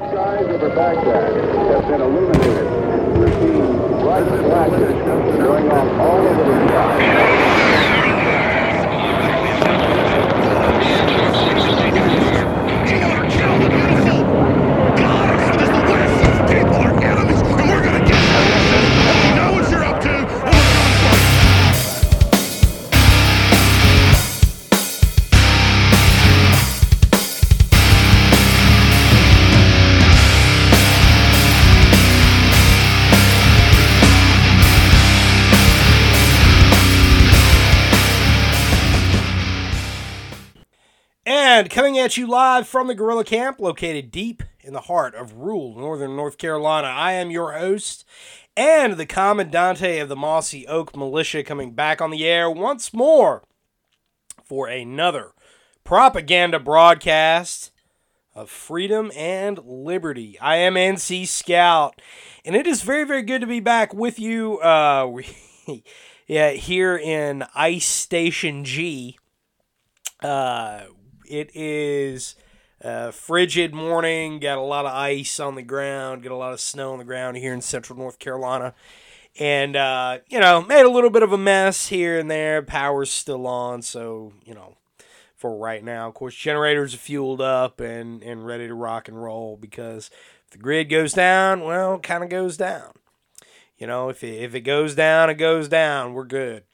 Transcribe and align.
of 0.00 0.60
her 0.60 0.68
Baghdad 0.74 1.34
have 1.34 1.88
been 1.88 2.00
illuminated. 2.00 3.18
We're 3.18 3.32
seeing 3.40 3.76
bright 4.00 4.24
flashes 4.28 4.94
going 5.38 5.70
off 5.70 6.00
all 6.00 6.18
over 6.18 6.44
the 6.44 6.68
sky. 6.68 7.47
At 42.08 42.16
you 42.16 42.26
live 42.26 42.66
from 42.66 42.86
the 42.86 42.94
Guerrilla 42.94 43.22
Camp, 43.22 43.60
located 43.60 44.10
deep 44.10 44.42
in 44.62 44.72
the 44.72 44.80
heart 44.80 45.14
of 45.14 45.34
rural 45.34 45.76
northern 45.76 46.16
North 46.16 46.38
Carolina, 46.38 46.88
I 46.88 47.12
am 47.12 47.30
your 47.30 47.52
host 47.52 48.06
and 48.56 48.94
the 48.94 49.04
Commandante 49.04 49.98
of 49.98 50.08
the 50.08 50.16
Mossy 50.16 50.66
Oak 50.66 50.96
Militia, 50.96 51.44
coming 51.44 51.72
back 51.72 52.00
on 52.00 52.10
the 52.10 52.24
air 52.24 52.50
once 52.50 52.94
more 52.94 53.42
for 54.42 54.68
another 54.68 55.32
propaganda 55.84 56.58
broadcast 56.58 57.72
of 58.34 58.48
freedom 58.48 59.12
and 59.14 59.58
liberty. 59.62 60.38
I 60.40 60.56
am 60.56 60.76
NC 60.76 61.26
Scout, 61.28 62.00
and 62.42 62.56
it 62.56 62.66
is 62.66 62.80
very, 62.80 63.04
very 63.04 63.20
good 63.20 63.42
to 63.42 63.46
be 63.46 63.60
back 63.60 63.92
with 63.92 64.18
you. 64.18 64.60
Uh, 64.60 65.06
we, 65.12 65.84
yeah, 66.26 66.52
here 66.52 66.96
in 66.96 67.44
Ice 67.54 67.84
Station 67.84 68.64
G. 68.64 69.18
Uh, 70.22 70.84
it 71.30 71.50
is 71.54 72.34
a 72.80 73.12
frigid 73.12 73.74
morning. 73.74 74.40
Got 74.40 74.58
a 74.58 74.62
lot 74.62 74.86
of 74.86 74.92
ice 74.92 75.40
on 75.40 75.54
the 75.54 75.62
ground. 75.62 76.22
Got 76.22 76.32
a 76.32 76.36
lot 76.36 76.52
of 76.52 76.60
snow 76.60 76.92
on 76.92 76.98
the 76.98 77.04
ground 77.04 77.36
here 77.36 77.52
in 77.52 77.60
central 77.60 77.98
North 77.98 78.18
Carolina. 78.18 78.74
And, 79.38 79.76
uh, 79.76 80.18
you 80.28 80.40
know, 80.40 80.62
made 80.62 80.84
a 80.84 80.90
little 80.90 81.10
bit 81.10 81.22
of 81.22 81.32
a 81.32 81.38
mess 81.38 81.88
here 81.88 82.18
and 82.18 82.30
there. 82.30 82.62
Power's 82.62 83.10
still 83.10 83.46
on. 83.46 83.82
So, 83.82 84.32
you 84.44 84.54
know, 84.54 84.76
for 85.36 85.56
right 85.56 85.84
now, 85.84 86.08
of 86.08 86.14
course, 86.14 86.34
generators 86.34 86.94
are 86.94 86.98
fueled 86.98 87.40
up 87.40 87.80
and, 87.80 88.22
and 88.22 88.44
ready 88.44 88.66
to 88.66 88.74
rock 88.74 89.06
and 89.06 89.22
roll 89.22 89.56
because 89.56 90.10
if 90.46 90.50
the 90.50 90.58
grid 90.58 90.88
goes 90.88 91.12
down, 91.12 91.62
well, 91.62 91.94
it 91.94 92.02
kind 92.02 92.24
of 92.24 92.30
goes 92.30 92.56
down. 92.56 92.92
You 93.76 93.86
know, 93.86 94.08
if 94.08 94.24
it, 94.24 94.42
if 94.42 94.54
it 94.56 94.62
goes 94.62 94.96
down, 94.96 95.30
it 95.30 95.34
goes 95.34 95.68
down. 95.68 96.14
We're 96.14 96.24
good. 96.24 96.64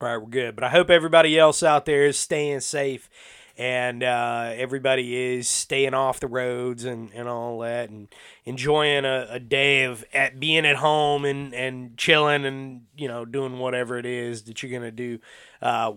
All 0.00 0.08
right, 0.08 0.18
we're 0.18 0.30
good. 0.30 0.54
But 0.54 0.64
I 0.64 0.68
hope 0.68 0.90
everybody 0.90 1.36
else 1.36 1.62
out 1.64 1.84
there 1.84 2.06
is 2.06 2.16
staying 2.16 2.60
safe 2.60 3.10
and 3.58 4.02
uh, 4.02 4.52
everybody 4.54 5.16
is 5.16 5.48
staying 5.48 5.94
off 5.94 6.20
the 6.20 6.26
roads 6.26 6.84
and, 6.84 7.10
and 7.12 7.28
all 7.28 7.58
that 7.60 7.90
and 7.90 8.08
enjoying 8.44 9.04
a, 9.04 9.26
a 9.30 9.40
day 9.40 9.84
of 9.84 10.04
at 10.12 10.40
being 10.40 10.64
at 10.66 10.76
home 10.76 11.24
and, 11.24 11.54
and 11.54 11.96
chilling 11.96 12.44
and, 12.44 12.82
you 12.96 13.08
know, 13.08 13.24
doing 13.24 13.58
whatever 13.58 13.98
it 13.98 14.06
is 14.06 14.42
that 14.44 14.62
you're 14.62 14.80
to 14.80 14.90
do. 14.90 15.18
Uh, 15.60 15.92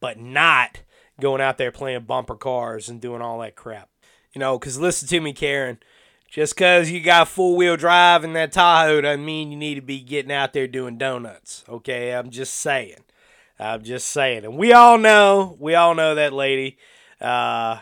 but 0.00 0.18
not 0.18 0.82
going 1.20 1.40
out 1.40 1.58
there 1.58 1.72
playing 1.72 2.02
bumper 2.02 2.36
cars 2.36 2.88
and 2.88 3.00
doing 3.00 3.22
all 3.22 3.38
that 3.40 3.56
crap. 3.56 3.88
You 4.32 4.40
know, 4.40 4.58
because 4.58 4.78
listen 4.78 5.08
to 5.08 5.20
me, 5.20 5.32
Karen. 5.32 5.78
Just 6.28 6.54
because 6.54 6.90
you 6.90 7.00
got 7.00 7.28
full 7.28 7.56
wheel 7.56 7.76
drive 7.76 8.24
in 8.24 8.32
that 8.34 8.52
Tahoe 8.52 9.00
doesn't 9.00 9.24
mean 9.24 9.50
you 9.50 9.56
need 9.56 9.76
to 9.76 9.80
be 9.80 10.00
getting 10.00 10.32
out 10.32 10.52
there 10.52 10.66
doing 10.66 10.98
donuts. 10.98 11.64
Okay, 11.68 12.12
I'm 12.12 12.30
just 12.30 12.54
saying. 12.54 13.04
I'm 13.58 13.82
just 13.82 14.08
saying. 14.08 14.44
And 14.44 14.56
we 14.56 14.72
all 14.72 14.98
know, 14.98 15.56
we 15.58 15.74
all 15.74 15.94
know 15.94 16.14
that 16.14 16.32
lady. 16.32 16.78
Uh, 17.20 17.78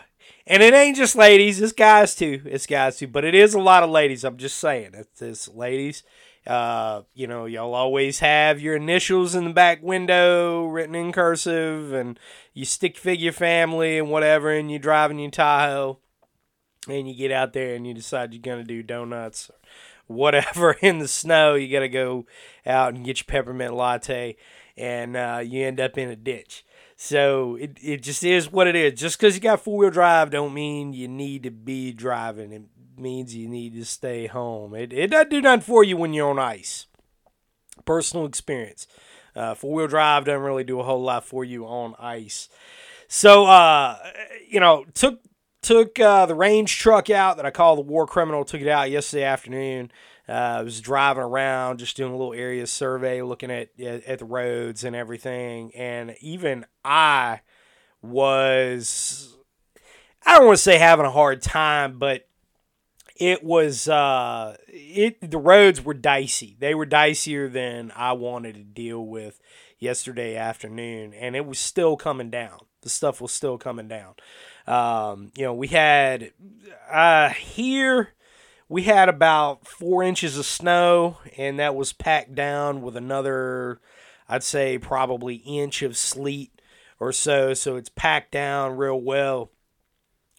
and 0.47 0.61
it 0.61 0.73
ain't 0.73 0.95
just 0.95 1.15
ladies, 1.15 1.61
it's 1.61 1.73
guys 1.73 2.15
too. 2.15 2.41
It's 2.45 2.67
guys 2.67 2.97
too. 2.97 3.07
But 3.07 3.25
it 3.25 3.35
is 3.35 3.53
a 3.53 3.59
lot 3.59 3.83
of 3.83 3.89
ladies. 3.89 4.23
I'm 4.23 4.37
just 4.37 4.57
saying. 4.57 4.91
It's, 4.93 5.21
it's 5.21 5.47
ladies. 5.47 6.03
Uh, 6.45 7.01
you 7.15 7.25
know, 7.25 7.45
y'all 7.45 7.73
always 7.73 8.19
have 8.19 8.61
your 8.61 8.75
initials 8.75 9.33
in 9.33 9.45
the 9.45 9.53
back 9.53 9.81
window 9.81 10.65
written 10.67 10.93
in 10.93 11.11
cursive, 11.11 11.91
and 11.91 12.19
you 12.53 12.65
stick 12.65 12.97
figure 12.97 13.31
family 13.31 13.97
and 13.97 14.11
whatever, 14.11 14.51
and 14.51 14.69
you're 14.69 14.79
driving 14.79 15.17
your 15.17 15.31
Tahoe, 15.31 15.97
and 16.87 17.09
you 17.09 17.15
get 17.15 17.31
out 17.31 17.53
there 17.53 17.73
and 17.73 17.87
you 17.87 17.95
decide 17.95 18.31
you're 18.31 18.41
going 18.41 18.59
to 18.59 18.63
do 18.63 18.83
donuts 18.83 19.49
or 19.49 19.55
whatever 20.05 20.73
in 20.81 20.99
the 20.99 21.07
snow. 21.07 21.55
You 21.55 21.71
got 21.71 21.79
to 21.79 21.89
go 21.89 22.27
out 22.63 22.93
and 22.93 23.03
get 23.03 23.17
your 23.17 23.25
peppermint 23.27 23.73
latte 23.73 24.37
and 24.77 25.15
uh, 25.15 25.41
you 25.43 25.65
end 25.65 25.79
up 25.79 25.97
in 25.97 26.09
a 26.09 26.15
ditch. 26.15 26.65
So 26.95 27.55
it, 27.55 27.77
it 27.81 28.01
just 28.01 28.23
is 28.23 28.51
what 28.51 28.67
it 28.67 28.75
is. 28.75 28.99
Just 28.99 29.19
because 29.19 29.35
you 29.35 29.41
got 29.41 29.61
four 29.61 29.77
wheel 29.77 29.89
drive 29.89 30.29
don't 30.29 30.53
mean 30.53 30.93
you 30.93 31.07
need 31.07 31.43
to 31.43 31.51
be 31.51 31.91
driving. 31.91 32.51
It 32.51 32.63
means 32.97 33.35
you 33.35 33.49
need 33.49 33.73
to 33.75 33.85
stay 33.85 34.27
home. 34.27 34.73
It, 34.73 34.93
it 34.93 35.11
doesn't 35.11 35.29
do 35.29 35.41
nothing 35.41 35.61
for 35.61 35.83
you 35.83 35.97
when 35.97 36.13
you're 36.13 36.29
on 36.29 36.39
ice. 36.39 36.87
Personal 37.83 38.25
experience. 38.25 38.87
Uh, 39.35 39.53
four 39.53 39.73
wheel 39.73 39.87
drive 39.87 40.25
doesn't 40.25 40.41
really 40.41 40.63
do 40.63 40.79
a 40.79 40.83
whole 40.83 41.01
lot 41.03 41.25
for 41.25 41.43
you 41.43 41.65
on 41.65 41.93
ice. 41.99 42.47
So 43.07 43.45
uh, 43.45 43.97
you 44.47 44.59
know, 44.59 44.85
took 44.93 45.19
took 45.61 45.99
uh, 45.99 46.25
the 46.25 46.35
range 46.35 46.79
truck 46.79 47.09
out 47.09 47.37
that 47.37 47.45
I 47.45 47.51
call 47.51 47.75
the 47.75 47.81
war 47.81 48.07
criminal. 48.07 48.45
Took 48.45 48.61
it 48.61 48.67
out 48.67 48.89
yesterday 48.89 49.23
afternoon. 49.23 49.91
Uh, 50.27 50.31
I 50.31 50.61
was 50.63 50.81
driving 50.81 51.23
around, 51.23 51.77
just 51.77 51.95
doing 51.95 52.11
a 52.11 52.17
little 52.17 52.33
area 52.33 52.65
survey, 52.65 53.21
looking 53.21 53.51
at, 53.51 53.69
at 53.79 54.03
at 54.05 54.19
the 54.19 54.25
roads 54.25 54.83
and 54.83 54.95
everything, 54.95 55.71
and 55.75 56.15
even 56.19 56.65
I 56.83 57.41
was 58.01 59.35
I 60.25 60.37
don't 60.37 60.47
want 60.47 60.57
to 60.57 60.63
say 60.63 60.77
having 60.77 61.05
a 61.05 61.11
hard 61.11 61.41
time, 61.41 61.99
but 61.99 62.27
it 63.15 63.43
was 63.43 63.87
uh 63.87 64.57
it 64.67 65.29
the 65.29 65.37
roads 65.37 65.83
were 65.83 65.93
dicey. 65.93 66.57
They 66.59 66.73
were 66.73 66.85
dicier 66.85 67.51
than 67.51 67.91
I 67.95 68.13
wanted 68.13 68.55
to 68.55 68.63
deal 68.63 69.05
with 69.05 69.39
yesterday 69.77 70.35
afternoon, 70.35 71.13
and 71.13 71.35
it 71.35 71.45
was 71.45 71.59
still 71.59 71.97
coming 71.97 72.31
down. 72.31 72.59
The 72.81 72.89
stuff 72.89 73.21
was 73.21 73.31
still 73.31 73.57
coming 73.57 73.87
down. 73.87 74.15
Um, 74.67 75.31
you 75.35 75.43
know, 75.43 75.53
we 75.53 75.67
had 75.67 76.31
uh 76.91 77.29
here 77.29 78.14
we 78.67 78.83
had 78.83 79.09
about 79.09 79.67
four 79.67 80.03
inches 80.03 80.37
of 80.37 80.45
snow, 80.45 81.17
and 81.37 81.59
that 81.59 81.75
was 81.75 81.93
packed 81.93 82.33
down 82.33 82.81
with 82.81 82.95
another, 82.95 83.79
I'd 84.27 84.43
say, 84.43 84.77
probably 84.77 85.35
inch 85.35 85.81
of 85.81 85.97
sleet 85.97 86.51
or 86.99 87.11
so. 87.11 87.53
So 87.53 87.75
it's 87.75 87.89
packed 87.89 88.31
down 88.31 88.77
real 88.77 88.99
well, 88.99 89.51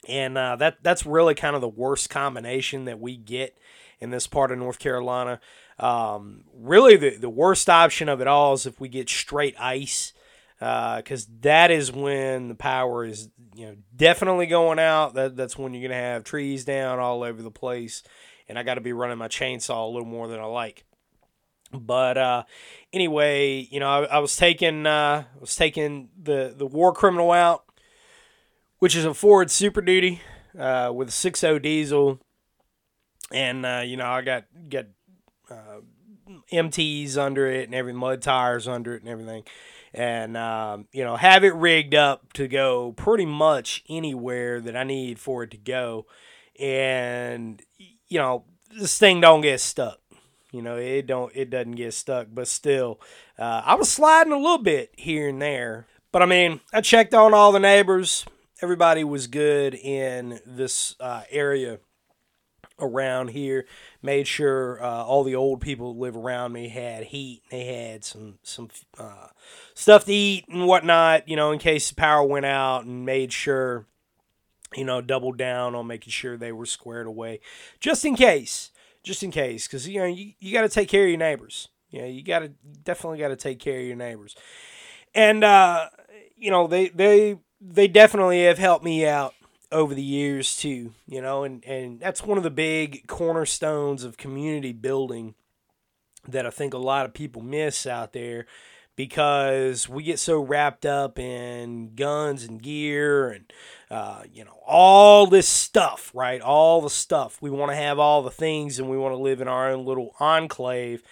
and 0.08 0.36
uh, 0.36 0.56
that 0.56 0.82
that's 0.82 1.06
really 1.06 1.34
kind 1.34 1.54
of 1.54 1.60
the 1.60 1.68
worst 1.68 2.10
combination 2.10 2.84
that 2.86 3.00
we 3.00 3.16
get 3.16 3.56
in 4.00 4.10
this 4.10 4.26
part 4.26 4.50
of 4.50 4.58
North 4.58 4.78
Carolina. 4.78 5.40
Um, 5.78 6.44
really, 6.52 6.96
the 6.96 7.16
the 7.16 7.30
worst 7.30 7.70
option 7.70 8.08
of 8.08 8.20
it 8.20 8.26
all 8.26 8.54
is 8.54 8.66
if 8.66 8.80
we 8.80 8.88
get 8.88 9.08
straight 9.08 9.54
ice 9.60 10.12
because 10.58 11.26
that 11.40 11.70
is 11.70 11.92
when 11.92 12.48
the 12.48 12.54
power 12.54 13.04
is 13.04 13.28
you 13.54 13.66
know 13.66 13.76
definitely 13.94 14.46
going 14.46 14.78
out. 14.78 15.14
That 15.14 15.36
that's 15.36 15.58
when 15.58 15.74
you're 15.74 15.88
gonna 15.88 16.00
have 16.00 16.24
trees 16.24 16.64
down 16.64 16.98
all 16.98 17.22
over 17.22 17.42
the 17.42 17.50
place, 17.50 18.02
and 18.48 18.58
I 18.58 18.62
got 18.62 18.74
to 18.74 18.80
be 18.80 18.92
running 18.92 19.18
my 19.18 19.28
chainsaw 19.28 19.86
a 19.86 19.90
little 19.90 20.08
more 20.08 20.28
than 20.28 20.40
I 20.40 20.44
like. 20.44 20.84
But 21.72 22.16
uh, 22.16 22.44
anyway, 22.92 23.66
you 23.70 23.80
know, 23.80 23.88
I, 23.88 24.04
I 24.04 24.18
was 24.18 24.36
taking 24.36 24.86
uh, 24.86 25.24
I 25.24 25.40
was 25.40 25.56
taking 25.56 26.10
the 26.20 26.54
the 26.56 26.66
war 26.66 26.92
criminal 26.92 27.32
out, 27.32 27.64
which 28.78 28.94
is 28.96 29.04
a 29.04 29.14
Ford 29.14 29.50
Super 29.50 29.82
Duty 29.82 30.20
uh, 30.58 30.92
with 30.94 31.08
a 31.08 31.12
6.0 31.12 31.60
diesel, 31.62 32.20
and 33.32 33.66
uh, 33.66 33.82
you 33.84 33.96
know 33.96 34.06
I 34.06 34.22
got 34.22 34.44
got 34.68 34.86
uh, 35.50 35.80
MTs 36.52 37.16
under 37.16 37.46
it 37.46 37.64
and 37.64 37.74
every 37.74 37.92
mud 37.92 38.22
tires 38.22 38.68
under 38.68 38.94
it 38.94 39.02
and 39.02 39.10
everything 39.10 39.44
and 39.96 40.36
um, 40.36 40.86
you 40.92 41.02
know 41.02 41.16
have 41.16 41.42
it 41.42 41.54
rigged 41.54 41.94
up 41.94 42.32
to 42.34 42.46
go 42.46 42.92
pretty 42.92 43.26
much 43.26 43.82
anywhere 43.88 44.60
that 44.60 44.76
I 44.76 44.84
need 44.84 45.18
for 45.18 45.42
it 45.42 45.50
to 45.52 45.56
go, 45.56 46.06
and 46.60 47.60
you 48.06 48.18
know 48.18 48.44
this 48.78 48.98
thing 48.98 49.20
don't 49.20 49.40
get 49.40 49.60
stuck. 49.60 49.98
You 50.52 50.62
know 50.62 50.76
it 50.76 51.06
don't 51.06 51.32
it 51.34 51.50
doesn't 51.50 51.72
get 51.72 51.94
stuck, 51.94 52.28
but 52.32 52.46
still, 52.46 53.00
uh, 53.38 53.62
I 53.64 53.74
was 53.74 53.88
sliding 53.88 54.32
a 54.32 54.38
little 54.38 54.62
bit 54.62 54.92
here 54.96 55.30
and 55.30 55.40
there. 55.40 55.86
But 56.12 56.22
I 56.22 56.26
mean, 56.26 56.60
I 56.72 56.82
checked 56.82 57.14
on 57.14 57.34
all 57.34 57.50
the 57.50 57.58
neighbors. 57.58 58.24
Everybody 58.62 59.04
was 59.04 59.26
good 59.26 59.74
in 59.74 60.40
this 60.46 60.94
uh, 61.00 61.22
area 61.30 61.78
around 62.78 63.28
here. 63.28 63.66
Made 64.02 64.26
sure 64.26 64.82
uh, 64.82 65.04
all 65.04 65.24
the 65.24 65.34
old 65.34 65.60
people 65.60 65.92
who 65.92 66.00
live 66.00 66.16
around 66.16 66.52
me 66.52 66.68
had 66.68 67.04
heat. 67.04 67.42
They 67.50 67.64
had 67.64 68.04
some 68.04 68.38
some 68.42 68.68
uh, 68.98 69.28
stuff 69.74 70.04
to 70.06 70.12
eat 70.12 70.46
and 70.48 70.66
whatnot, 70.66 71.28
you 71.28 71.36
know, 71.36 71.52
in 71.52 71.58
case 71.58 71.88
the 71.88 71.94
power 71.94 72.22
went 72.22 72.46
out, 72.46 72.84
and 72.84 73.04
made 73.04 73.32
sure 73.32 73.86
you 74.74 74.84
know, 74.84 75.00
doubled 75.00 75.38
down 75.38 75.74
on 75.74 75.86
making 75.86 76.10
sure 76.10 76.36
they 76.36 76.52
were 76.52 76.66
squared 76.66 77.06
away, 77.06 77.40
just 77.80 78.04
in 78.04 78.16
case, 78.16 78.70
just 79.02 79.22
in 79.22 79.30
case, 79.30 79.66
because 79.66 79.88
you 79.88 80.00
know 80.00 80.06
you, 80.06 80.32
you 80.38 80.52
got 80.52 80.62
to 80.62 80.68
take 80.68 80.88
care 80.88 81.04
of 81.04 81.08
your 81.08 81.18
neighbors. 81.18 81.68
You 81.90 82.00
know, 82.00 82.06
you 82.06 82.22
got 82.22 82.40
to 82.40 82.48
definitely 82.84 83.18
got 83.18 83.28
to 83.28 83.36
take 83.36 83.58
care 83.58 83.78
of 83.78 83.86
your 83.86 83.96
neighbors, 83.96 84.34
and 85.14 85.44
uh, 85.44 85.88
you 86.36 86.50
know 86.50 86.66
they 86.66 86.88
they 86.88 87.38
they 87.60 87.88
definitely 87.88 88.44
have 88.44 88.58
helped 88.58 88.84
me 88.84 89.06
out 89.06 89.34
over 89.72 89.94
the 89.94 90.02
years 90.02 90.56
too. 90.56 90.94
You 91.06 91.22
know, 91.22 91.44
and 91.44 91.64
and 91.64 92.00
that's 92.00 92.22
one 92.22 92.38
of 92.38 92.44
the 92.44 92.50
big 92.50 93.06
cornerstones 93.06 94.04
of 94.04 94.16
community 94.16 94.72
building 94.72 95.34
that 96.28 96.46
I 96.46 96.50
think 96.50 96.74
a 96.74 96.78
lot 96.78 97.06
of 97.06 97.14
people 97.14 97.42
miss 97.42 97.86
out 97.86 98.12
there 98.12 98.46
because 98.96 99.88
we 99.88 100.02
get 100.02 100.18
so 100.18 100.40
wrapped 100.40 100.86
up 100.86 101.18
in 101.18 101.94
guns 101.94 102.44
and 102.44 102.62
gear 102.62 103.30
and 103.30 103.52
uh, 103.90 104.22
you 104.32 104.44
know 104.44 104.58
all 104.66 105.26
this 105.26 105.48
stuff 105.48 106.10
right 106.14 106.40
all 106.40 106.80
the 106.80 106.90
stuff 106.90 107.40
we 107.40 107.50
want 107.50 107.70
to 107.70 107.76
have 107.76 107.98
all 107.98 108.22
the 108.22 108.30
things 108.30 108.78
and 108.78 108.88
we 108.88 108.96
want 108.96 109.12
to 109.12 109.22
live 109.22 109.40
in 109.40 109.48
our 109.48 109.70
own 109.70 109.84
little 109.84 110.14
enclave 110.18 111.02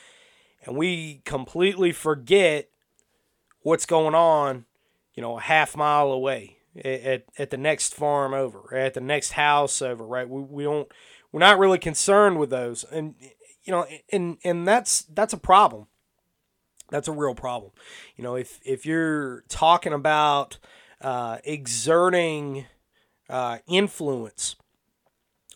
and 0.65 0.77
we 0.77 1.21
completely 1.25 1.93
forget 1.93 2.71
what's 3.61 3.87
going 3.87 4.15
on 4.15 4.65
you 5.15 5.23
know 5.23 5.37
a 5.37 5.43
half 5.43 5.77
mile 5.77 6.11
away 6.11 6.57
at, 6.83 7.25
at 7.39 7.51
the 7.51 7.57
next 7.57 7.95
farm 7.95 8.35
over 8.35 8.75
at 8.75 8.95
the 8.95 9.01
next 9.01 9.33
house 9.33 9.83
over 9.83 10.07
right? 10.07 10.29
We, 10.29 10.43
we 10.43 10.65
don't 10.65 10.89
we're 11.33 11.41
not 11.41 11.59
really 11.59 11.79
concerned 11.79 12.39
with 12.39 12.51
those. 12.51 12.85
And 12.85 13.15
you 13.65 13.73
know 13.73 13.87
and 14.13 14.39
and 14.45 14.67
that's 14.67 15.03
that's 15.03 15.33
a 15.33 15.39
problem. 15.39 15.87
That's 16.91 17.09
a 17.09 17.13
real 17.13 17.35
problem. 17.35 17.73
You 18.17 18.25
know 18.25 18.37
if 18.37 18.61
if 18.65 18.87
you're 18.87 19.45
talking 19.49 19.93
about 19.93 20.59
uh, 21.01 21.39
exerting 21.45 22.67
uh, 23.29 23.59
influence 23.67 24.57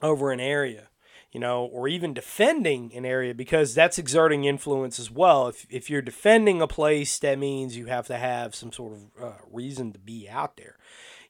over 0.02 0.30
an 0.30 0.40
area 0.40 0.88
you 1.32 1.40
know 1.40 1.64
or 1.64 1.88
even 1.88 2.14
defending 2.14 2.92
an 2.94 3.04
area 3.04 3.34
because 3.34 3.74
that's 3.74 3.98
exerting 3.98 4.44
influence 4.44 4.98
as 4.98 5.10
well. 5.10 5.48
If, 5.48 5.66
if 5.70 5.90
you're 5.90 6.02
defending 6.02 6.62
a 6.62 6.66
place 6.66 7.18
that 7.18 7.38
means 7.38 7.76
you 7.76 7.86
have 7.86 8.06
to 8.06 8.16
have 8.16 8.54
some 8.54 8.72
sort 8.72 8.94
of 8.94 9.22
uh, 9.22 9.36
reason 9.50 9.92
to 9.92 9.98
be 9.98 10.28
out 10.28 10.56
there 10.56 10.76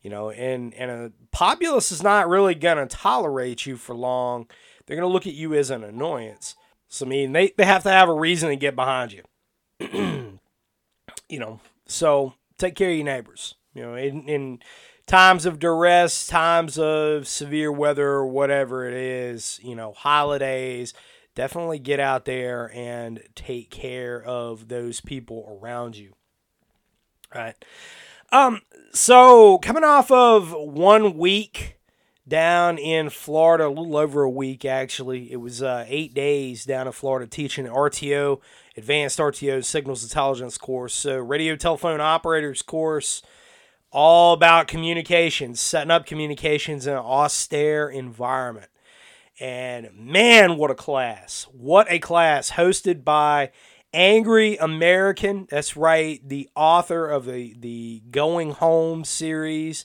you 0.02 0.10
know 0.10 0.30
and 0.30 0.74
and 0.74 0.90
a 0.90 1.12
populace 1.30 1.92
is 1.92 2.02
not 2.02 2.28
really 2.28 2.54
going 2.54 2.76
to 2.76 2.86
tolerate 2.86 3.66
you 3.66 3.76
for 3.76 3.94
long 3.94 4.46
they're 4.86 4.96
going 4.96 5.08
to 5.08 5.12
look 5.12 5.26
at 5.26 5.34
you 5.34 5.54
as 5.54 5.70
an 5.70 5.84
annoyance 5.84 6.54
so 6.88 7.04
I 7.06 7.08
mean, 7.08 7.32
they, 7.32 7.52
they 7.56 7.64
have 7.64 7.82
to 7.84 7.90
have 7.90 8.08
a 8.08 8.14
reason 8.14 8.48
to 8.48 8.56
get 8.56 8.74
behind 8.74 9.12
you. 9.12 9.22
you 11.28 11.38
know, 11.38 11.60
so 11.86 12.34
take 12.56 12.74
care 12.74 12.90
of 12.90 12.96
your 12.96 13.04
neighbors. 13.04 13.54
You 13.74 13.82
know, 13.82 13.94
in, 13.94 14.28
in 14.28 14.58
times 15.06 15.46
of 15.46 15.58
duress, 15.58 16.26
times 16.26 16.78
of 16.78 17.28
severe 17.28 17.70
weather, 17.70 18.08
or 18.08 18.26
whatever 18.26 18.88
it 18.88 18.94
is, 18.94 19.60
you 19.62 19.76
know, 19.76 19.92
holidays, 19.92 20.94
definitely 21.34 21.78
get 21.78 22.00
out 22.00 22.24
there 22.24 22.72
and 22.74 23.22
take 23.34 23.70
care 23.70 24.22
of 24.22 24.68
those 24.68 25.00
people 25.00 25.58
around 25.60 25.96
you. 25.96 26.14
Right. 27.32 27.62
Um, 28.32 28.62
so 28.92 29.58
coming 29.58 29.84
off 29.84 30.10
of 30.10 30.52
one 30.52 31.16
week 31.16 31.78
down 32.28 32.76
in 32.78 33.08
Florida, 33.08 33.66
a 33.66 33.68
little 33.68 33.96
over 33.96 34.22
a 34.22 34.30
week 34.30 34.64
actually. 34.64 35.32
It 35.32 35.36
was 35.36 35.62
uh, 35.62 35.84
eight 35.88 36.14
days 36.14 36.64
down 36.64 36.86
in 36.86 36.92
Florida 36.92 37.26
teaching 37.26 37.66
RTO, 37.66 38.40
Advanced 38.76 39.18
RTO 39.18 39.64
Signals 39.64 40.02
Intelligence 40.02 40.58
course. 40.58 40.94
So, 40.94 41.18
radio 41.18 41.56
telephone 41.56 42.00
operators 42.00 42.62
course, 42.62 43.22
all 43.90 44.34
about 44.34 44.68
communications, 44.68 45.60
setting 45.60 45.90
up 45.90 46.06
communications 46.06 46.86
in 46.86 46.92
an 46.92 46.98
austere 46.98 47.88
environment. 47.88 48.68
And 49.40 49.90
man, 49.94 50.56
what 50.56 50.70
a 50.70 50.74
class! 50.74 51.46
What 51.52 51.86
a 51.88 51.98
class 51.98 52.52
hosted 52.52 53.04
by 53.04 53.52
Angry 53.92 54.56
American. 54.56 55.46
That's 55.50 55.76
right, 55.76 56.20
the 56.26 56.48
author 56.54 57.06
of 57.06 57.24
the, 57.24 57.54
the 57.58 58.02
Going 58.10 58.52
Home 58.52 59.04
series 59.04 59.84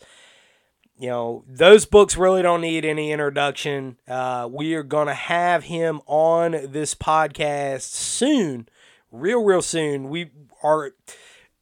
you 0.97 1.09
know, 1.09 1.43
those 1.47 1.85
books 1.85 2.15
really 2.15 2.41
don't 2.41 2.61
need 2.61 2.85
any 2.85 3.11
introduction. 3.11 3.97
Uh, 4.07 4.47
we 4.49 4.73
are 4.75 4.83
going 4.83 5.07
to 5.07 5.13
have 5.13 5.65
him 5.65 6.01
on 6.05 6.51
this 6.51 6.93
podcast 6.95 7.81
soon, 7.81 8.69
real, 9.11 9.43
real 9.43 9.61
soon. 9.61 10.09
We 10.09 10.31
are. 10.61 10.91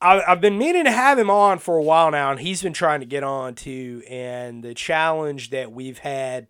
I, 0.01 0.21
I've 0.27 0.41
been 0.41 0.57
meaning 0.57 0.83
to 0.83 0.91
have 0.91 1.17
him 1.17 1.29
on 1.29 1.59
for 1.59 1.77
a 1.77 1.83
while 1.83 2.11
now, 2.11 2.31
and 2.31 2.39
he's 2.39 2.61
been 2.61 2.73
trying 2.73 2.99
to 2.99 3.05
get 3.05 3.23
on 3.23 3.55
too. 3.55 4.03
And 4.09 4.63
the 4.63 4.73
challenge 4.73 5.49
that 5.51 5.71
we've 5.71 5.99
had 5.99 6.47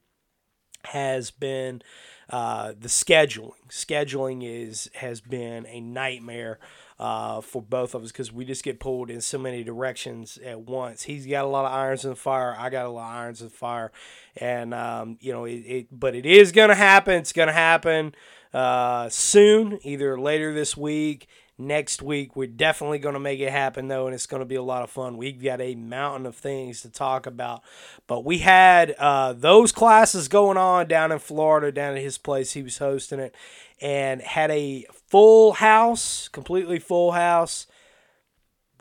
has 0.86 1.32
been 1.32 1.82
uh, 2.32 2.74
the 2.80 2.88
scheduling. 2.88 3.52
Scheduling 3.70 4.42
is 4.44 4.90
has 4.96 5.22
been 5.22 5.66
a 5.68 5.82
nightmare 5.82 6.60
uh, 7.00 7.42
for 7.42 7.62
both 7.62 7.94
of 7.94 8.04
us 8.04 8.12
because 8.12 8.32
we 8.32 8.46
just 8.46 8.64
get 8.64 8.80
pulled 8.80 9.10
in 9.10 9.22
so 9.22 9.38
many 9.38 9.64
directions 9.64 10.38
at 10.44 10.62
once. 10.62 11.04
He's 11.04 11.26
got 11.26 11.44
a 11.44 11.48
lot 11.48 11.66
of 11.66 11.74
irons 11.74 12.06
in 12.06 12.12
the 12.12 12.16
fire. 12.16 12.56
I 12.58 12.70
got 12.70 12.86
a 12.86 12.90
lot 12.90 13.12
of 13.12 13.18
irons 13.18 13.42
in 13.42 13.48
the 13.48 13.54
fire, 13.54 13.92
and 14.38 14.74
um, 14.74 15.18
you 15.20 15.34
know, 15.34 15.46
it, 15.46 15.52
it, 15.52 15.88
But 15.92 16.16
it 16.16 16.26
is 16.26 16.52
gonna 16.52 16.76
happen. 16.76 17.16
It's 17.16 17.34
gonna 17.34 17.52
happen 17.52 18.16
uh, 18.54 19.10
soon, 19.10 19.80
either 19.84 20.20
later 20.20 20.54
this 20.54 20.78
week 20.78 21.28
next 21.68 22.02
week. 22.02 22.36
We're 22.36 22.48
definitely 22.48 23.00
going 23.00 23.14
to 23.14 23.20
make 23.20 23.40
it 23.40 23.52
happen, 23.52 23.88
though, 23.88 24.06
and 24.06 24.14
it's 24.14 24.26
going 24.26 24.42
to 24.42 24.46
be 24.46 24.56
a 24.56 24.64
lot 24.64 24.84
of 24.84 24.90
fun. 24.90 25.18
We've 25.18 25.42
got 25.42 25.62
a 25.62 25.76
mountain 25.76 26.26
of 26.26 26.36
things 26.36 26.82
to 26.82 26.90
talk 26.90 27.26
about. 27.26 27.62
But 28.08 28.26
we 28.26 28.40
had 28.40 28.92
uh, 28.98 29.34
those 29.34 29.72
classes 29.72 30.28
going 30.28 30.58
on 30.58 30.88
down 30.88 31.12
in 31.12 31.20
Florida, 31.20 31.72
down 31.72 31.96
at 31.96 32.02
his 32.02 32.18
place. 32.18 32.54
He 32.54 32.64
was 32.64 32.78
hosting 32.78 33.20
it, 33.20 33.36
and 33.80 34.22
had 34.22 34.52
a 34.52 34.86
full 35.08 35.54
house, 35.54 36.28
completely 36.28 36.80
full 36.80 37.12
house. 37.12 37.68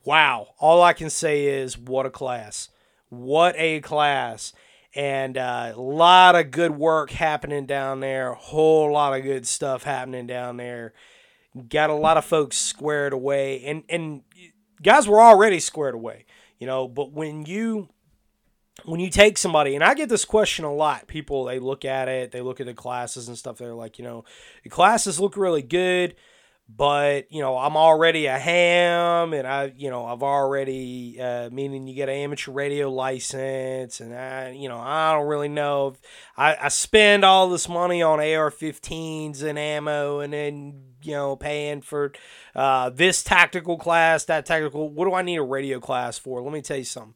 Wow. 0.05 0.49
All 0.59 0.83
I 0.83 0.93
can 0.93 1.11
say 1.11 1.47
is, 1.47 1.79
what 1.79 2.07
a 2.07 2.11
class. 2.11 2.69
What 3.09 3.55
a 3.59 3.81
class 3.81 4.53
and 4.95 5.39
uh, 5.39 5.73
a 5.75 5.81
lot 5.81 6.35
of 6.35 6.51
good 6.51 6.73
work 6.73 7.11
happening 7.11 7.67
down 7.67 8.01
there. 8.01 8.35
Whole 8.35 8.93
lot 8.93 9.17
of 9.17 9.23
good 9.23 9.47
stuff 9.47 9.85
happening 9.85 10.27
down 10.27 10.57
there 10.57 10.93
got 11.69 11.91
a 11.91 11.95
lot 11.95 12.17
of 12.17 12.25
folks 12.25 12.57
squared 12.57 13.13
away, 13.13 13.65
and 13.65 13.83
and 13.89 14.23
guys 14.83 15.09
were 15.09 15.21
already 15.21 15.61
squared 15.61 15.95
away, 15.95 16.27
you 16.59 16.67
know. 16.67 16.89
But 16.89 17.13
when 17.13 17.47
you 17.47 17.89
when 18.85 19.01
you 19.01 19.11
take 19.11 19.39
somebody, 19.39 19.75
and 19.75 19.85
I 19.85 19.95
get 19.95 20.09
this 20.09 20.25
question 20.25 20.65
a 20.65 20.75
lot, 20.75 21.07
people 21.07 21.45
they 21.45 21.59
look 21.59 21.85
at 21.85 22.09
it, 22.09 22.33
they 22.33 22.41
look 22.41 22.61
at 22.61 22.67
the 22.67 22.75
classes 22.75 23.29
and 23.29 23.37
stuff. 23.37 23.59
They're 23.59 23.75
like, 23.75 23.99
you 23.99 24.05
know, 24.05 24.25
the 24.63 24.71
classes 24.71 25.21
look 25.21 25.37
really 25.37 25.63
good 25.63 26.15
but 26.77 27.31
you 27.33 27.41
know 27.41 27.57
i'm 27.59 27.77
already 27.77 28.27
a 28.27 28.39
ham 28.39 29.33
and 29.33 29.47
i 29.47 29.73
you 29.77 29.91
know 29.91 30.07
i've 30.07 30.23
already 30.23 31.21
uh, 31.21 31.51
meaning 31.51 31.87
you 31.87 31.95
get 31.95 32.09
an 32.09 32.15
amateur 32.15 32.53
radio 32.53 32.91
license 32.91 34.01
and 34.01 34.15
i 34.15 34.51
you 34.51 34.69
know 34.69 34.79
i 34.79 35.13
don't 35.13 35.27
really 35.27 35.49
know 35.49 35.89
if 35.89 36.01
I, 36.37 36.57
I 36.63 36.69
spend 36.69 37.25
all 37.25 37.49
this 37.49 37.69
money 37.69 38.03
on 38.03 38.21
ar-15s 38.21 39.43
and 39.43 39.59
ammo 39.59 40.21
and 40.21 40.33
then 40.33 40.83
you 41.03 41.13
know 41.13 41.37
paying 41.37 41.81
for 41.81 42.13
uh, 42.55 42.91
this 42.91 43.23
tactical 43.23 43.77
class 43.77 44.25
that 44.25 44.47
tactical 44.47 44.89
what 44.89 45.07
do 45.07 45.15
i 45.15 45.23
need 45.23 45.37
a 45.37 45.43
radio 45.43 45.81
class 45.81 46.19
for 46.19 46.43
let 46.43 46.53
me 46.53 46.63
tell 46.63 46.79
you 46.79 46.85
something 46.85 47.15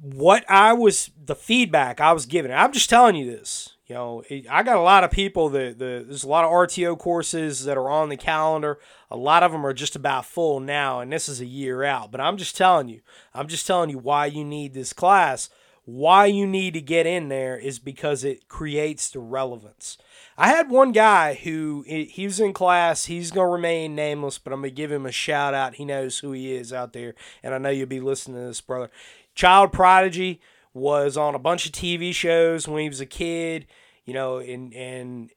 what 0.00 0.44
i 0.48 0.72
was 0.72 1.10
the 1.24 1.34
feedback 1.34 2.00
i 2.00 2.12
was 2.12 2.26
given 2.26 2.50
i'm 2.50 2.72
just 2.72 2.90
telling 2.90 3.16
you 3.16 3.30
this 3.30 3.76
you 3.90 3.96
know, 3.96 4.22
I 4.48 4.62
got 4.62 4.76
a 4.76 4.82
lot 4.82 5.02
of 5.02 5.10
people 5.10 5.48
that 5.48 5.80
the, 5.80 6.04
there's 6.06 6.22
a 6.22 6.28
lot 6.28 6.44
of 6.44 6.52
RTO 6.52 6.96
courses 6.96 7.64
that 7.64 7.76
are 7.76 7.90
on 7.90 8.08
the 8.08 8.16
calendar. 8.16 8.78
A 9.10 9.16
lot 9.16 9.42
of 9.42 9.50
them 9.50 9.66
are 9.66 9.72
just 9.72 9.96
about 9.96 10.24
full 10.24 10.60
now, 10.60 11.00
and 11.00 11.12
this 11.12 11.28
is 11.28 11.40
a 11.40 11.44
year 11.44 11.82
out. 11.82 12.12
But 12.12 12.20
I'm 12.20 12.36
just 12.36 12.56
telling 12.56 12.88
you, 12.88 13.00
I'm 13.34 13.48
just 13.48 13.66
telling 13.66 13.90
you 13.90 13.98
why 13.98 14.26
you 14.26 14.44
need 14.44 14.74
this 14.74 14.92
class. 14.92 15.50
Why 15.86 16.26
you 16.26 16.46
need 16.46 16.74
to 16.74 16.80
get 16.80 17.04
in 17.04 17.30
there 17.30 17.58
is 17.58 17.80
because 17.80 18.22
it 18.22 18.46
creates 18.46 19.10
the 19.10 19.18
relevance. 19.18 19.98
I 20.40 20.48
had 20.48 20.70
one 20.70 20.92
guy 20.92 21.34
who 21.34 21.84
he 21.86 22.24
was 22.24 22.40
in 22.40 22.54
class. 22.54 23.04
He's 23.04 23.30
gonna 23.30 23.50
remain 23.50 23.94
nameless, 23.94 24.38
but 24.38 24.54
I'm 24.54 24.60
gonna 24.60 24.70
give 24.70 24.90
him 24.90 25.04
a 25.04 25.12
shout 25.12 25.52
out. 25.52 25.74
He 25.74 25.84
knows 25.84 26.20
who 26.20 26.32
he 26.32 26.54
is 26.54 26.72
out 26.72 26.94
there, 26.94 27.14
and 27.42 27.52
I 27.52 27.58
know 27.58 27.68
you'll 27.68 27.86
be 27.86 28.00
listening 28.00 28.38
to 28.38 28.46
this, 28.46 28.62
brother. 28.62 28.90
Child 29.34 29.70
prodigy 29.70 30.40
was 30.72 31.18
on 31.18 31.34
a 31.34 31.38
bunch 31.38 31.66
of 31.66 31.72
TV 31.72 32.14
shows 32.14 32.66
when 32.66 32.82
he 32.82 32.88
was 32.88 33.02
a 33.02 33.06
kid, 33.06 33.66
you 34.06 34.14
know, 34.14 34.38
and 34.38 34.72
and 34.72 35.28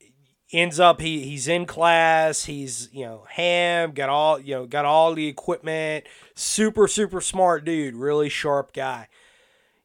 ends 0.53 0.79
up 0.79 1.01
he 1.01 1.19
he's 1.25 1.49
in 1.49 1.65
class, 1.65 2.45
he's, 2.45 2.87
you 2.93 3.03
know, 3.03 3.25
ham, 3.29 3.91
got 3.91 4.07
all, 4.07 4.39
you 4.39 4.55
know, 4.55 4.65
got 4.65 4.85
all 4.85 5.13
the 5.13 5.27
equipment, 5.27 6.05
super 6.33 6.87
super 6.87 7.19
smart 7.19 7.65
dude, 7.65 7.97
really 7.97 8.29
sharp 8.29 8.71
guy. 8.71 9.09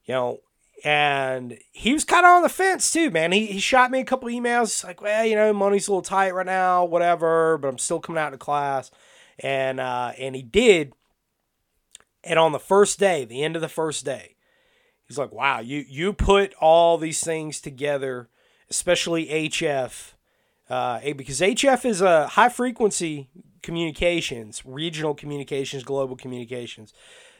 You 0.04 0.14
know, 0.14 0.38
and 0.84 1.58
he 1.72 1.92
was 1.92 2.04
kind 2.04 2.24
of 2.24 2.30
on 2.30 2.42
the 2.42 2.48
fence 2.48 2.92
too, 2.92 3.10
man. 3.10 3.32
He, 3.32 3.46
he 3.46 3.58
shot 3.58 3.90
me 3.90 4.00
a 4.00 4.04
couple 4.04 4.28
emails 4.28 4.84
like, 4.84 5.02
well, 5.02 5.24
you 5.24 5.34
know, 5.34 5.52
money's 5.52 5.88
a 5.88 5.90
little 5.90 6.02
tight 6.02 6.34
right 6.34 6.46
now, 6.46 6.84
whatever, 6.84 7.58
but 7.58 7.68
I'm 7.68 7.78
still 7.78 8.00
coming 8.00 8.22
out 8.22 8.30
to 8.30 8.38
class. 8.38 8.90
And 9.40 9.80
uh, 9.80 10.12
and 10.18 10.34
he 10.34 10.42
did. 10.42 10.92
And 12.24 12.38
on 12.38 12.52
the 12.52 12.58
first 12.58 12.98
day, 12.98 13.24
the 13.24 13.42
end 13.42 13.54
of 13.56 13.62
the 13.62 13.68
first 13.68 14.04
day, 14.04 14.36
He's 15.08 15.18
like, 15.18 15.32
wow, 15.32 15.60
you 15.60 15.84
you 15.88 16.12
put 16.12 16.52
all 16.60 16.98
these 16.98 17.24
things 17.24 17.60
together, 17.62 18.28
especially 18.68 19.26
HF, 19.26 20.12
uh, 20.68 21.00
because 21.16 21.40
HF 21.40 21.86
is 21.86 22.02
a 22.02 22.28
high 22.28 22.50
frequency 22.50 23.30
communications, 23.62 24.62
regional 24.66 25.14
communications, 25.14 25.82
global 25.82 26.14
communications. 26.14 26.92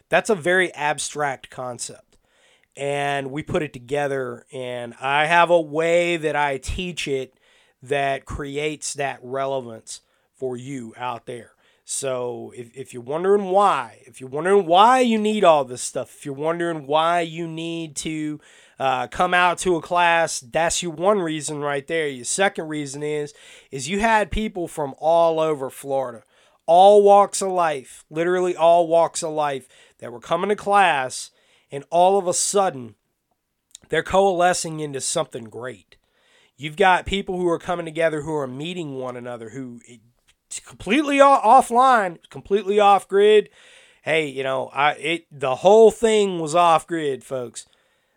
That's 0.09 0.31
a 0.31 0.35
very 0.35 0.73
abstract 0.73 1.51
concept. 1.51 2.08
And 2.79 3.33
we 3.33 3.43
put 3.43 3.65
it 3.65 3.73
together, 3.73 4.47
and 4.53 4.95
I 5.01 5.27
have 5.27 5.51
a 5.51 5.61
way 5.61 6.17
that 6.17 6.37
I 6.37 6.59
teach 6.59 7.09
it 7.09 7.35
that 7.83 8.25
creates 8.25 8.95
that 8.95 9.19
relevance 9.21 10.03
for 10.37 10.57
you 10.57 10.95
out 10.97 11.27
there. 11.27 11.55
So 11.85 12.53
if, 12.55 12.77
if 12.77 12.95
you're 12.95 13.03
wondering 13.03 13.47
why, 13.47 14.03
if 14.05 14.21
you're 14.21 14.31
wondering 14.31 14.65
why 14.67 15.01
you 15.01 15.19
need 15.19 15.43
all 15.43 15.65
this 15.65 15.83
stuff, 15.83 16.15
if 16.19 16.25
you're 16.25 16.35
wondering 16.35 16.87
why 16.87 17.23
you 17.23 17.49
need 17.49 17.97
to 17.97 18.41
uh, 18.79 19.09
come 19.09 19.35
out 19.35 19.59
to 19.59 19.77
a 19.77 19.83
class, 19.83 20.39
that's 20.39 20.83
your 20.83 20.93
one 20.93 21.19
reason 21.19 21.59
right 21.59 21.87
there. 21.87 22.07
Your 22.07 22.27
second 22.27 22.69
reason 22.69 23.03
is 23.03 23.35
is 23.73 23.89
you 23.89 23.99
had 23.99 24.31
people 24.31 24.69
from 24.69 24.95
all 24.99 25.41
over 25.41 25.69
Florida, 25.69 26.23
all 26.67 27.03
walks 27.03 27.43
of 27.43 27.51
life, 27.51 28.05
literally 28.09 28.55
all 28.55 28.87
walks 28.87 29.25
of 29.25 29.33
life, 29.33 29.67
that 29.99 30.13
were 30.13 30.21
coming 30.21 30.51
to 30.51 30.57
class, 30.57 31.31
and 31.71 31.85
all 31.91 32.19
of 32.19 32.27
a 32.27 32.35
sudden 32.35 32.95
they're 33.89 34.03
coalescing 34.03 34.81
into 34.81 35.01
something 35.01 35.45
great. 35.45 35.97
You've 36.57 36.77
got 36.77 37.07
people 37.07 37.37
who 37.37 37.49
are 37.49 37.59
coming 37.59 37.87
together 37.87 38.23
who 38.23 38.35
are 38.35 38.47
meeting 38.47 38.97
one 38.97 39.17
another 39.17 39.51
who 39.51 39.81
completely 40.67 41.19
offline, 41.19 42.19
completely 42.31 42.81
off 42.81 43.09
grid. 43.09 43.49
Hey, 44.03 44.27
you 44.27 44.43
know, 44.43 44.69
I 44.73 44.93
it 44.95 45.27
the 45.31 45.57
whole 45.57 45.91
thing 45.91 46.41
was 46.41 46.55
off 46.55 46.87
grid, 46.87 47.25
folks. 47.25 47.67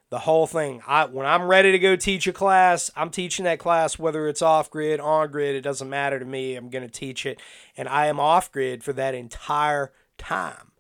The 0.10 0.20
whole 0.20 0.48
thing. 0.48 0.82
I 0.88 1.06
when 1.06 1.26
I'm 1.26 1.44
ready 1.44 1.72
to 1.72 1.80
go 1.80 1.96
teach 1.96 2.28
a 2.28 2.34
class, 2.34 2.92
I'm 2.96 3.10
teaching 3.10 3.46
that 3.46 3.60
class 3.60 4.00
whether 4.00 4.28
it's 4.28 4.42
off 4.42 4.70
grid, 4.70 5.00
on 5.00 5.32
grid, 5.32 5.56
it 5.56 5.62
doesn't 5.62 5.90
matter 5.90 6.20
to 6.20 6.26
me. 6.26 6.56
I'm 6.56 6.70
going 6.70 6.86
to 6.86 6.92
teach 6.92 7.26
it 7.26 7.40
and 7.78 7.88
I 7.88 8.08
am 8.08 8.20
off 8.20 8.52
grid 8.52 8.84
for 8.84 8.94
that 8.94 9.14
entire 9.14 9.92
time. 10.18 10.71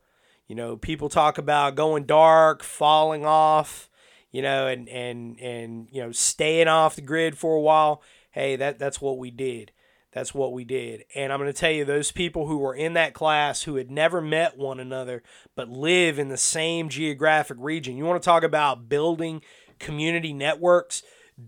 You 0.52 0.56
know, 0.56 0.76
people 0.76 1.08
talk 1.08 1.38
about 1.38 1.76
going 1.76 2.04
dark, 2.04 2.62
falling 2.62 3.26
off, 3.26 3.90
you 4.32 4.42
know, 4.42 4.68
and 4.68 4.90
and 4.90 5.40
and 5.40 5.88
you 5.94 6.04
know, 6.04 6.12
staying 6.12 6.68
off 6.68 6.98
the 6.98 7.02
grid 7.02 7.38
for 7.38 7.56
a 7.56 7.62
while. 7.62 8.02
Hey, 8.32 8.58
that 8.58 8.78
that's 8.78 9.00
what 9.00 9.18
we 9.18 9.32
did. 9.32 9.72
That's 10.12 10.34
what 10.34 10.52
we 10.52 10.66
did. 10.66 11.06
And 11.16 11.32
I'm 11.32 11.40
going 11.40 11.48
to 11.48 11.58
tell 11.58 11.72
you, 11.72 11.86
those 11.86 12.12
people 12.12 12.48
who 12.48 12.58
were 12.58 12.76
in 12.76 12.96
that 12.96 13.14
class 13.14 13.62
who 13.62 13.78
had 13.78 13.90
never 13.90 14.20
met 14.20 14.58
one 14.58 14.82
another 14.82 15.24
but 15.56 15.70
live 15.70 16.20
in 16.20 16.28
the 16.28 16.36
same 16.36 16.90
geographic 16.90 17.56
region, 17.58 17.96
you 17.96 18.04
want 18.04 18.22
to 18.22 18.26
talk 18.26 18.44
about 18.44 18.90
building 18.90 19.42
community 19.80 20.34
networks, 20.34 21.02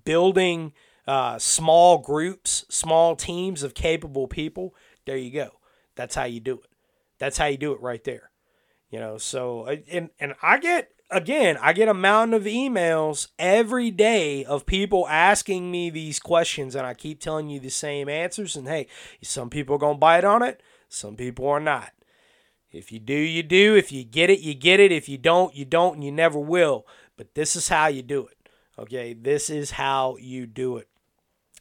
building 0.06 0.72
uh, 1.06 1.38
small 1.38 1.98
groups, 1.98 2.64
small 2.70 3.18
teams 3.18 3.64
of 3.64 3.74
capable 3.74 4.30
people. 4.30 4.74
There 5.06 5.18
you 5.18 5.30
go. 5.30 5.60
That's 5.96 6.16
how 6.16 6.24
you 6.24 6.40
do 6.40 6.54
it. 6.54 6.70
That's 7.20 7.38
how 7.38 7.48
you 7.48 7.58
do 7.58 7.74
it 7.74 7.82
right 7.82 8.02
there. 8.06 8.30
You 8.94 9.00
know, 9.00 9.18
so, 9.18 9.66
and, 9.90 10.12
and 10.20 10.36
I 10.44 10.60
get 10.60 10.92
again, 11.10 11.58
I 11.60 11.74
get 11.74 11.88
a 11.88 11.96
mountain 11.96 12.36
of 12.36 12.44
emails 12.44 13.30
every 13.40 13.90
day 13.90 14.46
of 14.46 14.68
people 14.68 15.08
asking 15.08 15.72
me 15.72 15.90
these 15.90 16.20
questions, 16.20 16.76
and 16.76 16.86
I 16.86 16.94
keep 16.94 17.20
telling 17.20 17.50
you 17.50 17.60
the 17.60 17.70
same 17.70 18.08
answers. 18.08 18.56
And 18.56 18.68
hey, 18.68 18.86
some 19.24 19.50
people 19.50 19.78
are 19.78 19.94
to 19.94 19.98
bite 19.98 20.24
on 20.24 20.44
it, 20.44 20.62
some 20.90 21.16
people 21.16 21.48
are 21.48 21.60
not. 21.60 21.90
If 22.72 22.92
you 22.92 23.00
do, 23.00 23.16
you 23.16 23.42
do. 23.42 23.76
If 23.76 23.92
you 23.92 24.04
get 24.04 24.30
it, 24.30 24.42
you 24.42 24.54
get 24.54 24.80
it. 24.80 24.92
If 24.92 25.10
you 25.10 25.18
don't, 25.18 25.56
you 25.56 25.66
don't, 25.66 25.96
and 25.96 26.04
you 26.04 26.12
never 26.12 26.38
will. 26.38 26.86
But 27.18 27.34
this 27.34 27.56
is 27.56 27.70
how 27.70 27.88
you 27.88 28.04
do 28.04 28.28
it. 28.28 28.38
Okay, 28.78 29.14
this 29.14 29.50
is 29.50 29.72
how 29.72 30.18
you 30.20 30.46
do 30.46 30.78
it. 30.78 30.88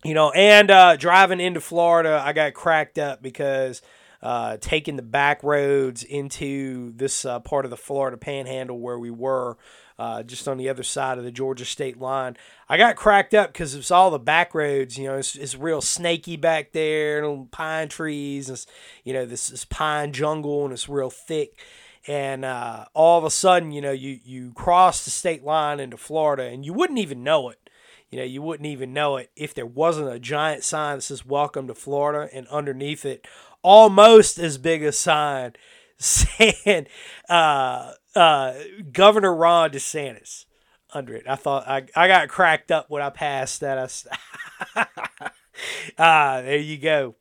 You 0.04 0.12
know, 0.12 0.32
and 0.32 0.70
uh, 0.70 0.96
driving 0.96 1.40
into 1.40 1.62
Florida, 1.62 2.22
I 2.22 2.34
got 2.34 2.52
cracked 2.52 2.98
up 2.98 3.22
because 3.22 3.80
uh, 4.22 4.56
taking 4.60 4.96
the 4.96 5.02
back 5.02 5.42
roads 5.42 6.04
into 6.04 6.92
this 6.94 7.24
uh, 7.24 7.40
part 7.40 7.64
of 7.64 7.70
the 7.70 7.76
Florida 7.76 8.16
Panhandle 8.16 8.78
where 8.78 8.98
we 8.98 9.10
were, 9.10 9.56
uh, 9.98 10.22
just 10.22 10.48
on 10.48 10.56
the 10.56 10.68
other 10.68 10.82
side 10.82 11.18
of 11.18 11.24
the 11.24 11.30
Georgia 11.30 11.64
state 11.64 11.98
line. 11.98 12.36
I 12.68 12.76
got 12.76 12.96
cracked 12.96 13.34
up 13.34 13.52
because 13.52 13.74
it's 13.74 13.90
all 13.90 14.10
the 14.10 14.18
back 14.18 14.54
roads. 14.54 14.96
You 14.96 15.08
know, 15.08 15.16
it's, 15.16 15.34
it's 15.34 15.56
real 15.56 15.80
snaky 15.80 16.36
back 16.36 16.72
there, 16.72 17.24
and 17.24 17.50
pine 17.50 17.88
trees, 17.88 18.48
and 18.48 18.64
you 19.04 19.12
know 19.12 19.26
this, 19.26 19.48
this 19.48 19.64
pine 19.64 20.12
jungle, 20.12 20.64
and 20.64 20.72
it's 20.72 20.88
real 20.88 21.10
thick. 21.10 21.58
And 22.08 22.44
uh, 22.44 22.86
all 22.94 23.18
of 23.18 23.24
a 23.24 23.30
sudden, 23.30 23.70
you 23.70 23.80
know, 23.80 23.92
you 23.92 24.18
you 24.24 24.52
cross 24.54 25.04
the 25.04 25.10
state 25.10 25.44
line 25.44 25.78
into 25.78 25.96
Florida, 25.96 26.44
and 26.44 26.64
you 26.64 26.72
wouldn't 26.72 26.98
even 26.98 27.22
know 27.22 27.48
it 27.48 27.61
you 28.12 28.18
know, 28.18 28.24
you 28.24 28.42
wouldn't 28.42 28.66
even 28.66 28.92
know 28.92 29.16
it 29.16 29.30
if 29.34 29.54
there 29.54 29.64
wasn't 29.64 30.12
a 30.12 30.20
giant 30.20 30.64
sign 30.64 30.98
that 30.98 31.02
says 31.02 31.24
"Welcome 31.24 31.66
to 31.68 31.74
Florida," 31.74 32.28
and 32.32 32.46
underneath 32.48 33.06
it 33.06 33.26
almost 33.62 34.38
as 34.38 34.58
big 34.58 34.82
a 34.84 34.92
sign 34.92 35.54
saying 35.98 36.88
uh, 37.30 37.92
uh, 38.14 38.54
Governor 38.92 39.34
Ron 39.34 39.70
DeSantis 39.70 40.44
under 40.92 41.14
it. 41.14 41.24
I 41.26 41.36
thought 41.36 41.66
I, 41.66 41.86
I 41.96 42.06
got 42.06 42.28
cracked 42.28 42.70
up 42.70 42.90
when 42.90 43.02
I 43.02 43.08
passed 43.08 43.60
that. 43.60 43.78
I, 44.76 44.86
ah, 45.98 46.42
there 46.42 46.58
you 46.58 46.76
go. 46.76 47.16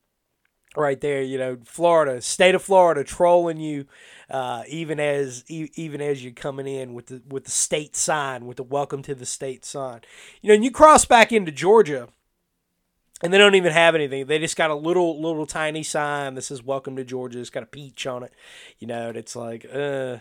Right 0.77 1.01
there, 1.01 1.21
you 1.21 1.37
know, 1.37 1.57
Florida, 1.65 2.21
state 2.21 2.55
of 2.55 2.61
Florida, 2.61 3.03
trolling 3.03 3.57
you, 3.59 3.87
uh, 4.29 4.63
even 4.69 5.01
as 5.01 5.43
e- 5.49 5.69
even 5.75 5.99
as 5.99 6.23
you're 6.23 6.31
coming 6.31 6.65
in 6.65 6.93
with 6.93 7.07
the 7.07 7.21
with 7.27 7.43
the 7.43 7.51
state 7.51 7.93
sign, 7.93 8.45
with 8.45 8.55
the 8.55 8.63
welcome 8.63 9.01
to 9.03 9.13
the 9.13 9.25
state 9.25 9.65
sign. 9.65 9.99
You 10.41 10.47
know, 10.47 10.55
and 10.55 10.63
you 10.63 10.71
cross 10.71 11.03
back 11.03 11.33
into 11.33 11.51
Georgia, 11.51 12.07
and 13.21 13.33
they 13.33 13.37
don't 13.37 13.55
even 13.55 13.73
have 13.73 13.95
anything. 13.95 14.25
They 14.27 14.39
just 14.39 14.55
got 14.55 14.71
a 14.71 14.75
little 14.75 15.21
little 15.21 15.45
tiny 15.45 15.83
sign 15.83 16.35
that 16.35 16.43
says 16.43 16.63
"Welcome 16.63 16.95
to 16.95 17.03
Georgia." 17.03 17.39
It's 17.41 17.49
got 17.49 17.63
a 17.63 17.67
peach 17.67 18.07
on 18.07 18.23
it, 18.23 18.33
you 18.79 18.87
know. 18.87 19.09
And 19.09 19.17
it's 19.17 19.35
like, 19.35 19.65
uh, 19.65 20.17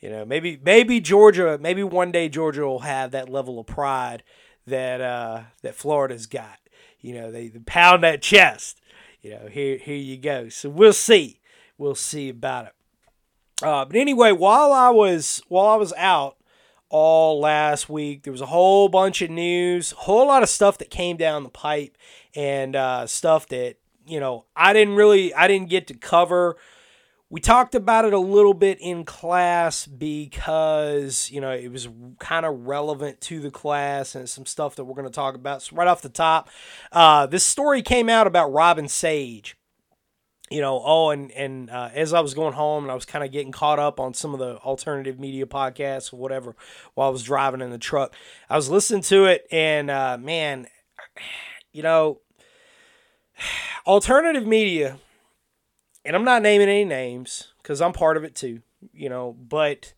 you 0.00 0.08
know, 0.08 0.24
maybe 0.24 0.58
maybe 0.62 1.00
Georgia, 1.00 1.58
maybe 1.60 1.82
one 1.82 2.12
day 2.12 2.28
Georgia 2.28 2.62
will 2.62 2.80
have 2.80 3.10
that 3.10 3.28
level 3.28 3.58
of 3.58 3.66
pride 3.66 4.22
that 4.66 5.00
uh, 5.00 5.42
that 5.62 5.74
Florida's 5.74 6.26
got. 6.26 6.58
You 7.00 7.14
know, 7.14 7.30
they, 7.30 7.48
they 7.48 7.58
pound 7.60 8.04
that 8.04 8.22
chest. 8.22 8.79
You 9.22 9.30
know, 9.30 9.48
here 9.50 9.76
here 9.76 9.96
you 9.96 10.16
go. 10.16 10.48
So 10.48 10.68
we'll 10.68 10.92
see, 10.92 11.40
we'll 11.76 11.94
see 11.94 12.28
about 12.28 12.66
it. 12.66 12.72
Uh, 13.62 13.84
but 13.84 13.96
anyway, 13.96 14.32
while 14.32 14.72
I 14.72 14.90
was 14.90 15.42
while 15.48 15.66
I 15.66 15.76
was 15.76 15.92
out, 15.94 16.36
all 16.90 17.40
last 17.40 17.88
week. 17.88 18.24
There 18.24 18.32
was 18.32 18.40
a 18.40 18.46
whole 18.46 18.88
bunch 18.88 19.22
of 19.22 19.30
news, 19.30 19.92
a 19.92 19.96
whole 19.96 20.26
lot 20.26 20.42
of 20.42 20.48
stuff 20.48 20.78
that 20.78 20.90
came 20.90 21.16
down 21.16 21.44
the 21.44 21.48
pipe, 21.48 21.96
and 22.34 22.76
uh, 22.76 23.06
stuff 23.06 23.46
that 23.48 23.76
you 24.06 24.20
know 24.20 24.44
I 24.54 24.72
didn't 24.72 24.96
really 24.96 25.32
I 25.32 25.48
didn't 25.48 25.70
get 25.70 25.86
to 25.86 25.94
cover. 25.94 26.56
We 27.30 27.40
talked 27.40 27.76
about 27.76 28.04
it 28.04 28.12
a 28.12 28.18
little 28.18 28.54
bit 28.54 28.78
in 28.80 29.04
class 29.04 29.86
because 29.86 31.30
you 31.30 31.40
know 31.40 31.52
it 31.52 31.70
was 31.70 31.88
kind 32.18 32.44
of 32.44 32.66
relevant 32.66 33.20
to 33.22 33.40
the 33.40 33.50
class 33.50 34.14
and 34.14 34.28
some 34.28 34.46
stuff 34.46 34.76
that 34.76 34.84
we're 34.84 34.94
going 34.94 35.06
to 35.06 35.14
talk 35.14 35.36
about. 35.36 35.62
So 35.62 35.76
right 35.76 35.86
off 35.86 36.02
the 36.02 36.08
top, 36.08 36.50
uh, 36.90 37.26
this 37.26 37.44
story 37.44 37.82
came 37.82 38.08
out 38.08 38.26
about 38.26 38.52
Robin 38.52 38.88
Sage 38.88 39.56
you 40.50 40.60
know, 40.60 40.82
oh, 40.84 41.10
and 41.10 41.30
and 41.30 41.70
uh, 41.70 41.90
as 41.94 42.12
I 42.12 42.20
was 42.20 42.34
going 42.34 42.54
home 42.54 42.84
and 42.84 42.90
I 42.90 42.94
was 42.94 43.04
kind 43.04 43.24
of 43.24 43.30
getting 43.30 43.52
caught 43.52 43.78
up 43.78 44.00
on 44.00 44.14
some 44.14 44.34
of 44.34 44.40
the 44.40 44.56
alternative 44.58 45.18
media 45.18 45.46
podcasts 45.46 46.12
or 46.12 46.16
whatever 46.16 46.56
while 46.94 47.06
I 47.06 47.10
was 47.10 47.22
driving 47.22 47.60
in 47.60 47.70
the 47.70 47.78
truck, 47.78 48.12
I 48.50 48.56
was 48.56 48.68
listening 48.68 49.02
to 49.02 49.26
it 49.26 49.46
and 49.52 49.90
uh, 49.90 50.18
man, 50.20 50.66
you 51.72 51.84
know, 51.84 52.20
alternative 53.86 54.44
media, 54.44 54.98
and 56.04 56.16
I'm 56.16 56.24
not 56.24 56.42
naming 56.42 56.68
any 56.68 56.84
names 56.84 57.52
because 57.62 57.80
I'm 57.80 57.92
part 57.92 58.16
of 58.16 58.24
it 58.24 58.34
too, 58.34 58.62
you 58.92 59.08
know, 59.08 59.32
but 59.32 59.94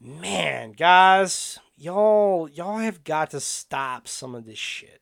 man, 0.00 0.72
guys, 0.72 1.58
y'all 1.76 2.48
y'all 2.48 2.78
have 2.78 3.04
got 3.04 3.30
to 3.30 3.40
stop 3.40 4.08
some 4.08 4.34
of 4.34 4.46
this 4.46 4.58
shit. 4.58 5.00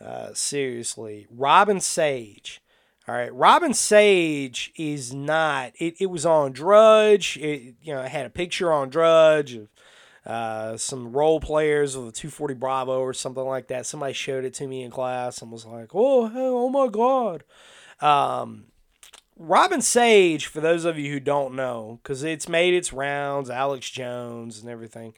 Uh, 0.00 0.34
seriously, 0.34 1.26
Robin 1.30 1.80
Sage 1.80 2.60
all 3.08 3.14
right, 3.14 3.32
Robin 3.32 3.72
Sage 3.72 4.72
is 4.74 5.14
not. 5.14 5.72
It, 5.76 5.94
it 6.00 6.06
was 6.06 6.26
on 6.26 6.50
Drudge. 6.50 7.36
It 7.36 7.76
you 7.80 7.94
know 7.94 8.02
it 8.02 8.10
had 8.10 8.26
a 8.26 8.30
picture 8.30 8.72
on 8.72 8.90
Drudge 8.90 9.54
of 9.54 9.68
uh, 10.26 10.76
some 10.76 11.12
role 11.12 11.38
players 11.38 11.94
of 11.94 12.06
the 12.06 12.10
240 12.10 12.54
Bravo 12.54 12.98
or 12.98 13.12
something 13.12 13.44
like 13.44 13.68
that. 13.68 13.86
Somebody 13.86 14.12
showed 14.12 14.44
it 14.44 14.54
to 14.54 14.66
me 14.66 14.82
in 14.82 14.90
class 14.90 15.40
and 15.40 15.52
was 15.52 15.64
like, 15.64 15.90
"Oh, 15.94 16.32
oh 16.34 16.68
my 16.68 16.88
God." 16.88 17.44
Um, 18.00 18.64
Robin 19.38 19.82
Sage, 19.82 20.46
for 20.46 20.60
those 20.60 20.84
of 20.84 20.98
you 20.98 21.12
who 21.12 21.20
don't 21.20 21.54
know, 21.54 22.00
because 22.02 22.22
it's 22.22 22.48
made 22.48 22.72
its 22.72 22.92
rounds, 22.92 23.50
Alex 23.50 23.90
Jones 23.90 24.60
and 24.60 24.70
everything, 24.70 25.12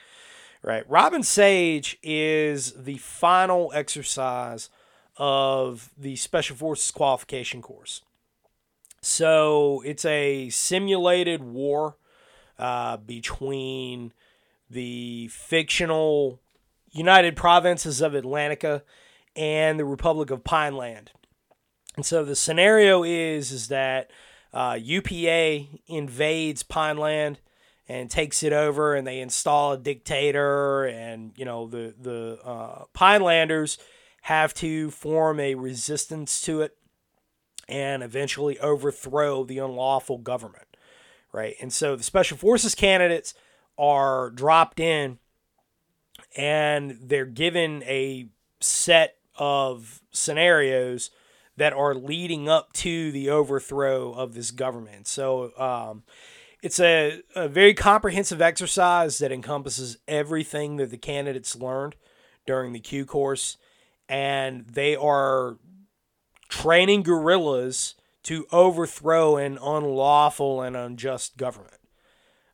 right? 0.62 0.88
Robin 0.90 1.22
Sage 1.22 1.96
is 2.02 2.72
the 2.72 2.98
final 2.98 3.70
exercise 3.74 4.70
of 5.16 5.90
the 5.96 6.16
Special 6.16 6.56
Forces 6.56 6.90
qualification 6.90 7.62
course. 7.62 8.02
So 9.00 9.82
it's 9.84 10.04
a 10.04 10.48
simulated 10.50 11.44
war 11.44 11.96
uh, 12.58 12.96
between 12.96 14.12
the 14.68 15.28
fictional 15.28 16.40
United 16.90 17.36
Provinces 17.36 18.00
of 18.00 18.12
Atlantica 18.12 18.82
and 19.36 19.78
the 19.78 19.84
Republic 19.84 20.30
of 20.30 20.42
Pineland. 20.42 21.12
And 21.96 22.06
so 22.06 22.24
the 22.24 22.36
scenario 22.36 23.02
is 23.02 23.50
is 23.50 23.68
that 23.68 24.10
uh, 24.52 24.78
UPA 24.80 25.66
invades 25.86 26.62
Pineland 26.62 27.38
and 27.88 28.10
takes 28.10 28.42
it 28.42 28.52
over, 28.52 28.94
and 28.94 29.06
they 29.06 29.20
install 29.20 29.72
a 29.72 29.78
dictator, 29.78 30.84
and 30.84 31.32
you 31.36 31.44
know 31.44 31.66
the 31.66 31.94
the 32.00 32.38
uh, 32.44 32.84
Pinelanders 32.92 33.78
have 34.22 34.52
to 34.54 34.90
form 34.90 35.40
a 35.40 35.54
resistance 35.54 36.40
to 36.42 36.60
it 36.60 36.76
and 37.68 38.02
eventually 38.02 38.58
overthrow 38.58 39.44
the 39.44 39.58
unlawful 39.58 40.18
government, 40.18 40.76
right? 41.32 41.54
And 41.60 41.72
so 41.72 41.96
the 41.96 42.02
special 42.02 42.36
forces 42.36 42.74
candidates 42.74 43.34
are 43.78 44.30
dropped 44.30 44.80
in, 44.80 45.18
and 46.36 46.98
they're 47.02 47.26
given 47.26 47.82
a 47.84 48.28
set 48.60 49.16
of 49.36 50.02
scenarios 50.10 51.10
that 51.58 51.72
are 51.72 51.94
leading 51.94 52.48
up 52.48 52.72
to 52.72 53.12
the 53.12 53.28
overthrow 53.28 54.12
of 54.12 54.34
this 54.34 54.50
government. 54.52 55.06
So 55.08 55.52
um, 55.58 56.04
it's 56.62 56.80
a, 56.80 57.20
a 57.34 57.48
very 57.48 57.74
comprehensive 57.74 58.40
exercise 58.40 59.18
that 59.18 59.32
encompasses 59.32 59.98
everything 60.06 60.76
that 60.76 60.90
the 60.90 60.96
candidates 60.96 61.56
learned 61.56 61.96
during 62.46 62.72
the 62.72 62.80
Q 62.80 63.04
course, 63.04 63.56
and 64.08 64.66
they 64.68 64.96
are 64.96 65.58
training 66.48 67.02
guerrillas 67.02 67.94
to 68.22 68.46
overthrow 68.52 69.36
an 69.36 69.58
unlawful 69.60 70.62
and 70.62 70.76
unjust 70.76 71.36
government. 71.36 71.74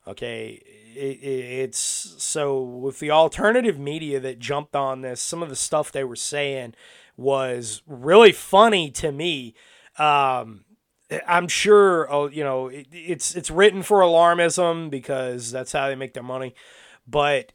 Okay, 0.07 0.61
it, 0.95 1.19
it, 1.23 1.45
it's 1.63 2.15
so 2.19 2.63
with 2.63 2.99
the 3.01 3.11
alternative 3.11 3.79
media 3.79 4.21
that 4.21 4.39
jumped 4.39 4.75
on 4.75 5.03
this, 5.03 5.21
some 5.21 5.43
of 5.43 5.49
the 5.49 5.57
stuff 5.57 5.93
they 5.93 6.05
were 6.05 6.17
saying 6.17 6.75
was 7.17 7.83
really 7.87 8.33
funny 8.33 8.91
to 8.91 9.13
me. 9.13 9.55
Um, 9.99 10.65
I'm 11.27 11.49
sure, 11.49 12.11
oh, 12.13 12.29
you 12.29 12.43
know, 12.43 12.69
it, 12.69 12.89
it's 12.93 13.35
it's 13.35 13.51
written 13.51 13.83
for 13.83 14.01
alarmism 14.01 14.91
because 14.91 15.51
that's 15.51 15.73
how 15.73 15.89
they 15.89 15.95
make 15.95 16.15
their 16.15 16.23
money. 16.23 16.55
But 17.07 17.53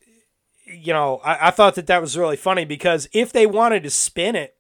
you 0.66 0.94
know, 0.94 1.18
I, 1.18 1.48
I 1.48 1.52
thought 1.52 1.76
that 1.76 1.88
that 1.88 2.02
was 2.02 2.18
really 2.18 2.38
funny 2.38 2.66
because 2.66 3.10
if 3.12 3.32
they 3.32 3.46
wanted 3.46 3.84
to 3.84 3.90
spin 3.90 4.36
it, 4.36 4.56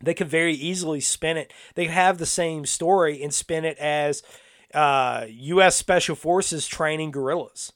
they 0.00 0.14
could 0.14 0.28
very 0.28 0.54
easily 0.54 1.00
spin 1.00 1.36
it. 1.36 1.52
They 1.74 1.84
could 1.84 1.94
have 1.94 2.18
the 2.18 2.26
same 2.26 2.66
story 2.66 3.22
and 3.22 3.32
spin 3.32 3.64
it 3.64 3.76
as 3.78 4.22
uh, 4.72 5.26
U.S. 5.28 5.76
Special 5.76 6.14
Forces 6.14 6.66
training 6.66 7.10
guerrillas 7.10 7.72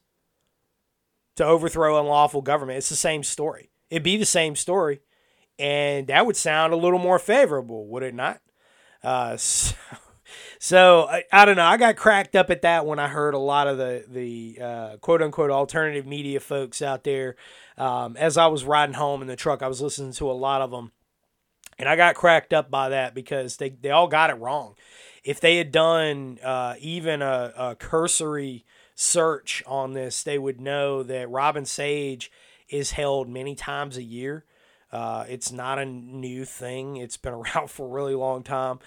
to 1.37 1.45
overthrow 1.45 1.99
unlawful 1.99 2.43
government. 2.43 2.79
It's 2.79 2.89
the 2.89 2.97
same 2.97 3.23
story. 3.23 3.71
It'd 3.91 4.03
be 4.03 4.17
the 4.17 4.25
same 4.25 4.57
story, 4.57 5.01
and 5.63 6.09
that 6.09 6.27
would 6.27 6.37
sound 6.37 6.73
a 6.73 6.77
little 6.77 6.99
more 6.99 7.21
favorable, 7.21 7.87
would 7.87 8.03
it 8.03 8.15
not? 8.15 8.41
Uh, 9.03 9.37
so, 9.39 9.77
so 10.59 11.07
I, 11.09 11.23
I, 11.33 11.45
don't 11.45 11.57
know. 11.57 11.65
I 11.65 11.77
got 11.77 11.95
cracked 11.95 12.35
up 12.35 12.51
at 12.51 12.63
that 12.63 12.85
when 12.85 12.99
I 12.99 13.07
heard 13.07 13.35
a 13.35 13.39
lot 13.39 13.69
of 13.69 13.79
the 13.79 14.05
the 14.09 14.59
uh, 14.61 14.97
quote 14.97 15.23
unquote 15.23 15.53
alternative 15.53 16.05
media 16.05 16.41
folks 16.41 16.83
out 16.83 17.05
there. 17.05 17.37
Um, 17.79 18.17
as 18.17 18.37
I 18.37 18.49
was 18.49 18.65
riding 18.65 18.97
home 18.97 19.23
in 19.23 19.29
the 19.29 19.37
truck, 19.37 19.63
I 19.63 19.69
was 19.69 19.81
listening 19.81 20.13
to 20.15 20.31
a 20.31 20.33
lot 20.33 20.63
of 20.63 20.73
them, 20.73 20.91
and 21.79 21.89
I 21.89 21.95
got 21.95 22.17
cracked 22.17 22.53
up 22.53 22.69
by 22.69 22.89
that 22.89 23.15
because 23.15 23.59
they 23.59 23.71
they 23.71 23.91
all 23.91 24.09
got 24.09 24.31
it 24.31 24.35
wrong. 24.35 24.75
If 25.23 25.41
they 25.41 25.59
had 25.59 25.71
done 25.71 26.41
uh, 26.43 26.75
even 26.81 27.23
a, 27.23 27.53
a 27.57 27.75
cursory 27.77 28.65
search 28.97 29.63
on 29.65 29.93
this, 29.93 30.25
they 30.25 30.39
would 30.39 30.61
know 30.61 31.05
that 31.05 31.31
Robin 31.31 31.65
Sage 31.65 32.33
is 32.69 32.91
held 32.93 33.29
many 33.29 33.55
times 33.55 33.97
a 33.97 34.03
year. 34.03 34.45
Uh, 34.93 35.25
it's 35.29 35.51
not 35.51 35.79
a 35.79 35.85
new 35.85 36.45
thing. 36.45 36.97
It's 36.97 37.17
been 37.17 37.33
around 37.35 37.71
for 37.71 37.87
a 37.87 37.91
really 37.91 38.15
long 38.15 38.43
time. 38.43 38.79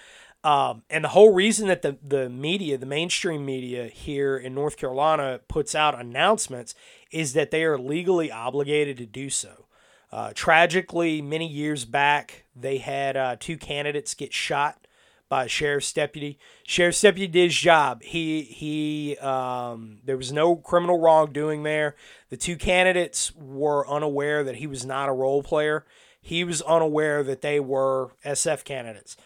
Um, 0.44 0.82
and 0.88 1.02
the 1.02 1.08
whole 1.08 1.32
reason 1.32 1.66
that 1.68 1.82
the, 1.82 1.98
the 2.06 2.28
media, 2.28 2.78
the 2.78 2.86
mainstream 2.86 3.44
media 3.44 3.88
here 3.88 4.36
in 4.36 4.54
North 4.54 4.76
Carolina, 4.76 5.40
puts 5.48 5.74
out 5.74 5.98
announcements 5.98 6.74
is 7.10 7.32
that 7.32 7.50
they 7.50 7.64
are 7.64 7.76
legally 7.76 8.30
obligated 8.30 8.96
to 8.98 9.06
do 9.06 9.28
so. 9.28 9.66
Uh, 10.12 10.30
tragically, 10.34 11.20
many 11.20 11.48
years 11.48 11.84
back, 11.84 12.44
they 12.54 12.78
had 12.78 13.16
uh, 13.16 13.36
two 13.40 13.56
candidates 13.56 14.14
get 14.14 14.32
shot 14.32 14.85
by 15.28 15.44
a 15.44 15.48
sheriff's 15.48 15.92
deputy. 15.92 16.38
Sheriff's 16.64 17.00
deputy 17.00 17.26
did 17.26 17.44
his 17.44 17.56
job. 17.56 18.02
He 18.02 18.42
he. 18.42 19.16
Um, 19.18 19.98
there 20.04 20.16
was 20.16 20.32
no 20.32 20.56
criminal 20.56 21.00
wrongdoing 21.00 21.62
there. 21.62 21.96
The 22.30 22.36
two 22.36 22.56
candidates 22.56 23.32
were 23.34 23.88
unaware 23.88 24.44
that 24.44 24.56
he 24.56 24.66
was 24.66 24.84
not 24.84 25.08
a 25.08 25.12
role 25.12 25.42
player. 25.42 25.84
He 26.20 26.44
was 26.44 26.62
unaware 26.62 27.22
that 27.22 27.40
they 27.40 27.60
were 27.60 28.10
SF 28.24 28.64
candidates 28.64 29.16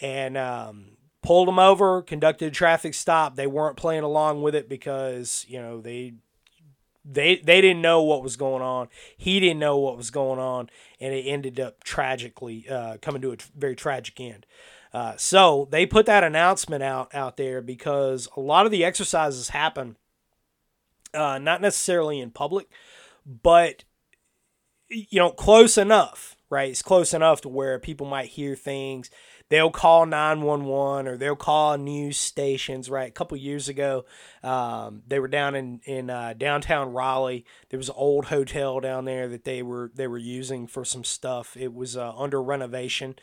and 0.00 0.36
um, 0.36 0.96
pulled 1.22 1.48
them 1.48 1.58
over, 1.58 2.02
conducted 2.02 2.48
a 2.48 2.50
traffic 2.50 2.94
stop. 2.94 3.36
They 3.36 3.46
weren't 3.46 3.76
playing 3.76 4.02
along 4.02 4.42
with 4.42 4.54
it 4.54 4.68
because 4.68 5.44
you 5.48 5.60
know 5.60 5.80
they 5.80 6.14
they 7.04 7.36
they 7.36 7.60
didn't 7.60 7.82
know 7.82 8.02
what 8.02 8.22
was 8.22 8.36
going 8.36 8.62
on. 8.62 8.88
He 9.16 9.40
didn't 9.40 9.60
know 9.60 9.78
what 9.78 9.96
was 9.96 10.10
going 10.10 10.38
on, 10.38 10.68
and 11.00 11.14
it 11.14 11.22
ended 11.22 11.58
up 11.58 11.82
tragically 11.84 12.68
uh, 12.68 12.98
coming 13.00 13.22
to 13.22 13.32
a 13.32 13.36
very 13.56 13.76
tragic 13.76 14.20
end. 14.20 14.46
Uh, 14.92 15.14
so 15.16 15.68
they 15.70 15.84
put 15.84 16.06
that 16.06 16.24
announcement 16.24 16.82
out 16.82 17.14
out 17.14 17.36
there 17.36 17.60
because 17.60 18.28
a 18.36 18.40
lot 18.40 18.66
of 18.66 18.72
the 18.72 18.84
exercises 18.84 19.50
happen 19.50 19.96
uh, 21.14 21.38
not 21.38 21.60
necessarily 21.60 22.20
in 22.20 22.30
public, 22.30 22.68
but 23.26 23.84
you 24.88 25.18
know 25.18 25.30
close 25.30 25.76
enough, 25.78 26.36
right? 26.50 26.70
It's 26.70 26.82
close 26.82 27.12
enough 27.12 27.40
to 27.42 27.48
where 27.48 27.78
people 27.78 28.06
might 28.06 28.28
hear 28.28 28.54
things 28.54 29.10
they'll 29.48 29.70
call 29.70 30.06
911 30.06 31.08
or 31.08 31.16
they'll 31.16 31.36
call 31.36 31.76
news 31.78 32.18
stations 32.18 32.90
right? 32.90 33.08
A 33.08 33.12
couple 33.12 33.36
years 33.36 33.68
ago 33.68 34.04
um, 34.42 35.02
they 35.06 35.18
were 35.18 35.28
down 35.28 35.54
in 35.54 35.80
in 35.84 36.10
uh, 36.10 36.34
downtown 36.36 36.92
raleigh. 36.92 37.44
There 37.70 37.78
was 37.78 37.88
an 37.88 37.94
old 37.96 38.26
hotel 38.26 38.80
down 38.80 39.04
there 39.04 39.28
that 39.28 39.44
they 39.44 39.62
were 39.62 39.90
they 39.94 40.06
were 40.06 40.18
using 40.18 40.66
for 40.66 40.84
some 40.84 41.04
stuff. 41.04 41.56
It 41.56 41.72
was 41.72 41.96
uh, 41.96 42.12
under 42.16 42.42
renovation 42.42 43.16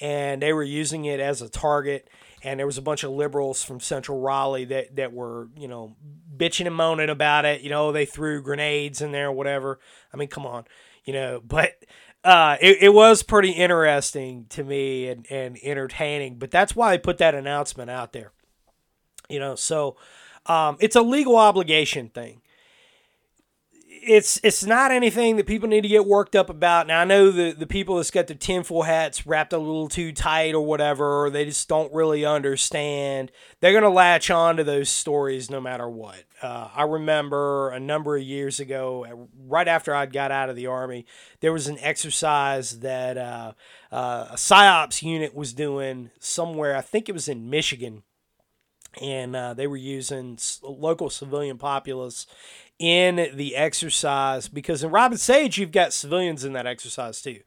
and 0.00 0.42
they 0.42 0.52
were 0.52 0.62
using 0.62 1.04
it 1.04 1.20
as 1.20 1.42
a 1.42 1.48
target. 1.48 2.08
And 2.44 2.58
there 2.58 2.66
was 2.66 2.78
a 2.78 2.82
bunch 2.82 3.04
of 3.04 3.12
liberals 3.12 3.62
from 3.62 3.78
central 3.78 4.20
raleigh 4.20 4.64
that 4.66 4.96
that 4.96 5.12
were 5.12 5.48
you 5.56 5.68
know 5.68 5.96
bitching 6.36 6.66
and 6.66 6.74
moaning 6.74 7.10
about 7.10 7.44
it. 7.44 7.62
You 7.62 7.70
know 7.70 7.92
they 7.92 8.06
threw 8.06 8.42
grenades 8.42 9.00
in 9.00 9.12
there 9.12 9.28
or 9.28 9.32
whatever. 9.32 9.78
I 10.12 10.16
mean 10.16 10.28
come 10.28 10.46
on 10.46 10.64
you 11.04 11.12
know 11.12 11.40
but 11.44 11.72
uh, 12.24 12.56
it, 12.60 12.78
it 12.82 12.94
was 12.94 13.22
pretty 13.22 13.50
interesting 13.50 14.46
to 14.50 14.62
me 14.62 15.08
and, 15.08 15.26
and 15.30 15.58
entertaining, 15.62 16.38
but 16.38 16.50
that's 16.50 16.76
why 16.76 16.92
I 16.92 16.96
put 16.98 17.18
that 17.18 17.34
announcement 17.34 17.90
out 17.90 18.12
there. 18.12 18.32
You 19.28 19.40
know, 19.40 19.54
so 19.54 19.96
um, 20.46 20.76
it's 20.80 20.96
a 20.96 21.02
legal 21.02 21.36
obligation 21.36 22.08
thing 22.08 22.41
it's 24.04 24.40
it's 24.42 24.64
not 24.64 24.90
anything 24.90 25.36
that 25.36 25.46
people 25.46 25.68
need 25.68 25.82
to 25.82 25.88
get 25.88 26.06
worked 26.06 26.34
up 26.34 26.50
about. 26.50 26.86
Now 26.86 27.00
I 27.00 27.04
know 27.04 27.30
the 27.30 27.52
the 27.52 27.66
people 27.66 27.96
that's 27.96 28.10
got 28.10 28.26
their 28.26 28.36
tinfoil 28.36 28.82
hats 28.82 29.26
wrapped 29.26 29.52
a 29.52 29.58
little 29.58 29.88
too 29.88 30.12
tight 30.12 30.54
or 30.54 30.64
whatever, 30.64 31.24
or 31.24 31.30
they 31.30 31.44
just 31.44 31.68
don't 31.68 31.92
really 31.92 32.24
understand. 32.24 33.30
They're 33.60 33.72
gonna 33.72 33.94
latch 33.94 34.30
on 34.30 34.56
to 34.56 34.64
those 34.64 34.88
stories 34.90 35.50
no 35.50 35.60
matter 35.60 35.88
what. 35.88 36.24
Uh, 36.42 36.68
I 36.74 36.82
remember 36.82 37.70
a 37.70 37.78
number 37.78 38.16
of 38.16 38.22
years 38.22 38.58
ago, 38.58 39.28
right 39.46 39.68
after 39.68 39.94
I'd 39.94 40.12
got 40.12 40.32
out 40.32 40.50
of 40.50 40.56
the 40.56 40.66
army, 40.66 41.06
there 41.40 41.52
was 41.52 41.68
an 41.68 41.78
exercise 41.78 42.80
that 42.80 43.16
uh, 43.16 43.52
uh, 43.92 44.28
a 44.32 44.36
psyops 44.36 45.02
unit 45.02 45.34
was 45.34 45.52
doing 45.52 46.10
somewhere. 46.18 46.76
I 46.76 46.80
think 46.80 47.08
it 47.08 47.12
was 47.12 47.28
in 47.28 47.48
Michigan 47.48 48.02
and 49.00 49.34
uh, 49.34 49.54
they 49.54 49.66
were 49.66 49.76
using 49.76 50.38
local 50.62 51.08
civilian 51.08 51.58
populace 51.58 52.26
in 52.78 53.30
the 53.34 53.54
exercise 53.56 54.48
because 54.48 54.82
in 54.82 54.90
Robin 54.90 55.18
Sage 55.18 55.58
you've 55.58 55.72
got 55.72 55.92
civilians 55.92 56.44
in 56.44 56.52
that 56.54 56.66
exercise 56.66 57.22
too. 57.22 57.40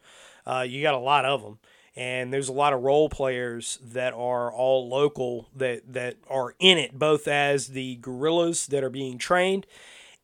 Uh, 0.45 0.65
you 0.67 0.81
got 0.81 0.93
a 0.93 0.99
lot 0.99 1.25
of 1.25 1.41
them, 1.41 1.57
and 1.95 2.31
there's 2.31 2.49
a 2.49 2.53
lot 2.53 2.73
of 2.73 2.81
role 2.83 3.09
players 3.09 3.79
that 3.83 4.13
are 4.13 4.51
all 4.51 4.87
local 4.87 5.49
that 5.55 5.81
that 5.93 6.17
are 6.29 6.55
in 6.59 6.77
it, 6.77 6.97
both 6.97 7.27
as 7.27 7.69
the 7.69 7.95
guerrillas 7.95 8.67
that 8.67 8.83
are 8.83 8.89
being 8.89 9.17
trained, 9.17 9.65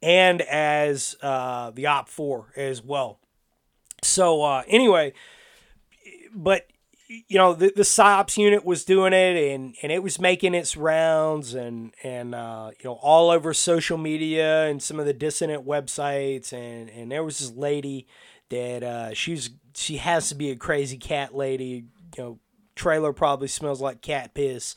and 0.01 0.41
as 0.43 1.15
uh, 1.21 1.71
the 1.71 1.85
OPFOR 1.85 2.55
as 2.55 2.83
well. 2.83 3.19
So 4.03 4.43
uh, 4.43 4.63
anyway, 4.67 5.13
but 6.33 6.70
you 7.27 7.37
know 7.37 7.53
the, 7.53 7.73
the 7.75 7.81
psyops 7.81 8.37
unit 8.37 8.63
was 8.63 8.85
doing 8.85 9.11
it 9.11 9.53
and, 9.53 9.75
and 9.81 9.91
it 9.91 10.01
was 10.01 10.19
making 10.19 10.53
its 10.53 10.77
rounds 10.77 11.53
and 11.53 11.93
and 12.03 12.33
uh, 12.33 12.71
you 12.79 12.89
know 12.89 12.93
all 13.01 13.29
over 13.29 13.53
social 13.53 13.97
media 13.97 14.65
and 14.67 14.81
some 14.81 14.99
of 14.99 15.05
the 15.05 15.13
dissident 15.13 15.65
websites. 15.65 16.53
And 16.53 16.89
and 16.89 17.11
there 17.11 17.23
was 17.23 17.39
this 17.39 17.51
lady 17.51 18.07
that 18.49 18.83
uh, 18.83 19.13
she's 19.13 19.49
she 19.75 19.97
has 19.97 20.29
to 20.29 20.35
be 20.35 20.51
a 20.51 20.55
crazy 20.55 20.97
cat 20.97 21.35
lady. 21.35 21.85
You 22.17 22.23
know 22.23 22.39
trailer 22.75 23.13
probably 23.13 23.47
smells 23.47 23.81
like 23.81 24.01
cat 24.01 24.33
piss. 24.33 24.75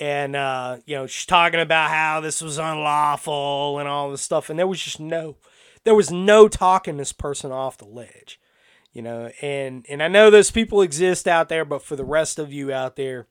And 0.00 0.34
uh, 0.34 0.78
you 0.86 0.96
know 0.96 1.06
she's 1.06 1.26
talking 1.26 1.60
about 1.60 1.90
how 1.90 2.20
this 2.20 2.40
was 2.40 2.58
unlawful 2.58 3.78
and 3.78 3.88
all 3.88 4.10
this 4.10 4.22
stuff. 4.22 4.48
And 4.48 4.58
there 4.58 4.66
was 4.66 4.80
just 4.80 5.00
no 5.00 5.36
there 5.84 5.94
was 5.94 6.10
no 6.10 6.48
talking 6.48 6.96
this 6.96 7.12
person 7.12 7.52
off 7.52 7.78
the 7.78 7.84
ledge. 7.84 8.40
You 8.96 9.02
know, 9.02 9.30
and 9.42 9.84
and 9.90 10.02
I 10.02 10.08
know 10.08 10.30
those 10.30 10.50
people 10.50 10.80
exist 10.80 11.28
out 11.28 11.50
there, 11.50 11.66
but 11.66 11.82
for 11.82 11.96
the 11.96 12.04
rest 12.04 12.38
of 12.38 12.50
you 12.50 12.72
out 12.72 12.96
there 12.96 13.26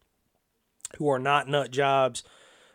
who 0.97 1.09
are 1.09 1.17
not 1.17 1.47
nut 1.47 1.71
jobs, 1.71 2.23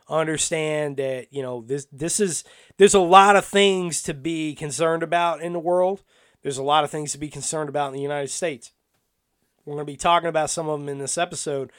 understand 0.08 0.96
that 0.96 1.32
you 1.32 1.40
know 1.40 1.60
this 1.60 1.86
this 1.92 2.18
is 2.18 2.42
there's 2.78 2.92
a 2.92 2.98
lot 2.98 3.36
of 3.36 3.44
things 3.44 4.02
to 4.02 4.12
be 4.12 4.56
concerned 4.56 5.04
about 5.04 5.40
in 5.40 5.52
the 5.52 5.60
world. 5.60 6.02
There's 6.42 6.58
a 6.58 6.64
lot 6.64 6.82
of 6.82 6.90
things 6.90 7.12
to 7.12 7.18
be 7.18 7.28
concerned 7.28 7.68
about 7.68 7.90
in 7.90 7.94
the 7.94 8.02
United 8.02 8.30
States. 8.30 8.72
We're 9.64 9.74
going 9.74 9.86
to 9.86 9.92
be 9.92 9.96
talking 9.96 10.28
about 10.28 10.50
some 10.50 10.68
of 10.68 10.80
them 10.80 10.88
in 10.88 10.98
this 10.98 11.16
episode, 11.16 11.70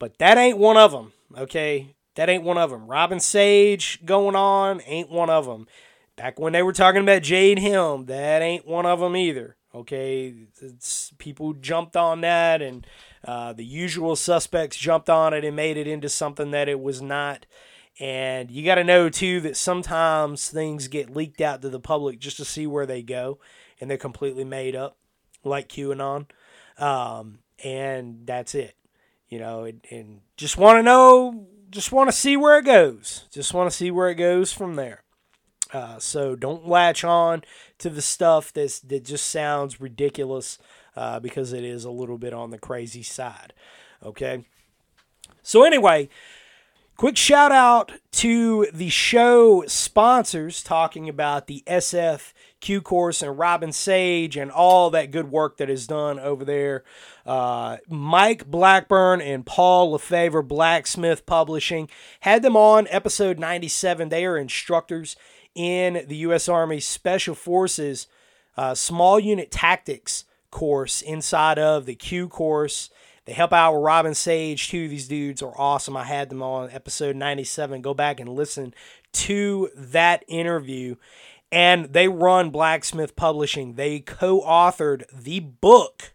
but 0.00 0.18
that 0.18 0.36
ain't 0.36 0.58
one 0.58 0.76
of 0.76 0.90
them. 0.90 1.12
Okay, 1.38 1.94
that 2.16 2.28
ain't 2.28 2.42
one 2.42 2.58
of 2.58 2.70
them. 2.70 2.88
Robin 2.88 3.20
Sage 3.20 4.04
going 4.04 4.34
on 4.34 4.80
ain't 4.80 5.12
one 5.12 5.30
of 5.30 5.46
them. 5.46 5.68
Back 6.16 6.40
when 6.40 6.54
they 6.54 6.62
were 6.64 6.72
talking 6.72 7.02
about 7.02 7.22
Jade 7.22 7.60
Helm, 7.60 8.06
that 8.06 8.42
ain't 8.42 8.66
one 8.66 8.84
of 8.84 8.98
them 8.98 9.16
either. 9.16 9.54
Okay, 9.76 10.32
it's, 10.62 11.12
people 11.18 11.52
jumped 11.52 11.98
on 11.98 12.22
that, 12.22 12.62
and 12.62 12.86
uh, 13.26 13.52
the 13.52 13.64
usual 13.64 14.16
suspects 14.16 14.74
jumped 14.74 15.10
on 15.10 15.34
it 15.34 15.44
and 15.44 15.54
made 15.54 15.76
it 15.76 15.86
into 15.86 16.08
something 16.08 16.50
that 16.52 16.66
it 16.66 16.80
was 16.80 17.02
not. 17.02 17.44
And 18.00 18.50
you 18.50 18.64
got 18.64 18.76
to 18.76 18.84
know 18.84 19.10
too 19.10 19.42
that 19.42 19.54
sometimes 19.54 20.48
things 20.48 20.88
get 20.88 21.14
leaked 21.14 21.42
out 21.42 21.60
to 21.60 21.68
the 21.68 21.78
public 21.78 22.18
just 22.18 22.38
to 22.38 22.44
see 22.46 22.66
where 22.66 22.86
they 22.86 23.02
go, 23.02 23.38
and 23.78 23.90
they're 23.90 23.98
completely 23.98 24.44
made 24.44 24.74
up, 24.74 24.96
like 25.44 25.68
QAnon. 25.68 26.26
Um, 26.78 27.40
and 27.62 28.26
that's 28.26 28.54
it, 28.54 28.76
you 29.28 29.38
know. 29.38 29.64
And, 29.64 29.82
and 29.90 30.20
just 30.38 30.56
want 30.56 30.78
to 30.78 30.82
know, 30.82 31.48
just 31.68 31.92
want 31.92 32.08
to 32.08 32.16
see 32.16 32.38
where 32.38 32.58
it 32.58 32.64
goes. 32.64 33.26
Just 33.30 33.52
want 33.52 33.70
to 33.70 33.76
see 33.76 33.90
where 33.90 34.08
it 34.08 34.14
goes 34.14 34.52
from 34.52 34.76
there. 34.76 35.02
Uh, 35.72 35.98
so 35.98 36.36
don't 36.36 36.68
latch 36.68 37.04
on 37.04 37.42
to 37.78 37.90
the 37.90 38.02
stuff 38.02 38.52
that's, 38.52 38.80
that 38.80 39.04
just 39.04 39.26
sounds 39.26 39.80
ridiculous 39.80 40.58
uh, 40.96 41.20
because 41.20 41.52
it 41.52 41.64
is 41.64 41.84
a 41.84 41.90
little 41.90 42.18
bit 42.18 42.32
on 42.32 42.50
the 42.50 42.58
crazy 42.58 43.02
side. 43.02 43.52
Okay. 44.02 44.44
So, 45.42 45.62
anyway, 45.64 46.08
quick 46.96 47.16
shout 47.16 47.52
out 47.52 47.92
to 48.10 48.66
the 48.72 48.88
show 48.88 49.64
sponsors 49.66 50.62
talking 50.62 51.08
about 51.08 51.46
the 51.46 51.62
SFQ 51.66 52.82
course 52.82 53.22
and 53.22 53.38
Robin 53.38 53.72
Sage 53.72 54.36
and 54.36 54.50
all 54.50 54.90
that 54.90 55.10
good 55.10 55.30
work 55.30 55.58
that 55.58 55.70
is 55.70 55.86
done 55.86 56.18
over 56.18 56.44
there. 56.44 56.84
Uh, 57.24 57.76
Mike 57.88 58.46
Blackburn 58.46 59.20
and 59.20 59.46
Paul 59.46 59.96
LeFavor, 59.96 60.46
Blacksmith 60.46 61.26
Publishing, 61.26 61.88
had 62.20 62.42
them 62.42 62.56
on 62.56 62.88
episode 62.90 63.38
97. 63.38 64.08
They 64.08 64.24
are 64.24 64.36
instructors 64.38 65.16
in 65.56 66.04
the 66.06 66.16
U.S. 66.16 66.48
Army 66.48 66.78
Special 66.78 67.34
Forces 67.34 68.06
uh, 68.56 68.74
Small 68.74 69.18
Unit 69.18 69.50
Tactics 69.50 70.24
course 70.50 71.02
inside 71.02 71.58
of 71.58 71.86
the 71.86 71.94
Q 71.94 72.28
course. 72.28 72.90
They 73.24 73.32
help 73.32 73.52
out 73.52 73.74
with 73.74 73.82
Robin 73.82 74.14
Sage 74.14 74.68
Two 74.68 74.84
of 74.84 74.90
These 74.90 75.08
dudes 75.08 75.42
are 75.42 75.58
awesome. 75.58 75.96
I 75.96 76.04
had 76.04 76.30
them 76.30 76.42
on 76.42 76.70
episode 76.70 77.16
97. 77.16 77.82
Go 77.82 77.92
back 77.92 78.20
and 78.20 78.28
listen 78.28 78.72
to 79.12 79.70
that 79.74 80.24
interview. 80.28 80.96
And 81.50 81.92
they 81.92 82.08
run 82.08 82.50
Blacksmith 82.50 83.16
Publishing. 83.16 83.74
They 83.74 84.00
co 84.00 84.40
authored 84.42 85.04
the 85.12 85.40
book 85.40 86.12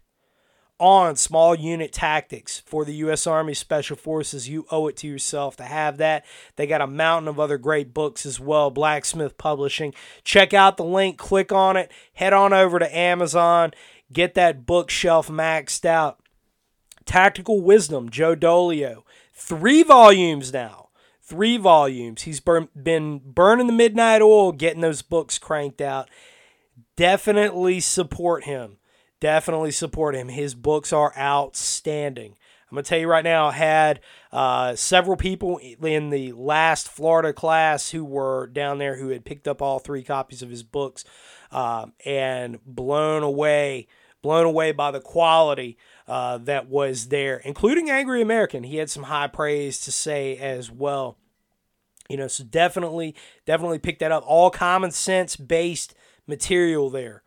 on 0.82 1.14
small 1.14 1.54
unit 1.54 1.92
tactics 1.92 2.58
for 2.58 2.84
the 2.84 2.94
U.S. 2.94 3.24
Army 3.24 3.54
Special 3.54 3.96
Forces. 3.96 4.48
You 4.48 4.66
owe 4.68 4.88
it 4.88 4.96
to 4.96 5.06
yourself 5.06 5.54
to 5.58 5.62
have 5.62 5.98
that. 5.98 6.24
They 6.56 6.66
got 6.66 6.80
a 6.80 6.88
mountain 6.88 7.28
of 7.28 7.38
other 7.38 7.56
great 7.56 7.94
books 7.94 8.26
as 8.26 8.40
well. 8.40 8.68
Blacksmith 8.68 9.38
Publishing. 9.38 9.94
Check 10.24 10.52
out 10.52 10.76
the 10.76 10.84
link, 10.84 11.18
click 11.18 11.52
on 11.52 11.76
it, 11.76 11.92
head 12.14 12.32
on 12.32 12.52
over 12.52 12.80
to 12.80 12.96
Amazon, 12.96 13.70
get 14.12 14.34
that 14.34 14.66
bookshelf 14.66 15.28
maxed 15.28 15.84
out. 15.84 16.18
Tactical 17.04 17.60
Wisdom, 17.60 18.10
Joe 18.10 18.34
Dolio. 18.34 19.04
Three 19.32 19.84
volumes 19.84 20.52
now. 20.52 20.88
Three 21.22 21.58
volumes. 21.58 22.22
He's 22.22 22.40
burn, 22.40 22.68
been 22.80 23.20
burning 23.24 23.68
the 23.68 23.72
midnight 23.72 24.20
oil, 24.20 24.50
getting 24.50 24.80
those 24.80 25.02
books 25.02 25.38
cranked 25.38 25.80
out. 25.80 26.10
Definitely 26.96 27.78
support 27.78 28.44
him 28.44 28.78
definitely 29.22 29.70
support 29.70 30.16
him. 30.16 30.28
His 30.28 30.52
books 30.56 30.92
are 30.92 31.16
outstanding. 31.16 32.36
I'm 32.68 32.76
to 32.76 32.82
tell 32.82 32.98
you 32.98 33.06
right 33.06 33.22
now, 33.22 33.46
I 33.46 33.52
had 33.52 34.00
uh, 34.32 34.74
several 34.74 35.16
people 35.16 35.58
in 35.58 36.10
the 36.10 36.32
last 36.32 36.88
Florida 36.88 37.32
class 37.32 37.90
who 37.90 38.04
were 38.04 38.48
down 38.48 38.78
there 38.78 38.96
who 38.96 39.10
had 39.10 39.24
picked 39.24 39.46
up 39.46 39.62
all 39.62 39.78
three 39.78 40.02
copies 40.02 40.42
of 40.42 40.50
his 40.50 40.64
books 40.64 41.04
um, 41.52 41.92
and 42.04 42.58
blown 42.66 43.22
away, 43.22 43.86
blown 44.22 44.44
away 44.44 44.72
by 44.72 44.90
the 44.90 45.00
quality 45.00 45.78
uh, 46.08 46.38
that 46.38 46.68
was 46.68 47.08
there, 47.08 47.36
including 47.44 47.90
Angry 47.90 48.22
American. 48.22 48.64
He 48.64 48.78
had 48.78 48.90
some 48.90 49.04
high 49.04 49.28
praise 49.28 49.78
to 49.82 49.92
say 49.92 50.36
as 50.36 50.68
well. 50.68 51.16
You 52.08 52.16
know, 52.16 52.26
so 52.26 52.42
definitely, 52.42 53.14
definitely 53.46 53.78
pick 53.78 54.00
that 54.00 54.10
up. 54.10 54.24
All 54.26 54.50
common 54.50 54.90
sense 54.90 55.36
based 55.36 55.94
material 56.26 56.90
there 56.90 57.21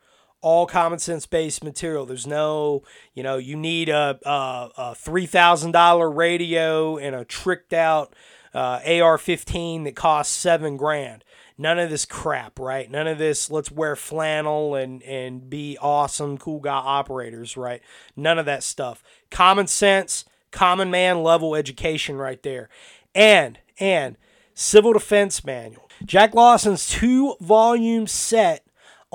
all 0.45 0.67
common 0.67 0.99
sense 0.99 1.25
based 1.25 1.63
material. 1.63 2.05
There's 2.05 2.27
no, 2.27 2.83
you 3.15 3.23
know, 3.23 3.37
you 3.37 3.55
need 3.55 3.89
a, 3.89 4.19
a, 4.23 4.69
a 4.77 4.95
three 4.95 5.25
thousand 5.25 5.71
dollar 5.71 6.09
radio 6.09 6.97
and 6.97 7.15
a 7.15 7.25
tricked 7.25 7.73
out 7.73 8.15
uh, 8.53 8.79
AR-15 8.85 9.85
that 9.85 9.95
costs 9.95 10.35
seven 10.37 10.77
grand. 10.77 11.23
None 11.57 11.79
of 11.79 11.89
this 11.89 12.05
crap, 12.05 12.59
right? 12.59 12.89
None 12.91 13.07
of 13.07 13.17
this. 13.17 13.49
Let's 13.49 13.71
wear 13.71 13.95
flannel 13.95 14.75
and 14.75 15.01
and 15.01 15.49
be 15.49 15.79
awesome, 15.81 16.37
cool 16.37 16.59
guy 16.59 16.75
operators, 16.75 17.57
right? 17.57 17.81
None 18.15 18.37
of 18.37 18.45
that 18.45 18.61
stuff. 18.61 19.01
Common 19.31 19.65
sense, 19.65 20.25
common 20.51 20.91
man 20.91 21.23
level 21.23 21.55
education, 21.55 22.17
right 22.17 22.43
there, 22.43 22.69
and 23.15 23.57
and 23.79 24.15
civil 24.53 24.93
defense 24.93 25.43
manual. 25.43 25.89
Jack 26.05 26.35
Lawson's 26.35 26.87
two 26.87 27.35
volume 27.41 28.05
set 28.05 28.65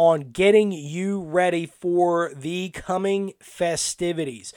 on 0.01 0.31
getting 0.31 0.73
you 0.73 1.21
ready 1.21 1.67
for 1.67 2.33
the 2.35 2.71
coming 2.71 3.35
festivities. 3.39 4.55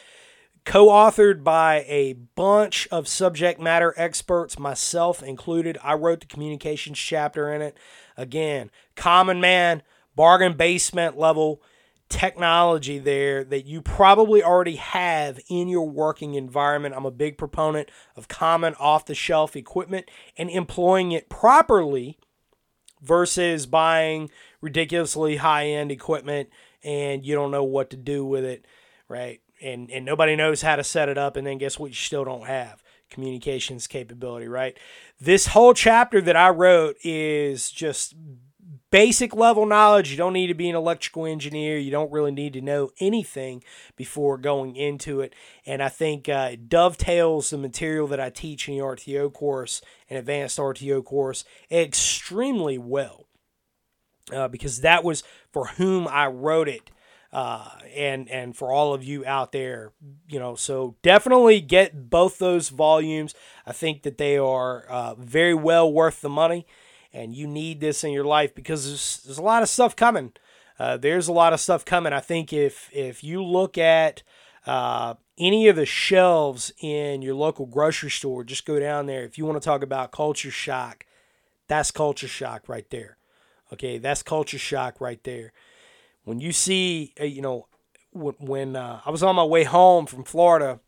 Co 0.64 0.88
authored 0.88 1.44
by 1.44 1.84
a 1.86 2.14
bunch 2.14 2.88
of 2.94 3.10
subject 3.10 3.60
matter 3.60 3.94
experts, 3.98 4.58
myself 4.58 5.22
included. 5.22 5.78
I 5.84 5.96
wrote 5.96 6.22
the 6.22 6.28
communications 6.28 6.98
chapter 6.98 7.54
in 7.54 7.62
it. 7.62 7.78
Again, 8.16 8.72
common 8.96 9.42
man, 9.42 9.84
bargain 10.16 10.54
basement 10.54 11.18
level 11.18 11.62
technology 12.08 12.98
there 12.98 13.44
that 13.44 13.66
you 13.66 13.82
probably 13.82 14.42
already 14.42 14.78
have 14.78 15.42
in 15.50 15.68
your 15.68 15.90
working 15.90 16.36
environment. 16.36 16.96
I'm 16.96 17.06
a 17.06 17.12
big 17.12 17.38
proponent 17.38 17.92
of 18.16 18.30
common 18.30 18.76
off 18.76 19.06
the 19.06 19.14
shelf 19.14 19.58
equipment 19.58 20.10
and 20.38 20.50
employing 20.50 21.12
it 21.12 21.28
properly 21.28 22.18
versus 23.04 23.66
buying 23.66 24.30
ridiculously 24.64 25.36
high 25.36 25.68
end 25.68 25.92
equipment 25.92 26.50
and 26.84 27.26
you 27.26 27.36
don't 27.36 27.52
know 27.52 27.66
what 27.66 27.90
to 27.90 27.98
do 27.98 28.26
with 28.26 28.46
it, 28.46 28.66
right? 29.10 29.42
And 29.62 29.92
and 29.92 30.06
nobody 30.06 30.36
knows 30.36 30.62
how 30.62 30.78
to 30.78 30.84
set 30.84 31.10
it 31.10 31.18
up 31.18 31.36
and 31.36 31.46
then 31.46 31.58
guess 31.58 31.78
what 31.78 31.92
you 31.92 31.96
still 31.96 32.24
don't 32.24 32.48
have 32.48 32.82
communications 33.10 33.86
capability, 33.86 34.48
right? 34.48 34.78
This 35.20 35.48
whole 35.48 35.74
chapter 35.74 36.22
that 36.22 36.36
I 36.36 36.50
wrote 36.50 36.96
is 37.04 37.70
just 37.70 38.16
basic 38.90 39.36
level 39.36 39.66
knowledge. 39.66 40.10
You 40.12 40.18
don't 40.18 40.34
need 40.34 40.48
to 40.48 40.54
be 40.54 40.70
an 40.70 40.76
electrical 40.76 41.26
engineer. 41.26 41.78
You 41.78 41.92
don't 41.92 42.12
really 42.12 42.32
need 42.32 42.54
to 42.54 42.62
know 42.62 42.92
anything 43.00 43.64
before 43.96 44.38
going 44.38 44.76
into 44.76 45.20
it. 45.20 45.34
And 45.66 45.84
I 45.84 45.90
think 45.90 46.30
uh, 46.30 46.50
it 46.54 46.70
dovetails 46.70 47.50
the 47.50 47.58
material 47.58 48.08
that 48.08 48.20
I 48.20 48.30
teach 48.30 48.70
in 48.70 48.78
the 48.78 48.84
RTO 48.84 49.34
course 49.34 49.82
and 50.10 50.18
advanced 50.18 50.58
RTO 50.58 51.04
course 51.04 51.44
extremely 51.70 52.78
well 52.78 53.28
uh, 54.32 54.48
because 54.48 54.82
that 54.82 55.04
was 55.04 55.24
for 55.52 55.68
whom 55.68 56.08
I 56.08 56.28
wrote 56.28 56.70
it. 56.70 56.92
Uh, 57.32 57.68
and 57.96 58.30
and 58.30 58.56
for 58.56 58.72
all 58.72 58.94
of 58.94 59.04
you 59.04 59.26
out 59.26 59.52
there, 59.52 59.92
you 60.30 60.38
know, 60.38 60.54
so 60.54 60.96
definitely 61.02 61.60
get 61.62 62.12
both 62.12 62.38
those 62.38 62.70
volumes. 62.70 63.34
I 63.66 63.74
think 63.74 64.04
that 64.04 64.20
they 64.20 64.38
are 64.38 64.86
uh, 64.88 65.16
very 65.16 65.56
well 65.56 65.92
worth 65.92 66.22
the 66.22 66.30
money, 66.30 66.68
and 67.12 67.34
you 67.34 67.48
need 67.48 67.80
this 67.80 68.04
in 68.04 68.12
your 68.12 68.24
life 68.24 68.54
because 68.54 68.86
there's, 68.86 69.24
there's 69.26 69.38
a 69.40 69.44
lot 69.44 69.64
of 69.64 69.70
stuff 69.70 69.96
coming. 69.96 70.34
Uh, 70.78 70.98
there's 70.98 71.28
a 71.28 71.34
lot 71.34 71.54
of 71.54 71.60
stuff 71.60 71.84
coming. 71.84 72.14
I 72.14 72.20
think 72.20 72.54
if 72.54 72.88
if 72.94 73.24
you 73.24 73.44
look 73.44 73.80
at 73.80 74.22
uh, 74.68 75.16
any 75.40 75.68
of 75.68 75.76
the 75.76 75.88
shelves 75.88 76.72
in 76.82 77.24
your 77.24 77.34
local 77.34 77.66
grocery 77.66 78.12
store, 78.12 78.44
just 78.44 78.66
go 78.66 78.80
down 78.80 79.08
there. 79.08 79.24
If 79.24 79.40
you 79.40 79.46
want 79.48 79.60
to 79.60 79.66
talk 79.66 79.82
about 79.82 80.12
culture 80.12 80.52
shock, 80.52 81.06
that's 81.68 81.90
culture 81.90 82.28
shock 82.28 82.70
right 82.70 82.88
there. 82.92 83.18
Okay, 83.74 83.98
that's 83.98 84.24
culture 84.24 84.58
shock 84.58 85.02
right 85.02 85.24
there. 85.24 85.52
When 86.24 86.40
you 86.40 86.52
see, 86.52 87.14
uh, 87.20 87.26
you 87.26 87.42
know, 87.42 87.68
when 88.14 88.76
uh, 88.76 89.02
I 89.06 89.10
was 89.10 89.24
on 89.24 89.36
my 89.36 89.44
way 89.44 89.64
home 89.64 90.06
from 90.06 90.24
Florida, 90.24 90.80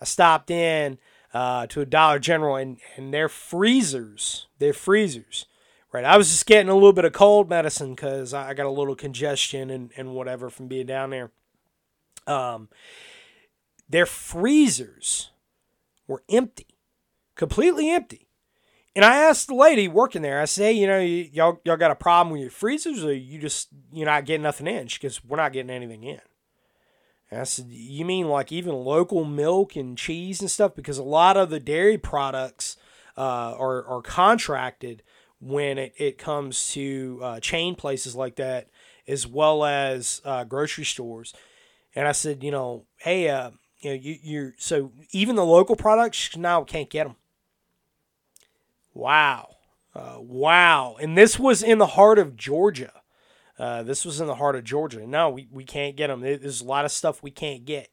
I 0.00 0.04
stopped 0.04 0.50
in 0.50 0.98
uh, 1.32 1.66
to 1.68 1.80
a 1.80 1.86
Dollar 1.86 2.18
General 2.18 2.56
and, 2.56 2.78
and 2.96 3.12
their 3.12 3.28
freezers, 3.28 4.46
their 4.58 4.74
freezers, 4.74 5.46
Right. 5.94 6.04
I 6.04 6.16
was 6.16 6.28
just 6.28 6.46
getting 6.46 6.68
a 6.68 6.74
little 6.74 6.92
bit 6.92 7.04
of 7.04 7.12
cold 7.12 7.48
medicine 7.48 7.94
because 7.94 8.34
I 8.34 8.52
got 8.52 8.66
a 8.66 8.70
little 8.70 8.96
congestion 8.96 9.70
and, 9.70 9.92
and 9.96 10.12
whatever 10.12 10.50
from 10.50 10.66
being 10.66 10.86
down 10.86 11.10
there. 11.10 11.30
Um, 12.26 12.68
their 13.88 14.04
freezers 14.04 15.30
were 16.08 16.24
empty, 16.28 16.66
completely 17.36 17.90
empty. 17.90 18.23
And 18.96 19.04
I 19.04 19.16
asked 19.16 19.48
the 19.48 19.54
lady 19.54 19.88
working 19.88 20.22
there, 20.22 20.40
I 20.40 20.44
say, 20.44 20.72
you 20.72 20.86
know, 20.86 20.98
y- 20.98 21.30
y'all, 21.32 21.60
y'all 21.64 21.76
got 21.76 21.90
a 21.90 21.96
problem 21.96 22.32
with 22.32 22.42
your 22.42 22.50
freezers 22.50 23.04
or 23.04 23.12
you 23.12 23.40
just, 23.40 23.68
you're 23.92 24.06
not 24.06 24.24
getting 24.24 24.42
nothing 24.42 24.68
in? 24.68 24.86
She 24.86 25.00
goes, 25.00 25.24
we're 25.24 25.36
not 25.36 25.52
getting 25.52 25.70
anything 25.70 26.04
in. 26.04 26.20
And 27.30 27.40
I 27.40 27.44
said, 27.44 27.66
you 27.68 28.04
mean 28.04 28.28
like 28.28 28.52
even 28.52 28.72
local 28.72 29.24
milk 29.24 29.74
and 29.74 29.98
cheese 29.98 30.40
and 30.40 30.50
stuff? 30.50 30.76
Because 30.76 30.98
a 30.98 31.02
lot 31.02 31.36
of 31.36 31.50
the 31.50 31.58
dairy 31.58 31.98
products 31.98 32.76
uh, 33.16 33.54
are, 33.58 33.84
are 33.86 34.02
contracted 34.02 35.02
when 35.40 35.76
it, 35.78 35.94
it 35.98 36.18
comes 36.18 36.72
to 36.72 37.18
uh, 37.22 37.40
chain 37.40 37.74
places 37.74 38.14
like 38.14 38.36
that, 38.36 38.68
as 39.08 39.26
well 39.26 39.64
as 39.64 40.22
uh, 40.24 40.44
grocery 40.44 40.84
stores. 40.84 41.34
And 41.94 42.06
I 42.06 42.12
said, 42.12 42.44
you 42.44 42.50
know, 42.50 42.86
hey, 42.98 43.28
uh, 43.28 43.50
you 43.78 43.90
know, 43.90 43.96
you, 43.96 44.16
you're 44.22 44.54
so 44.58 44.92
even 45.10 45.36
the 45.36 45.44
local 45.44 45.76
products 45.76 46.36
now 46.36 46.62
can't 46.62 46.88
get 46.88 47.04
them. 47.04 47.16
Wow, 48.94 49.56
uh, 49.94 50.16
wow! 50.18 50.96
And 51.00 51.18
this 51.18 51.38
was 51.38 51.62
in 51.62 51.78
the 51.78 51.86
heart 51.88 52.18
of 52.18 52.36
Georgia. 52.36 52.92
Uh, 53.58 53.82
this 53.82 54.04
was 54.04 54.20
in 54.20 54.26
the 54.26 54.36
heart 54.36 54.56
of 54.56 54.64
Georgia. 54.64 55.06
No, 55.06 55.30
we, 55.30 55.48
we 55.50 55.64
can't 55.64 55.96
get 55.96 56.08
them. 56.08 56.20
There's 56.20 56.60
a 56.60 56.64
lot 56.64 56.84
of 56.84 56.90
stuff 56.90 57.22
we 57.22 57.30
can't 57.30 57.64
get. 57.64 57.88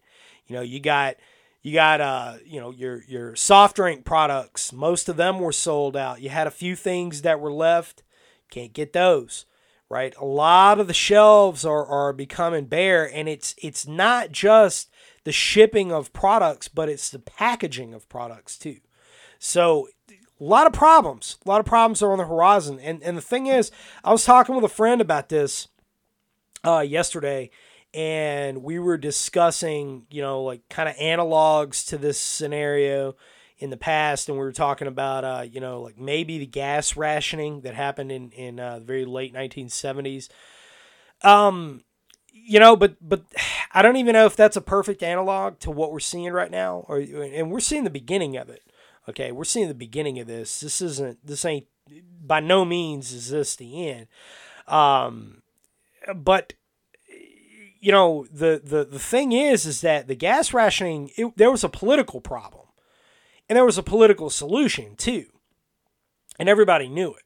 You 0.47 0.55
know, 0.55 0.61
you 0.61 0.79
got 0.79 1.15
you 1.61 1.73
got 1.73 2.01
uh 2.01 2.37
you 2.45 2.59
know 2.59 2.71
your 2.71 3.03
your 3.07 3.35
soft 3.35 3.75
drink 3.75 4.05
products. 4.05 4.73
Most 4.73 5.09
of 5.09 5.17
them 5.17 5.39
were 5.39 5.51
sold 5.51 5.95
out. 5.95 6.21
You 6.21 6.29
had 6.29 6.47
a 6.47 6.51
few 6.51 6.75
things 6.75 7.21
that 7.21 7.39
were 7.39 7.53
left. 7.53 8.03
Can't 8.49 8.73
get 8.73 8.93
those. 8.93 9.45
Right? 9.89 10.15
A 10.17 10.25
lot 10.25 10.79
of 10.79 10.87
the 10.87 10.93
shelves 10.93 11.65
are, 11.65 11.85
are 11.85 12.13
becoming 12.13 12.65
bare 12.65 13.13
and 13.13 13.27
it's 13.27 13.53
it's 13.61 13.85
not 13.85 14.31
just 14.31 14.89
the 15.23 15.31
shipping 15.31 15.91
of 15.91 16.13
products, 16.13 16.67
but 16.67 16.89
it's 16.89 17.09
the 17.09 17.19
packaging 17.19 17.93
of 17.93 18.09
products 18.09 18.57
too. 18.57 18.77
So 19.37 19.89
a 20.41 20.43
lot 20.43 20.65
of 20.65 20.73
problems. 20.73 21.37
A 21.45 21.49
lot 21.49 21.59
of 21.59 21.65
problems 21.67 22.01
are 22.01 22.11
on 22.11 22.17
the 22.17 22.25
horizon. 22.25 22.79
And 22.79 23.03
and 23.03 23.15
the 23.15 23.21
thing 23.21 23.45
is, 23.45 23.71
I 24.03 24.11
was 24.11 24.25
talking 24.25 24.55
with 24.55 24.63
a 24.63 24.69
friend 24.69 24.99
about 24.99 25.29
this 25.29 25.67
uh, 26.65 26.79
yesterday, 26.79 27.51
and 27.93 28.63
we 28.63 28.79
were 28.79 28.97
discussing, 28.97 30.07
you 30.09 30.21
know, 30.21 30.41
like 30.41 30.67
kind 30.69 30.89
of 30.89 30.95
analogs 30.95 31.87
to 31.89 31.97
this 31.97 32.19
scenario 32.19 33.15
in 33.59 33.69
the 33.69 33.77
past, 33.77 34.27
and 34.27 34.37
we 34.37 34.43
were 34.43 34.51
talking 34.51 34.87
about, 34.87 35.23
uh, 35.23 35.45
you 35.47 35.61
know, 35.61 35.81
like 35.81 35.99
maybe 35.99 36.39
the 36.39 36.47
gas 36.47 36.97
rationing 36.97 37.61
that 37.61 37.75
happened 37.75 38.11
in 38.11 38.31
in 38.31 38.59
uh, 38.59 38.79
the 38.79 38.85
very 38.85 39.05
late 39.05 39.35
1970s. 39.35 40.29
Um, 41.21 41.83
you 42.33 42.59
know, 42.59 42.75
but 42.75 42.95
but 42.99 43.21
I 43.73 43.83
don't 43.83 43.97
even 43.97 44.13
know 44.13 44.25
if 44.25 44.35
that's 44.35 44.57
a 44.57 44.61
perfect 44.61 45.03
analog 45.03 45.59
to 45.59 45.69
what 45.69 45.91
we're 45.91 45.99
seeing 45.99 46.33
right 46.33 46.49
now, 46.49 46.83
or 46.87 46.97
and 46.97 47.51
we're 47.51 47.59
seeing 47.59 47.83
the 47.83 47.91
beginning 47.91 48.37
of 48.37 48.49
it. 48.49 48.63
Okay, 49.09 49.31
we're 49.31 49.43
seeing 49.43 49.67
the 49.67 49.73
beginning 49.73 50.19
of 50.19 50.27
this. 50.27 50.59
This 50.59 50.81
isn't. 50.81 51.25
This 51.25 51.45
ain't. 51.45 51.67
By 52.23 52.39
no 52.39 52.63
means 52.63 53.11
is 53.11 53.29
this 53.29 53.55
the 53.55 53.89
end. 53.89 54.07
Um, 54.67 55.41
but 56.15 56.53
you 57.81 57.91
know 57.91 58.25
the 58.31 58.61
the 58.63 58.85
the 58.85 58.99
thing 58.99 59.31
is 59.31 59.65
is 59.65 59.81
that 59.81 60.07
the 60.07 60.15
gas 60.15 60.53
rationing 60.53 61.09
it, 61.17 61.35
there 61.35 61.51
was 61.51 61.63
a 61.63 61.69
political 61.69 62.21
problem 62.21 62.67
and 63.49 63.57
there 63.57 63.65
was 63.65 63.77
a 63.77 63.83
political 63.83 64.29
solution 64.29 64.95
too 64.95 65.25
and 66.39 66.47
everybody 66.47 66.87
knew 66.87 67.09
it 67.09 67.23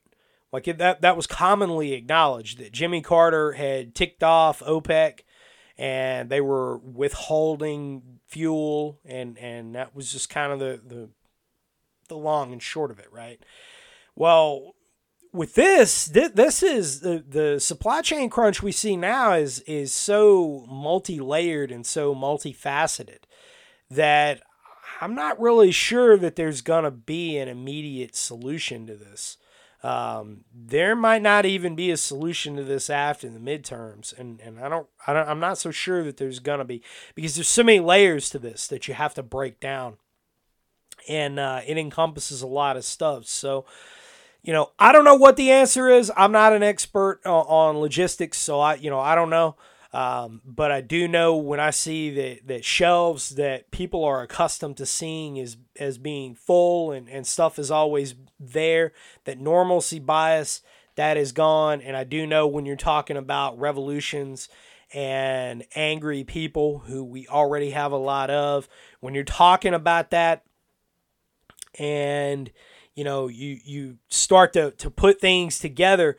like 0.52 0.68
it, 0.68 0.78
that 0.78 1.02
that 1.02 1.16
was 1.16 1.28
commonly 1.28 1.92
acknowledged 1.92 2.58
that 2.58 2.72
Jimmy 2.72 3.02
Carter 3.02 3.52
had 3.52 3.94
ticked 3.94 4.24
off 4.24 4.62
OPEC 4.62 5.20
and 5.78 6.30
they 6.30 6.42
were 6.42 6.78
withholding 6.78 8.20
fuel 8.26 9.00
and 9.06 9.38
and 9.38 9.76
that 9.76 9.94
was 9.94 10.12
just 10.12 10.30
kind 10.30 10.54
of 10.54 10.60
the 10.60 10.82
the 10.88 11.10
the 12.08 12.18
long 12.18 12.52
and 12.52 12.62
short 12.62 12.92
of 12.92 13.00
it 13.00 13.12
right 13.12 13.40
well 14.16 14.76
with 15.36 15.56
this, 15.56 16.08
th- 16.08 16.34
this 16.34 16.64
is 16.64 17.02
the, 17.02 17.24
the 17.28 17.60
supply 17.60 18.02
chain 18.02 18.30
crunch 18.30 18.64
we 18.64 18.72
see 18.72 18.96
now 18.96 19.34
is 19.34 19.60
is 19.62 19.92
so 19.92 20.66
multi-layered 20.70 21.72
and 21.72 21.86
so 21.86 22.16
multifaceted 22.16 23.24
that 23.90 24.42
I'm 25.02 25.14
not 25.14 25.40
really 25.40 25.72
sure 25.72 26.18
that 26.18 26.36
there's 26.36 26.62
gonna 26.62 26.92
be 26.92 27.38
an 27.38 27.50
immediate 27.50 28.16
solution 28.16 28.88
to 28.88 28.96
this. 28.96 29.38
Um, 29.84 30.46
there 30.52 30.96
might 30.96 31.22
not 31.22 31.46
even 31.46 31.76
be 31.76 31.92
a 31.92 31.98
solution 31.98 32.56
to 32.56 32.64
this 32.64 32.90
after 32.90 33.30
the 33.30 33.40
midterms, 33.40 34.18
and, 34.18 34.40
and 34.42 34.60
I 34.60 34.70
don't 34.70 34.88
I 35.06 35.14
don't 35.14 35.28
I'm 35.28 35.40
not 35.40 35.58
so 35.58 35.70
sure 35.70 36.04
that 36.04 36.18
there's 36.18 36.40
gonna 36.40 36.66
be 36.66 36.82
because 37.14 37.36
there's 37.36 37.50
so 37.50 37.64
many 37.64 37.82
layers 37.82 38.30
to 38.32 38.40
this 38.40 38.68
that 38.68 38.88
you 38.88 38.94
have 38.94 39.14
to 39.16 39.24
break 39.24 39.60
down, 39.60 39.98
and 41.08 41.40
uh, 41.40 41.62
it 41.66 41.78
encompasses 41.78 42.42
a 42.42 42.48
lot 42.48 42.78
of 42.78 42.86
stuff. 42.86 43.26
So 43.26 43.66
you 44.46 44.54
know, 44.54 44.70
I 44.78 44.92
don't 44.92 45.06
know 45.06 45.16
what 45.16 45.38
the 45.38 45.52
answer 45.52 45.90
is. 45.90 46.12
I'm 46.16 46.32
not 46.32 46.54
an 46.54 46.62
expert 46.62 47.20
on, 47.26 47.46
on 47.48 47.78
logistics, 47.80 48.38
so 48.38 48.60
I, 48.60 48.76
you 48.76 48.92
know, 48.92 49.00
I 49.00 49.16
don't 49.16 49.32
know. 49.32 49.56
Um, 49.92 50.42
but 50.46 50.72
I 50.72 50.82
do 50.82 51.08
know 51.08 51.36
when 51.38 51.60
I 51.60 51.72
see 51.72 52.12
that, 52.12 52.48
that 52.48 52.64
shelves 52.64 53.30
that 53.36 53.72
people 53.72 54.04
are 54.04 54.22
accustomed 54.22 54.78
to 54.78 54.86
seeing 54.86 55.40
as, 55.40 55.58
as 55.80 55.98
being 55.98 56.36
full 56.36 56.92
and, 56.92 57.10
and 57.10 57.26
stuff 57.26 57.58
is 57.58 57.72
always 57.72 58.14
there, 58.40 58.92
that 59.24 59.40
normalcy 59.40 60.00
bias, 60.00 60.62
that 60.96 61.18
is 61.18 61.32
gone. 61.32 61.82
And 61.82 61.98
I 61.98 62.04
do 62.04 62.28
know 62.28 62.46
when 62.46 62.68
you're 62.68 62.76
talking 62.76 63.18
about 63.18 63.58
revolutions 63.58 64.48
and 64.94 65.66
angry 65.76 66.24
people 66.24 66.80
who 66.80 67.04
we 67.04 67.28
already 67.28 67.72
have 67.72 67.94
a 67.94 67.98
lot 67.98 68.30
of, 68.30 68.68
when 69.00 69.16
you're 69.16 69.24
talking 69.24 69.74
about 69.74 70.12
that 70.12 70.44
and 71.80 72.52
you 72.96 73.04
know 73.04 73.28
you 73.28 73.60
you 73.64 73.98
start 74.10 74.54
to 74.54 74.72
to 74.72 74.90
put 74.90 75.20
things 75.20 75.60
together. 75.60 76.18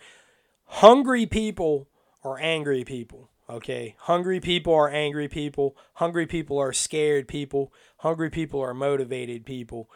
Hungry 0.64 1.27
people 1.27 1.88
are 2.25 2.38
angry 2.40 2.85
people 2.85 3.31
okay? 3.49 3.95
Hungry 4.01 4.40
people 4.40 4.75
are 4.75 4.88
angry 4.88 5.29
people. 5.29 5.77
Hungry 5.95 6.27
people 6.27 6.59
are 6.59 6.73
scared 6.73 7.29
people. 7.29 7.73
Hungry 7.99 8.31
people 8.31 8.61
are 8.61 8.75
motivated 8.75 9.47
people. 9.47 9.88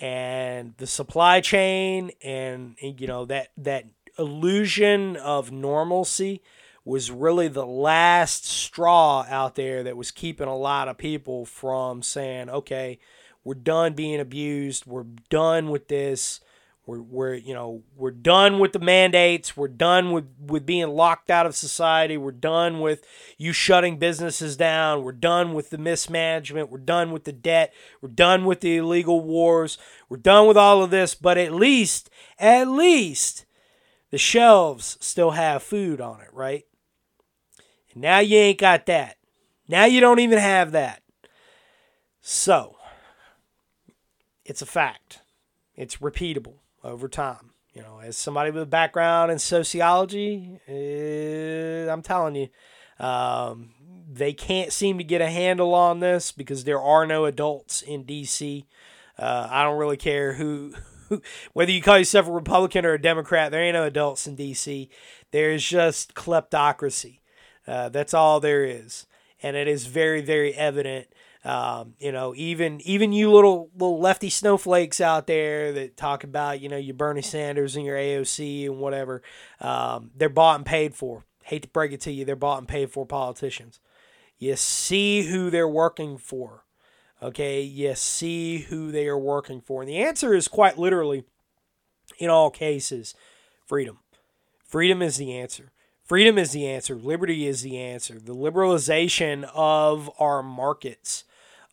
And 0.00 0.74
the 0.78 0.86
supply 0.86 1.40
chain 1.40 2.12
and 2.22 2.76
you 2.80 3.06
know 3.06 3.26
that 3.26 3.48
that 3.58 3.84
illusion 4.18 5.16
of 5.16 5.52
normalcy 5.52 6.42
was 6.84 7.10
really 7.10 7.48
the 7.48 7.66
last 7.66 8.46
straw 8.46 9.26
out 9.28 9.56
there 9.56 9.82
that 9.82 9.96
was 9.96 10.10
keeping 10.10 10.48
a 10.48 10.56
lot 10.56 10.88
of 10.88 10.96
people 10.96 11.44
from 11.44 12.02
saying 12.02 12.48
okay 12.48 12.98
we're 13.44 13.54
done 13.54 13.94
being 13.94 14.20
abused. 14.20 14.86
We're 14.86 15.06
done 15.28 15.70
with 15.70 15.88
this. 15.88 16.40
We're, 16.86 17.02
we're 17.02 17.34
you 17.34 17.54
know 17.54 17.82
we're 17.96 18.10
done 18.10 18.58
with 18.58 18.72
the 18.72 18.78
mandates. 18.80 19.56
We're 19.56 19.68
done 19.68 20.12
with 20.12 20.26
with 20.44 20.66
being 20.66 20.88
locked 20.88 21.30
out 21.30 21.46
of 21.46 21.54
society. 21.54 22.16
We're 22.16 22.32
done 22.32 22.80
with 22.80 23.04
you 23.38 23.52
shutting 23.52 23.98
businesses 23.98 24.56
down. 24.56 25.04
We're 25.04 25.12
done 25.12 25.54
with 25.54 25.70
the 25.70 25.78
mismanagement. 25.78 26.70
We're 26.70 26.78
done 26.78 27.12
with 27.12 27.24
the 27.24 27.32
debt. 27.32 27.72
We're 28.00 28.08
done 28.08 28.44
with 28.44 28.60
the 28.60 28.78
illegal 28.78 29.20
wars. 29.20 29.78
We're 30.08 30.16
done 30.16 30.48
with 30.48 30.56
all 30.56 30.82
of 30.82 30.90
this. 30.90 31.14
But 31.14 31.38
at 31.38 31.52
least 31.52 32.10
at 32.38 32.66
least 32.66 33.46
the 34.10 34.18
shelves 34.18 34.98
still 35.00 35.32
have 35.32 35.62
food 35.62 36.00
on 36.00 36.20
it, 36.20 36.32
right? 36.32 36.64
And 37.92 38.02
now 38.02 38.18
you 38.18 38.36
ain't 38.36 38.58
got 38.58 38.86
that. 38.86 39.16
Now 39.68 39.84
you 39.84 40.00
don't 40.00 40.18
even 40.18 40.38
have 40.38 40.72
that. 40.72 41.02
So 42.20 42.76
it's 44.50 44.60
a 44.60 44.66
fact. 44.66 45.20
It's 45.76 45.98
repeatable 45.98 46.56
over 46.82 47.08
time. 47.08 47.52
You 47.72 47.82
know, 47.82 48.00
as 48.02 48.16
somebody 48.16 48.50
with 48.50 48.64
a 48.64 48.66
background 48.66 49.30
in 49.30 49.38
sociology, 49.38 50.58
eh, 50.66 51.88
I'm 51.88 52.02
telling 52.02 52.34
you, 52.34 52.48
um, 52.98 53.70
they 54.12 54.32
can't 54.32 54.72
seem 54.72 54.98
to 54.98 55.04
get 55.04 55.20
a 55.20 55.30
handle 55.30 55.72
on 55.72 56.00
this 56.00 56.32
because 56.32 56.64
there 56.64 56.80
are 56.80 57.06
no 57.06 57.26
adults 57.26 57.80
in 57.80 58.02
D.C. 58.02 58.66
Uh, 59.16 59.46
I 59.48 59.62
don't 59.62 59.78
really 59.78 59.96
care 59.96 60.32
who, 60.32 60.74
who, 61.08 61.22
whether 61.52 61.70
you 61.70 61.80
call 61.80 61.98
yourself 61.98 62.26
a 62.26 62.32
Republican 62.32 62.84
or 62.84 62.94
a 62.94 63.00
Democrat. 63.00 63.52
There 63.52 63.62
ain't 63.62 63.74
no 63.74 63.84
adults 63.84 64.26
in 64.26 64.34
D.C. 64.34 64.90
There's 65.30 65.62
just 65.64 66.14
kleptocracy. 66.14 67.20
Uh, 67.68 67.88
that's 67.88 68.14
all 68.14 68.40
there 68.40 68.64
is, 68.64 69.06
and 69.44 69.54
it 69.54 69.68
is 69.68 69.86
very, 69.86 70.22
very 70.22 70.52
evident 70.54 71.06
um, 71.44 71.94
you 71.98 72.12
know, 72.12 72.34
even 72.36 72.80
even 72.82 73.12
you 73.12 73.32
little 73.32 73.70
little 73.74 74.00
lefty 74.00 74.30
snowflakes 74.30 75.00
out 75.00 75.26
there 75.26 75.72
that 75.72 75.96
talk 75.96 76.24
about 76.24 76.60
you 76.60 76.68
know 76.68 76.76
your 76.76 76.94
Bernie 76.94 77.22
Sanders 77.22 77.76
and 77.76 77.84
your 77.84 77.96
AOC 77.96 78.66
and 78.66 78.78
whatever, 78.78 79.22
um, 79.60 80.10
they're 80.16 80.28
bought 80.28 80.56
and 80.56 80.66
paid 80.66 80.94
for. 80.94 81.24
Hate 81.44 81.62
to 81.62 81.68
break 81.68 81.92
it 81.92 82.00
to 82.02 82.12
you, 82.12 82.24
they're 82.24 82.36
bought 82.36 82.58
and 82.58 82.68
paid 82.68 82.90
for 82.90 83.06
politicians. 83.06 83.80
You 84.38 84.56
see 84.56 85.22
who 85.22 85.50
they're 85.50 85.68
working 85.68 86.18
for. 86.18 86.64
Okay, 87.22 87.60
you 87.60 87.94
see 87.94 88.58
who 88.58 88.90
they 88.90 89.06
are 89.06 89.18
working 89.18 89.60
for, 89.60 89.82
and 89.82 89.88
the 89.88 89.98
answer 89.98 90.32
is 90.32 90.48
quite 90.48 90.78
literally, 90.78 91.24
in 92.18 92.30
all 92.30 92.50
cases, 92.50 93.14
Freedom. 93.70 94.00
Freedom 94.66 95.00
is 95.00 95.16
the 95.16 95.32
answer. 95.32 95.70
Freedom 96.02 96.38
is 96.38 96.50
the 96.50 96.66
answer. 96.66 96.96
Liberty 96.96 97.46
is 97.46 97.62
the 97.62 97.78
answer. 97.78 98.18
The 98.18 98.34
liberalization 98.34 99.48
of 99.54 100.10
our 100.18 100.42
markets, 100.42 101.22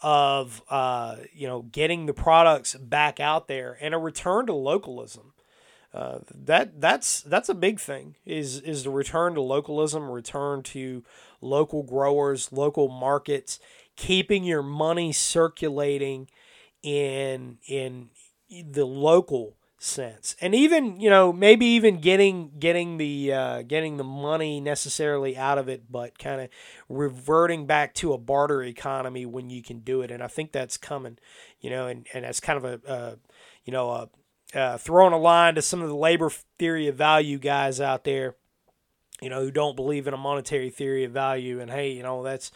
of 0.02 0.62
uh, 0.70 1.18
you 1.34 1.48
know, 1.48 1.64
getting 1.64 2.06
the 2.06 2.14
products 2.14 2.76
back 2.76 3.20
out 3.20 3.48
there, 3.48 3.78
and 3.82 3.94
a 3.94 3.98
return 3.98 4.46
to 4.48 4.54
localism. 4.54 5.34
Uh, 5.94 6.20
that 6.30 6.80
that's 6.80 7.22
that's 7.22 7.50
a 7.50 7.56
big 7.56 7.80
thing. 7.80 8.16
Is 8.26 8.60
is 8.60 8.84
the 8.84 8.90
return 8.90 9.34
to 9.36 9.42
localism, 9.42 10.10
return 10.10 10.62
to 10.64 11.04
local 11.42 11.84
growers, 11.84 12.52
local 12.52 12.88
markets, 12.88 13.60
keeping 13.96 14.44
your 14.44 14.62
money 14.62 15.12
circulating 15.12 16.28
in 16.84 17.58
in 17.68 18.10
the 18.50 18.86
local 18.86 19.56
sense. 19.78 20.36
And 20.42 20.56
even 20.56 21.00
you 21.00 21.10
know 21.10 21.32
maybe 21.32 21.66
even 21.68 22.00
getting 22.00 22.52
getting 22.58 22.98
the 22.98 23.34
uh, 23.34 23.62
getting 23.62 23.98
the 23.98 24.04
money 24.04 24.60
necessarily 24.60 25.38
out 25.38 25.58
of 25.58 25.70
it 25.70 25.92
but 25.92 26.18
kind 26.18 26.42
of 26.42 26.50
reverting 26.90 27.66
back 27.68 27.94
to 27.96 28.14
a 28.14 28.18
barter 28.18 28.64
economy 28.64 29.26
when 29.26 29.50
you 29.50 29.62
can 29.62 29.80
do 29.80 30.02
it. 30.02 30.12
And 30.12 30.24
i 30.24 30.28
think 30.28 30.52
that's 30.52 30.78
coming 30.78 31.18
you 31.60 31.70
know 31.70 31.88
and, 31.88 32.08
and 32.14 32.26
that's 32.26 32.40
kind 32.40 32.58
of 32.58 32.66
a 32.66 32.90
uh, 32.90 33.16
you 33.66 33.74
know 33.74 33.90
a 33.90 34.10
uh, 34.58 34.78
throwing 34.78 35.14
a 35.14 35.18
line 35.18 35.56
to 35.56 35.62
some 35.62 35.82
of 35.82 35.90
the 35.90 35.96
labor 35.96 36.32
theory 36.58 36.88
of 36.88 36.96
value 36.96 37.38
guys 37.38 37.82
out 37.82 38.06
there 38.06 38.36
you 39.22 39.30
know 39.30 39.42
who 39.42 39.52
don't 39.52 39.76
believe 39.76 40.08
in 40.08 40.14
a 40.14 40.18
monetary 40.18 40.70
theory 40.70 41.04
of 41.04 41.12
value. 41.12 41.60
And 41.60 41.70
hey 41.70 41.92
you 41.92 42.04
know 42.04 42.24
that's 42.24 42.52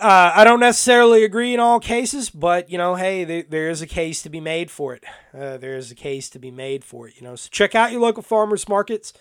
uh, 0.00 0.32
I 0.34 0.44
don't 0.44 0.60
necessarily 0.60 1.24
agree 1.24 1.52
in 1.52 1.60
all 1.60 1.78
cases, 1.78 2.30
but 2.30 2.70
you 2.70 2.78
know, 2.78 2.94
hey, 2.94 3.24
there, 3.24 3.44
there 3.48 3.70
is 3.70 3.82
a 3.82 3.86
case 3.86 4.22
to 4.22 4.30
be 4.30 4.40
made 4.40 4.70
for 4.70 4.94
it. 4.94 5.04
Uh, 5.34 5.56
there 5.56 5.76
is 5.76 5.90
a 5.90 5.94
case 5.94 6.30
to 6.30 6.38
be 6.38 6.50
made 6.50 6.84
for 6.84 7.06
it. 7.08 7.14
You 7.16 7.22
know, 7.22 7.36
so 7.36 7.48
check 7.50 7.74
out 7.74 7.92
your 7.92 8.00
local 8.00 8.22
farmers 8.22 8.68
markets 8.68 9.12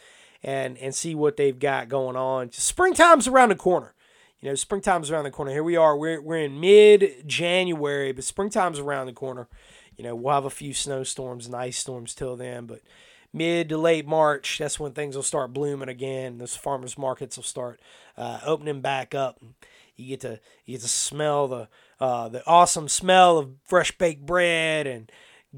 and 0.43 0.77
and 0.77 0.95
see 0.95 1.15
what 1.15 1.37
they've 1.37 1.59
got 1.59 1.89
going 1.89 2.15
on. 2.15 2.51
Springtime's 2.51 3.27
around 3.27 3.49
the 3.49 3.55
corner. 3.55 3.93
You 4.41 4.49
know, 4.49 4.55
springtime's 4.55 5.11
around 5.11 5.25
the 5.25 5.31
corner. 5.31 5.51
Here 5.51 5.63
we 5.63 5.75
are. 5.75 5.97
We're 5.97 6.21
we're 6.21 6.37
in 6.37 6.59
mid 6.59 7.27
January, 7.27 8.13
but 8.13 8.23
springtime's 8.23 8.79
around 8.79 9.07
the 9.07 9.13
corner. 9.13 9.47
You 9.97 10.05
know, 10.05 10.15
we'll 10.15 10.33
have 10.33 10.45
a 10.45 10.49
few 10.49 10.73
snowstorms 10.73 11.45
and 11.45 11.53
ice 11.53 11.77
storms 11.77 12.15
till 12.15 12.37
then, 12.37 12.65
but 12.65 12.81
mid 13.33 13.67
to 13.69 13.77
late 13.77 14.07
March, 14.07 14.57
that's 14.57 14.79
when 14.79 14.93
things 14.93 15.15
will 15.15 15.23
start 15.23 15.53
blooming 15.53 15.89
again. 15.89 16.37
Those 16.37 16.55
farmers 16.55 16.97
markets 16.97 17.35
will 17.35 17.43
start 17.43 17.81
uh, 18.17 18.39
opening 18.45 18.79
back 18.79 19.13
up. 19.13 19.41
You 19.99 20.09
get 20.09 20.21
to 20.21 20.39
you 20.65 20.75
get 20.75 20.81
to 20.81 20.87
smell 20.87 21.47
the 21.47 21.67
uh, 21.99 22.29
the 22.29 22.45
awesome 22.47 22.87
smell 22.87 23.37
of 23.37 23.51
fresh 23.65 23.91
baked 23.97 24.25
bread 24.25 24.87
and 24.87 25.11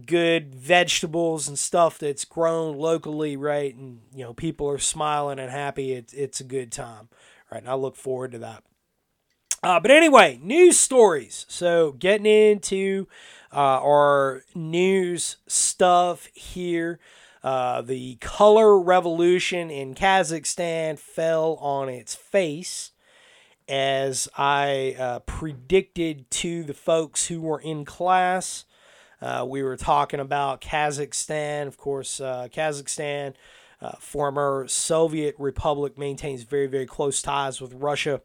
good 0.06 0.56
vegetables 0.56 1.48
and 1.48 1.60
stuff 1.60 2.00
that's 2.00 2.26
grown 2.26 2.78
locally, 2.78 3.36
right? 3.36 3.76
And 3.76 4.02
you 4.14 4.24
know 4.24 4.34
people 4.34 4.70
are 4.70 4.80
smiling 4.80 5.40
and 5.40 5.52
happy. 5.52 5.94
It's 5.94 6.14
it's 6.14 6.40
a 6.40 6.46
good 6.46 6.72
time, 6.72 7.10
right? 7.52 7.62
And 7.62 7.70
I 7.70 7.76
look 7.76 7.96
forward 7.96 8.32
to 8.34 8.40
that. 8.40 8.64
Uh, 9.64 9.80
but 9.80 9.92
anyway, 9.92 10.40
news 10.42 10.80
stories. 10.80 11.46
So 11.48 11.92
getting 11.92 12.26
into 12.26 13.08
uh, 13.54 13.80
our 13.84 14.44
news 14.56 15.38
stuff 15.48 16.28
here. 16.34 17.00
Uh, 17.44 17.82
the 17.82 18.16
color 18.18 18.80
revolution 18.80 19.72
in 19.72 19.96
Kazakhstan 19.96 21.00
fell 21.00 21.56
on 21.56 21.90
its 21.90 22.14
face 22.14 22.92
as 23.72 24.28
I 24.38 24.98
uh, 25.00 25.20
predicted 25.20 26.30
to 26.32 26.64
the 26.64 26.74
folks 26.74 27.28
who 27.28 27.40
were 27.40 27.62
in 27.62 27.86
class. 27.86 28.66
Uh, 29.22 29.46
we 29.48 29.64
were 29.64 29.78
talking 29.78 30.20
about 30.20 30.60
Kazakhstan. 30.60 31.68
Of 31.68 31.78
course, 31.78 32.20
uh, 32.20 32.50
Kazakhstan, 32.54 33.34
uh, 33.82 33.94
former 33.94 34.66
Soviet 34.68 35.36
republic, 35.40 35.98
maintains 35.98 36.44
very, 36.44 36.68
very 36.68 36.86
close 36.86 37.22
ties 37.22 37.62
with 37.62 37.74
Russia. 37.74 38.22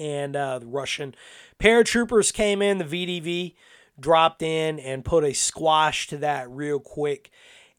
And 0.00 0.34
uh, 0.34 0.58
the 0.58 0.66
Russian 0.66 1.14
paratroopers 1.60 2.32
came 2.32 2.62
in, 2.62 2.78
the 2.78 2.84
VDV 2.84 3.54
dropped 4.00 4.42
in 4.42 4.80
and 4.80 5.04
put 5.04 5.22
a 5.22 5.34
squash 5.34 6.08
to 6.08 6.16
that 6.16 6.50
real 6.50 6.80
quick. 6.80 7.30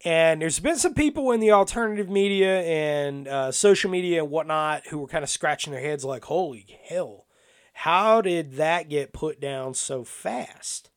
And 0.05 0.41
there's 0.41 0.59
been 0.59 0.75
some 0.75 0.93
people 0.93 1.31
in 1.31 1.39
the 1.39 1.51
alternative 1.51 2.09
media 2.09 2.61
and 2.61 3.27
uh, 3.27 3.51
social 3.53 3.89
media 3.89 4.21
and 4.21 4.31
whatnot 4.31 4.87
who 4.87 4.99
were 4.99 5.07
kind 5.07 5.23
of 5.23 5.29
scratching 5.29 5.71
their 5.71 5.81
heads 5.81 6.03
like, 6.03 6.25
holy 6.25 6.65
hell, 6.89 7.25
how 7.71 8.19
did 8.21 8.55
that 8.55 8.89
get 8.89 9.13
put 9.13 9.39
down 9.39 9.73
so 9.73 10.03
fast? 10.03 10.91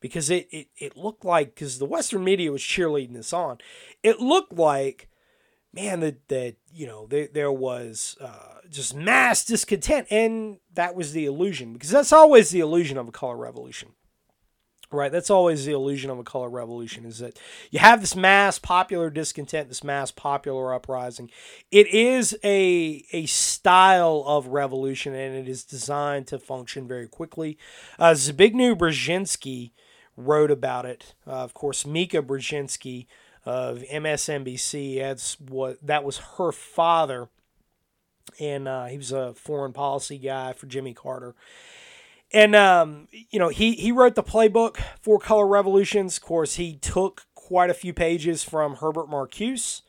Because 0.00 0.30
it, 0.30 0.48
it, 0.50 0.68
it 0.78 0.96
looked 0.96 1.24
like, 1.24 1.54
because 1.54 1.78
the 1.78 1.84
Western 1.84 2.24
media 2.24 2.50
was 2.52 2.62
cheerleading 2.62 3.14
this 3.14 3.34
on, 3.34 3.58
it 4.02 4.18
looked 4.18 4.54
like, 4.54 5.08
man, 5.74 6.00
that, 6.00 6.26
that 6.28 6.56
you 6.72 6.86
know, 6.86 7.06
there, 7.06 7.28
there 7.32 7.52
was 7.52 8.16
uh, 8.20 8.60
just 8.70 8.94
mass 8.94 9.44
discontent. 9.44 10.06
And 10.10 10.58
that 10.72 10.94
was 10.94 11.12
the 11.12 11.26
illusion, 11.26 11.74
because 11.74 11.90
that's 11.90 12.12
always 12.12 12.48
the 12.48 12.60
illusion 12.60 12.96
of 12.96 13.08
a 13.08 13.12
color 13.12 13.36
revolution 13.36 13.90
Right, 14.92 15.10
that's 15.10 15.30
always 15.30 15.64
the 15.64 15.72
illusion 15.72 16.10
of 16.10 16.18
a 16.20 16.22
color 16.22 16.48
revolution 16.48 17.04
is 17.04 17.18
that 17.18 17.36
you 17.72 17.80
have 17.80 18.00
this 18.00 18.14
mass 18.14 18.60
popular 18.60 19.10
discontent, 19.10 19.68
this 19.68 19.82
mass 19.82 20.12
popular 20.12 20.72
uprising. 20.72 21.28
It 21.72 21.88
is 21.88 22.38
a 22.44 23.04
a 23.12 23.26
style 23.26 24.22
of 24.26 24.46
revolution, 24.46 25.12
and 25.12 25.34
it 25.34 25.48
is 25.48 25.64
designed 25.64 26.28
to 26.28 26.38
function 26.38 26.86
very 26.86 27.08
quickly. 27.08 27.58
Uh, 27.98 28.12
Zbigniew 28.12 28.76
Brzezinski 28.78 29.72
wrote 30.16 30.52
about 30.52 30.86
it. 30.86 31.14
Uh, 31.26 31.32
of 31.32 31.52
course, 31.52 31.84
Mika 31.84 32.22
Brzezinski 32.22 33.06
of 33.44 33.82
MSNBC. 33.90 35.00
That's 35.00 35.40
what 35.40 35.84
that 35.84 36.04
was 36.04 36.18
her 36.38 36.52
father, 36.52 37.28
and 38.38 38.68
uh, 38.68 38.84
he 38.84 38.98
was 38.98 39.10
a 39.10 39.34
foreign 39.34 39.72
policy 39.72 40.16
guy 40.16 40.52
for 40.52 40.66
Jimmy 40.66 40.94
Carter 40.94 41.34
and 42.32 42.54
um, 42.54 43.08
you 43.30 43.38
know, 43.38 43.48
he 43.48 43.72
he 43.72 43.92
wrote 43.92 44.14
the 44.14 44.22
playbook 44.22 44.78
for 45.00 45.18
Color 45.18 45.46
Revolutions. 45.46 46.16
Of 46.16 46.24
course, 46.24 46.56
he 46.56 46.76
took 46.76 47.26
quite 47.34 47.70
a 47.70 47.74
few 47.74 47.92
pages 47.92 48.42
from 48.42 48.76
Herbert 48.76 49.08
Marcuse 49.08 49.82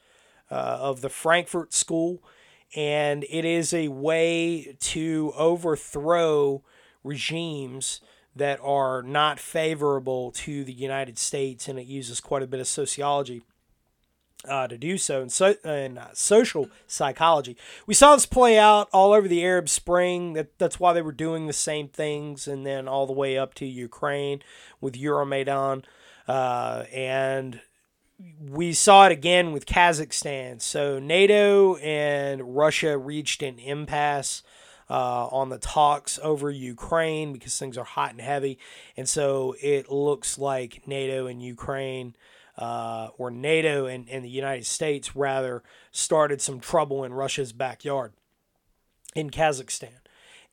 uh, 0.52 0.78
of 0.80 1.02
the 1.02 1.10
Frankfurt 1.10 1.74
School, 1.74 2.22
and 2.76 3.26
it 3.30 3.46
is 3.46 3.74
a 3.74 3.88
way 3.88 4.78
to 4.80 5.34
overthrow 5.36 6.64
regimes 7.04 8.02
that 8.36 8.60
are 8.62 9.02
not 9.02 9.40
favorable 9.40 10.32
to 10.32 10.64
the 10.64 10.74
United 10.74 11.18
States, 11.18 11.68
and 11.68 11.80
it 11.80 11.88
uses 11.88 12.20
quite 12.22 12.44
a 12.44 12.48
bit 12.48 12.60
of 12.60 12.68
sociology 12.68 13.42
uh, 14.48 14.68
to 14.68 14.78
do 14.78 14.98
so 14.98 15.22
in, 15.22 15.30
so, 15.30 15.56
in 15.64 15.98
uh, 15.98 16.10
social 16.14 16.70
psychology. 16.88 17.58
We 17.86 17.94
saw 17.94 18.16
this 18.16 18.26
play 18.26 18.58
out 18.58 18.90
all 18.94 19.14
over 19.14 19.28
the 19.28 19.44
Arab 19.44 19.70
Spring. 19.70 20.34
That, 20.34 20.58
that's 20.58 20.80
why 20.80 20.94
they 20.94 21.02
were 21.02 21.12
doing 21.12 21.48
the 21.48 21.54
same 21.54 21.88
things, 21.88 22.48
and 22.48 22.66
then 22.66 22.88
all 22.88 23.06
the 23.06 23.14
way 23.14 23.38
up 23.38 23.54
to 23.56 23.66
Ukraine 23.66 24.42
with 24.82 24.96
Euromaidan. 24.96 25.84
Uh, 26.28 26.84
and 26.94 27.62
we 28.42 28.74
saw 28.74 29.06
it 29.06 29.12
again 29.12 29.52
with 29.52 29.66
Kazakhstan. 29.66 30.62
So 30.62 31.00
NATO 31.00 31.76
and 31.78 32.56
Russia 32.56 32.98
reached 32.98 33.44
an 33.44 33.60
impasse. 33.60 34.44
Uh, 34.90 35.28
on 35.34 35.50
the 35.50 35.58
talks 35.58 36.18
over 36.24 36.50
Ukraine 36.50 37.34
because 37.34 37.60
things 37.60 37.78
are 37.78 37.84
hot 37.84 38.12
and 38.12 38.22
heavy. 38.22 38.58
And 38.96 39.10
so 39.10 39.54
it 39.62 39.92
looks 39.92 40.38
like 40.38 40.88
NATO 40.88 41.28
and 41.28 41.44
Ukraine 41.44 42.16
uh, 42.58 43.10
or 43.18 43.30
NATO 43.30 43.86
and, 43.86 44.10
and 44.10 44.24
the 44.24 44.30
United 44.30 44.66
States 44.66 45.16
rather 45.16 45.64
started 45.92 46.42
some 46.42 46.60
trouble 46.60 47.04
in 47.04 47.14
Russia's 47.14 47.54
backyard 47.54 48.14
in 49.16 49.30
Kazakhstan. 49.30 50.00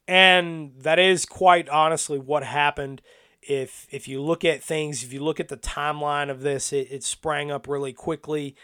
And 0.06 0.72
that 0.78 0.98
is 0.98 1.24
quite 1.24 1.68
honestly 1.68 2.18
what 2.18 2.44
happened. 2.44 3.00
If 3.40 3.86
if 3.90 4.08
you 4.08 4.22
look 4.22 4.44
at 4.44 4.62
things, 4.62 5.02
if 5.02 5.12
you 5.12 5.22
look 5.22 5.40
at 5.40 5.48
the 5.48 5.56
timeline 5.56 6.30
of 6.30 6.40
this, 6.40 6.72
it, 6.72 6.88
it 6.90 7.04
sprang 7.04 7.50
up 7.50 7.68
really 7.68 7.92
quickly. 7.92 8.56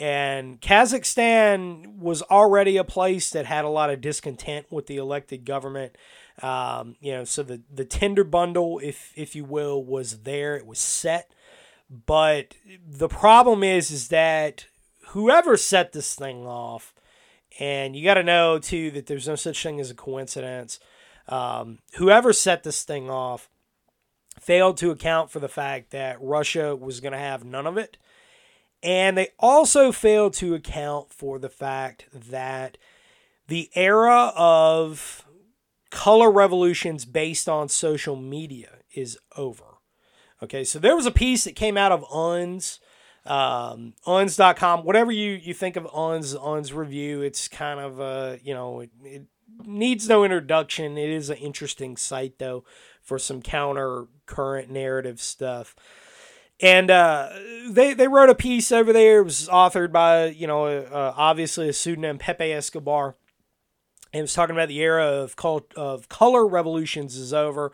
And 0.00 0.60
Kazakhstan 0.60 1.98
was 1.98 2.22
already 2.22 2.76
a 2.76 2.84
place 2.84 3.30
that 3.30 3.46
had 3.46 3.64
a 3.64 3.68
lot 3.68 3.90
of 3.90 4.00
discontent 4.00 4.66
with 4.70 4.86
the 4.86 4.96
elected 4.96 5.44
government. 5.44 5.96
Um, 6.40 6.94
you 7.00 7.12
know, 7.12 7.24
so 7.24 7.42
the, 7.42 7.62
the 7.72 7.84
tender 7.84 8.22
bundle, 8.22 8.80
if 8.82 9.12
if 9.16 9.34
you 9.34 9.44
will, 9.44 9.82
was 9.82 10.20
there. 10.20 10.56
It 10.56 10.66
was 10.66 10.78
set. 10.78 11.32
But 11.90 12.54
the 12.86 13.08
problem 13.08 13.62
is, 13.62 13.90
is 13.90 14.08
that 14.08 14.66
whoever 15.08 15.56
set 15.56 15.92
this 15.92 16.14
thing 16.14 16.46
off, 16.46 16.94
and 17.58 17.96
you 17.96 18.04
got 18.04 18.14
to 18.14 18.22
know 18.22 18.58
too 18.58 18.90
that 18.92 19.06
there's 19.06 19.26
no 19.26 19.36
such 19.36 19.62
thing 19.62 19.80
as 19.80 19.90
a 19.90 19.94
coincidence. 19.94 20.78
Um, 21.28 21.78
whoever 21.94 22.32
set 22.32 22.62
this 22.62 22.84
thing 22.84 23.10
off 23.10 23.48
failed 24.38 24.76
to 24.78 24.90
account 24.90 25.30
for 25.30 25.40
the 25.40 25.48
fact 25.48 25.90
that 25.90 26.20
Russia 26.20 26.76
was 26.76 27.00
going 27.00 27.12
to 27.12 27.18
have 27.18 27.44
none 27.44 27.66
of 27.66 27.76
it. 27.76 27.96
And 28.82 29.18
they 29.18 29.28
also 29.38 29.90
failed 29.90 30.34
to 30.34 30.54
account 30.54 31.12
for 31.12 31.38
the 31.38 31.48
fact 31.48 32.06
that 32.12 32.78
the 33.48 33.70
era 33.74 34.32
of 34.36 35.26
color 35.90 36.30
revolutions 36.30 37.04
based 37.04 37.48
on 37.48 37.68
social 37.68 38.14
media 38.14 38.76
is 38.94 39.18
over. 39.36 39.67
Okay, 40.42 40.64
so 40.64 40.78
there 40.78 40.94
was 40.94 41.06
a 41.06 41.10
piece 41.10 41.44
that 41.44 41.56
came 41.56 41.76
out 41.76 41.92
of 41.92 42.04
Unz 42.04 42.78
um, 43.28 43.92
unz.com, 44.06 44.84
whatever 44.84 45.12
you, 45.12 45.32
you 45.32 45.52
think 45.52 45.76
of 45.76 45.84
Unz, 45.84 46.34
Unz 46.34 46.74
Review, 46.74 47.20
it's 47.20 47.46
kind 47.46 47.78
of, 47.78 48.00
uh, 48.00 48.36
you 48.42 48.54
know, 48.54 48.80
it, 48.80 48.90
it 49.04 49.26
needs 49.66 50.08
no 50.08 50.24
introduction. 50.24 50.96
It 50.96 51.10
is 51.10 51.28
an 51.28 51.36
interesting 51.36 51.98
site, 51.98 52.38
though, 52.38 52.64
for 53.02 53.18
some 53.18 53.42
counter 53.42 54.06
current 54.24 54.70
narrative 54.70 55.20
stuff. 55.20 55.76
And 56.60 56.90
uh, 56.90 57.28
they, 57.68 57.92
they 57.92 58.08
wrote 58.08 58.30
a 58.30 58.34
piece 58.34 58.72
over 58.72 58.92
there. 58.92 59.20
It 59.20 59.24
was 59.24 59.48
authored 59.48 59.92
by, 59.92 60.26
you 60.26 60.46
know, 60.46 60.66
uh, 60.66 61.12
obviously 61.14 61.68
a 61.68 61.72
pseudonym, 61.72 62.18
Pepe 62.18 62.50
Escobar. 62.50 63.14
And 64.12 64.20
it 64.20 64.22
was 64.22 64.34
talking 64.34 64.56
about 64.56 64.68
the 64.68 64.80
era 64.80 65.04
of, 65.04 65.36
cult, 65.36 65.72
of 65.74 66.08
color 66.08 66.48
revolutions 66.48 67.14
is 67.14 67.34
over. 67.34 67.72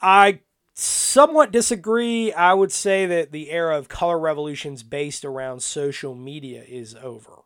I 0.00 0.40
somewhat 0.78 1.50
disagree. 1.50 2.32
I 2.32 2.54
would 2.54 2.70
say 2.70 3.04
that 3.06 3.32
the 3.32 3.50
era 3.50 3.76
of 3.76 3.88
color 3.88 4.18
revolutions 4.18 4.84
based 4.84 5.24
around 5.24 5.62
social 5.62 6.14
media 6.14 6.62
is 6.66 6.94
over. 6.94 7.42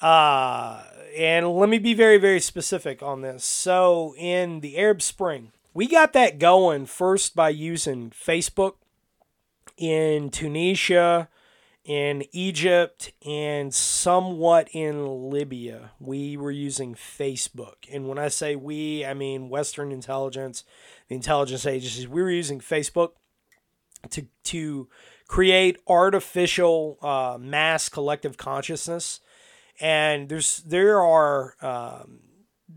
Uh, 0.00 0.82
and 1.14 1.54
let 1.54 1.68
me 1.68 1.78
be 1.78 1.92
very, 1.92 2.16
very 2.16 2.40
specific 2.40 3.02
on 3.02 3.20
this. 3.20 3.44
So, 3.44 4.14
in 4.16 4.60
the 4.60 4.78
Arab 4.78 5.02
Spring, 5.02 5.52
we 5.74 5.86
got 5.86 6.14
that 6.14 6.38
going 6.38 6.86
first 6.86 7.36
by 7.36 7.50
using 7.50 8.08
Facebook 8.10 8.76
in 9.76 10.30
Tunisia, 10.30 11.28
in 11.84 12.24
Egypt, 12.32 13.12
and 13.26 13.72
somewhat 13.74 14.68
in 14.72 15.30
Libya. 15.30 15.92
We 15.98 16.36
were 16.36 16.50
using 16.50 16.94
Facebook. 16.94 17.76
And 17.90 18.06
when 18.06 18.18
I 18.18 18.28
say 18.28 18.54
we, 18.54 19.04
I 19.04 19.14
mean 19.14 19.48
Western 19.48 19.90
intelligence 19.92 20.64
the 21.10 21.16
intelligence 21.16 21.66
agencies, 21.66 22.08
we 22.08 22.22
were 22.22 22.30
using 22.30 22.60
Facebook 22.60 23.10
to 24.10 24.26
to 24.44 24.88
create 25.26 25.78
artificial 25.86 26.98
uh, 27.02 27.36
mass 27.38 27.88
collective 27.88 28.36
consciousness, 28.36 29.20
and 29.80 30.28
there's 30.28 30.58
there 30.58 31.00
are 31.02 31.56
um, 31.60 32.20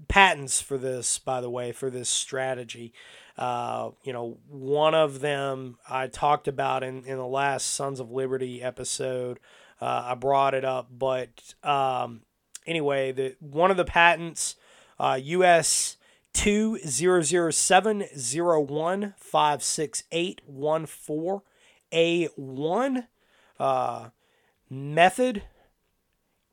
patents 0.07 0.61
for 0.61 0.77
this, 0.77 1.19
by 1.19 1.41
the 1.41 1.49
way, 1.49 1.71
for 1.71 1.89
this 1.89 2.09
strategy. 2.09 2.93
Uh, 3.37 3.91
you 4.03 4.13
know, 4.13 4.37
one 4.47 4.93
of 4.93 5.19
them 5.21 5.77
I 5.89 6.07
talked 6.07 6.47
about 6.47 6.83
in, 6.83 7.03
in 7.05 7.17
the 7.17 7.25
last 7.25 7.73
Sons 7.73 7.99
of 7.99 8.11
Liberty 8.11 8.61
episode. 8.61 9.39
Uh, 9.81 10.03
I 10.07 10.15
brought 10.15 10.53
it 10.53 10.63
up, 10.63 10.87
but 10.91 11.55
um, 11.63 12.21
anyway, 12.65 13.11
the 13.11 13.35
one 13.39 13.71
of 13.71 13.77
the 13.77 13.85
patents, 13.85 14.55
uh, 14.99 15.19
U.S 15.21 15.97
two 16.33 16.79
zero 16.79 17.21
zero 17.21 17.51
seven 17.51 18.05
zero 18.17 18.59
one 18.59 19.13
five 19.17 19.63
six 19.63 20.03
eight 20.11 20.41
one 20.45 20.85
four 20.85 21.43
a 21.93 22.25
one 22.35 23.07
uh, 23.59 24.09
method 24.69 25.43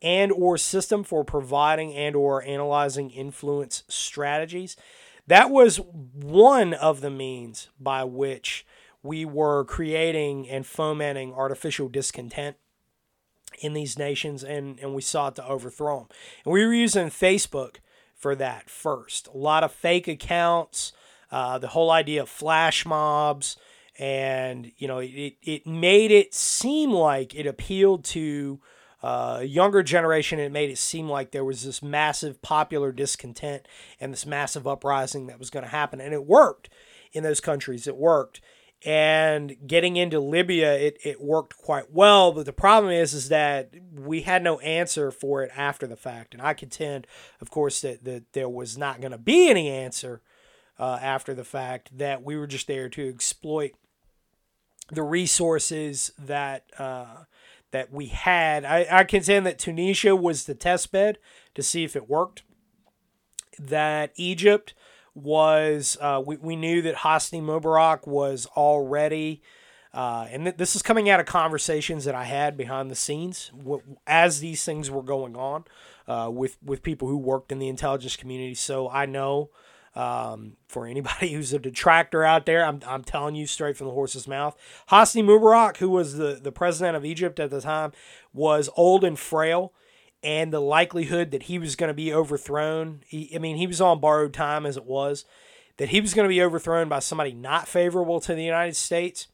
and 0.01 0.31
or 0.31 0.57
system 0.57 1.03
for 1.03 1.23
providing 1.23 1.93
and 1.93 2.15
or 2.15 2.43
analyzing 2.43 3.09
influence 3.09 3.83
strategies 3.87 4.75
that 5.31 5.49
was 5.49 5.77
one 5.77 6.73
of 6.73 7.01
the 7.01 7.09
means 7.09 7.69
by 7.79 8.03
which 8.03 8.65
we 9.03 9.25
were 9.25 9.65
creating 9.65 10.47
and 10.49 10.65
fomenting 10.65 11.33
artificial 11.33 11.89
discontent 11.89 12.57
in 13.59 13.73
these 13.73 13.97
nations 13.97 14.43
and, 14.43 14.79
and 14.79 14.93
we 14.93 15.01
sought 15.01 15.35
to 15.35 15.47
overthrow 15.47 15.99
them 15.99 16.07
and 16.45 16.53
we 16.53 16.65
were 16.65 16.73
using 16.73 17.07
facebook 17.07 17.77
for 18.21 18.35
that 18.35 18.69
first. 18.69 19.27
A 19.33 19.37
lot 19.37 19.63
of 19.63 19.71
fake 19.71 20.07
accounts, 20.07 20.93
uh, 21.31 21.57
the 21.57 21.69
whole 21.69 21.89
idea 21.89 22.21
of 22.21 22.29
flash 22.29 22.85
mobs, 22.85 23.57
and 23.97 24.71
you 24.77 24.87
know, 24.87 24.99
it, 24.99 25.37
it 25.41 25.65
made 25.65 26.11
it 26.11 26.33
seem 26.33 26.91
like 26.91 27.35
it 27.35 27.47
appealed 27.47 28.05
to 28.05 28.59
uh, 29.01 29.41
younger 29.43 29.83
generation. 29.83 30.39
It 30.39 30.51
made 30.51 30.69
it 30.69 30.77
seem 30.77 31.09
like 31.09 31.31
there 31.31 31.45
was 31.45 31.63
this 31.63 31.81
massive 31.81 32.41
popular 32.41 32.91
discontent 32.91 33.67
and 33.99 34.11
this 34.13 34.25
massive 34.25 34.67
uprising 34.67 35.27
that 35.27 35.39
was 35.39 35.49
going 35.49 35.63
to 35.63 35.69
happen, 35.69 36.01
and 36.01 36.13
it 36.13 36.25
worked 36.25 36.69
in 37.13 37.23
those 37.23 37.39
countries. 37.39 37.87
It 37.87 37.97
worked 37.97 38.41
and 38.83 39.55
getting 39.67 39.95
into 39.95 40.19
Libya, 40.19 40.73
it, 40.73 40.97
it 41.03 41.21
worked 41.21 41.57
quite 41.57 41.91
well. 41.91 42.31
But 42.31 42.45
the 42.45 42.53
problem 42.53 42.91
is, 42.91 43.13
is 43.13 43.29
that 43.29 43.73
we 43.93 44.21
had 44.21 44.43
no 44.43 44.59
answer 44.59 45.11
for 45.11 45.43
it 45.43 45.51
after 45.55 45.85
the 45.85 45.95
fact. 45.95 46.33
And 46.33 46.41
I 46.41 46.53
contend, 46.53 47.05
of 47.39 47.51
course, 47.51 47.81
that, 47.81 48.03
that 48.05 48.33
there 48.33 48.49
was 48.49 48.77
not 48.77 48.99
going 48.99 49.11
to 49.11 49.19
be 49.19 49.49
any 49.49 49.69
answer 49.69 50.21
uh, 50.79 50.97
after 50.99 51.35
the 51.35 51.43
fact, 51.43 51.95
that 51.95 52.23
we 52.23 52.35
were 52.35 52.47
just 52.47 52.65
there 52.65 52.89
to 52.89 53.07
exploit 53.07 53.73
the 54.91 55.03
resources 55.03 56.11
that 56.17 56.65
uh, 56.79 57.25
that 57.71 57.91
we 57.91 58.07
had. 58.07 58.65
I, 58.65 58.87
I 58.91 59.03
contend 59.03 59.45
that 59.45 59.59
Tunisia 59.59 60.15
was 60.15 60.45
the 60.45 60.55
test 60.55 60.91
bed 60.91 61.17
to 61.55 61.63
see 61.63 61.83
if 61.83 61.95
it 61.95 62.09
worked. 62.09 62.43
That 63.59 64.11
Egypt 64.15 64.73
was 65.13 65.97
uh, 65.99 66.21
we, 66.25 66.37
we 66.37 66.55
knew 66.55 66.81
that 66.83 66.95
Hosni 66.97 67.41
Mubarak 67.41 68.07
was 68.07 68.45
already, 68.55 69.41
uh, 69.93 70.27
and 70.29 70.45
th- 70.45 70.57
this 70.57 70.75
is 70.75 70.81
coming 70.81 71.09
out 71.09 71.19
of 71.19 71.25
conversations 71.25 72.05
that 72.05 72.15
I 72.15 72.23
had 72.23 72.55
behind 72.55 72.89
the 72.89 72.95
scenes 72.95 73.51
w- 73.57 73.81
as 74.07 74.39
these 74.39 74.63
things 74.63 74.89
were 74.89 75.03
going 75.03 75.35
on 75.35 75.65
uh, 76.07 76.29
with 76.31 76.57
with 76.63 76.81
people 76.81 77.07
who 77.07 77.17
worked 77.17 77.51
in 77.51 77.59
the 77.59 77.67
intelligence 77.67 78.15
community. 78.15 78.55
So 78.55 78.89
I 78.89 79.05
know 79.05 79.49
um, 79.95 80.57
for 80.67 80.87
anybody 80.87 81.31
who's 81.33 81.53
a 81.53 81.59
detractor 81.59 82.23
out 82.23 82.45
there, 82.45 82.65
I'm, 82.65 82.81
I'm 82.87 83.03
telling 83.03 83.35
you 83.35 83.47
straight 83.47 83.77
from 83.77 83.87
the 83.87 83.93
horse's 83.93 84.27
mouth. 84.27 84.57
Hosni 84.89 85.23
Mubarak, 85.23 85.77
who 85.77 85.89
was 85.89 86.17
the, 86.17 86.39
the 86.41 86.51
president 86.51 86.95
of 86.95 87.05
Egypt 87.05 87.39
at 87.39 87.49
the 87.49 87.61
time, 87.61 87.91
was 88.33 88.69
old 88.75 89.03
and 89.03 89.17
frail 89.17 89.73
and 90.23 90.53
the 90.53 90.59
likelihood 90.59 91.31
that 91.31 91.43
he 91.43 91.57
was 91.57 91.75
going 91.75 91.89
to 91.89 91.93
be 91.93 92.13
overthrown. 92.13 93.01
He, 93.07 93.31
I 93.35 93.39
mean, 93.39 93.57
he 93.57 93.67
was 93.67 93.81
on 93.81 93.99
borrowed 93.99 94.33
time 94.33 94.65
as 94.65 94.77
it 94.77 94.85
was, 94.85 95.25
that 95.77 95.89
he 95.89 96.01
was 96.01 96.13
going 96.13 96.25
to 96.25 96.33
be 96.33 96.41
overthrown 96.41 96.89
by 96.89 96.99
somebody 96.99 97.33
not 97.33 97.67
favorable 97.67 98.19
to 98.21 98.35
the 98.35 98.43
United 98.43 98.75
States 98.75 99.27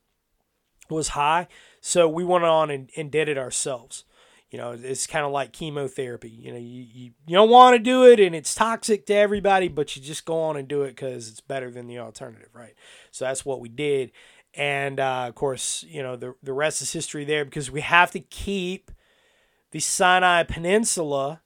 was 0.90 1.10
high. 1.10 1.48
So 1.82 2.08
we 2.08 2.24
went 2.24 2.46
on 2.46 2.70
and, 2.72 2.90
and 2.96 3.12
did 3.12 3.28
it 3.28 3.38
ourselves. 3.38 4.06
You 4.50 4.58
know, 4.58 4.72
it's 4.72 5.08
kind 5.08 5.26
of 5.26 5.32
like 5.32 5.52
chemotherapy. 5.52 6.30
You 6.30 6.54
know, 6.54 6.58
you, 6.58 6.86
you, 6.90 7.12
you 7.26 7.36
don't 7.36 7.50
want 7.50 7.76
to 7.76 7.80
do 7.80 8.06
it 8.06 8.20
and 8.20 8.34
it's 8.34 8.56
toxic 8.56 9.06
to 9.08 9.14
everybody, 9.14 9.68
but 9.68 9.96
you 9.96 10.02
just 10.02 10.26
go 10.26 10.42
on 10.44 10.56
and 10.56 10.68
do 10.68 10.84
it 10.84 10.96
because 10.96 11.30
it's 11.30 11.42
better 11.42 11.70
than 11.70 11.88
the 11.88 12.00
alternative, 12.00 12.50
right? 12.54 12.74
So 13.12 13.26
that's 13.26 13.46
what 13.46 13.60
we 13.60 13.68
did. 13.68 14.12
And 14.54 15.00
uh, 15.00 15.26
of 15.28 15.36
course, 15.36 15.84
you 15.88 16.02
know, 16.02 16.16
the, 16.16 16.34
the 16.42 16.54
rest 16.54 16.82
is 16.82 16.94
history 16.94 17.26
there 17.26 17.44
because 17.44 17.70
we 17.70 17.82
have 17.82 18.12
to 18.12 18.20
keep 18.20 18.90
the 19.72 19.80
Sinai 19.80 20.44
Peninsula 20.44 21.42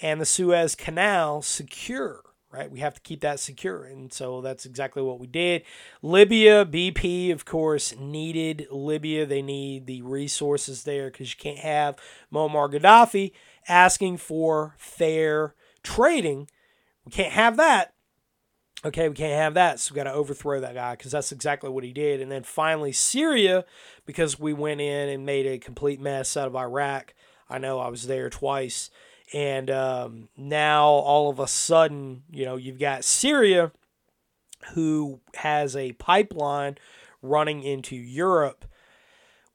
and 0.00 0.20
the 0.20 0.26
Suez 0.26 0.74
Canal 0.74 1.42
secure, 1.42 2.22
right? 2.50 2.70
We 2.70 2.80
have 2.80 2.94
to 2.94 3.00
keep 3.00 3.20
that 3.20 3.40
secure. 3.40 3.84
And 3.84 4.12
so 4.12 4.40
that's 4.40 4.66
exactly 4.66 5.02
what 5.02 5.20
we 5.20 5.26
did. 5.26 5.62
Libya, 6.02 6.64
BP, 6.64 7.32
of 7.32 7.44
course, 7.44 7.94
needed 7.98 8.66
Libya. 8.70 9.26
They 9.26 9.42
need 9.42 9.86
the 9.86 10.02
resources 10.02 10.84
there 10.84 11.10
because 11.10 11.30
you 11.30 11.36
can't 11.38 11.58
have 11.58 11.96
Muammar 12.32 12.72
Gaddafi 12.72 13.32
asking 13.68 14.18
for 14.18 14.74
fair 14.78 15.54
trading. 15.82 16.48
We 17.04 17.12
can't 17.12 17.32
have 17.32 17.56
that. 17.56 17.94
Okay, 18.84 19.08
we 19.08 19.14
can't 19.14 19.32
have 19.32 19.54
that. 19.54 19.80
So 19.80 19.92
we 19.92 19.96
got 19.96 20.04
to 20.04 20.12
overthrow 20.12 20.60
that 20.60 20.74
guy 20.74 20.92
because 20.92 21.10
that's 21.10 21.32
exactly 21.32 21.70
what 21.70 21.82
he 21.82 21.92
did. 21.92 22.20
And 22.20 22.30
then 22.30 22.44
finally, 22.44 22.92
Syria, 22.92 23.64
because 24.04 24.38
we 24.38 24.52
went 24.52 24.80
in 24.80 25.08
and 25.08 25.26
made 25.26 25.46
a 25.46 25.58
complete 25.58 26.00
mess 26.00 26.36
out 26.36 26.46
of 26.46 26.54
Iraq 26.54 27.14
I 27.48 27.58
know 27.58 27.78
I 27.78 27.88
was 27.88 28.06
there 28.06 28.30
twice. 28.30 28.90
And 29.32 29.70
um, 29.70 30.28
now 30.36 30.86
all 30.86 31.30
of 31.30 31.38
a 31.38 31.48
sudden, 31.48 32.22
you 32.30 32.44
know, 32.44 32.56
you've 32.56 32.78
got 32.78 33.04
Syria 33.04 33.72
who 34.74 35.20
has 35.34 35.76
a 35.76 35.92
pipeline 35.92 36.78
running 37.22 37.62
into 37.62 37.96
Europe. 37.96 38.64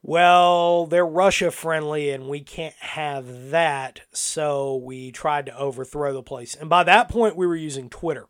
Well, 0.02 0.86
they're 0.86 1.06
Russia 1.06 1.50
friendly 1.50 2.10
and 2.10 2.28
we 2.28 2.40
can't 2.40 2.74
have 2.80 3.50
that. 3.50 4.00
So 4.12 4.76
we 4.76 5.12
tried 5.12 5.46
to 5.46 5.56
overthrow 5.56 6.12
the 6.12 6.22
place. 6.22 6.54
And 6.54 6.68
by 6.68 6.82
that 6.84 7.08
point, 7.08 7.36
we 7.36 7.46
were 7.46 7.56
using 7.56 7.88
Twitter. 7.88 8.26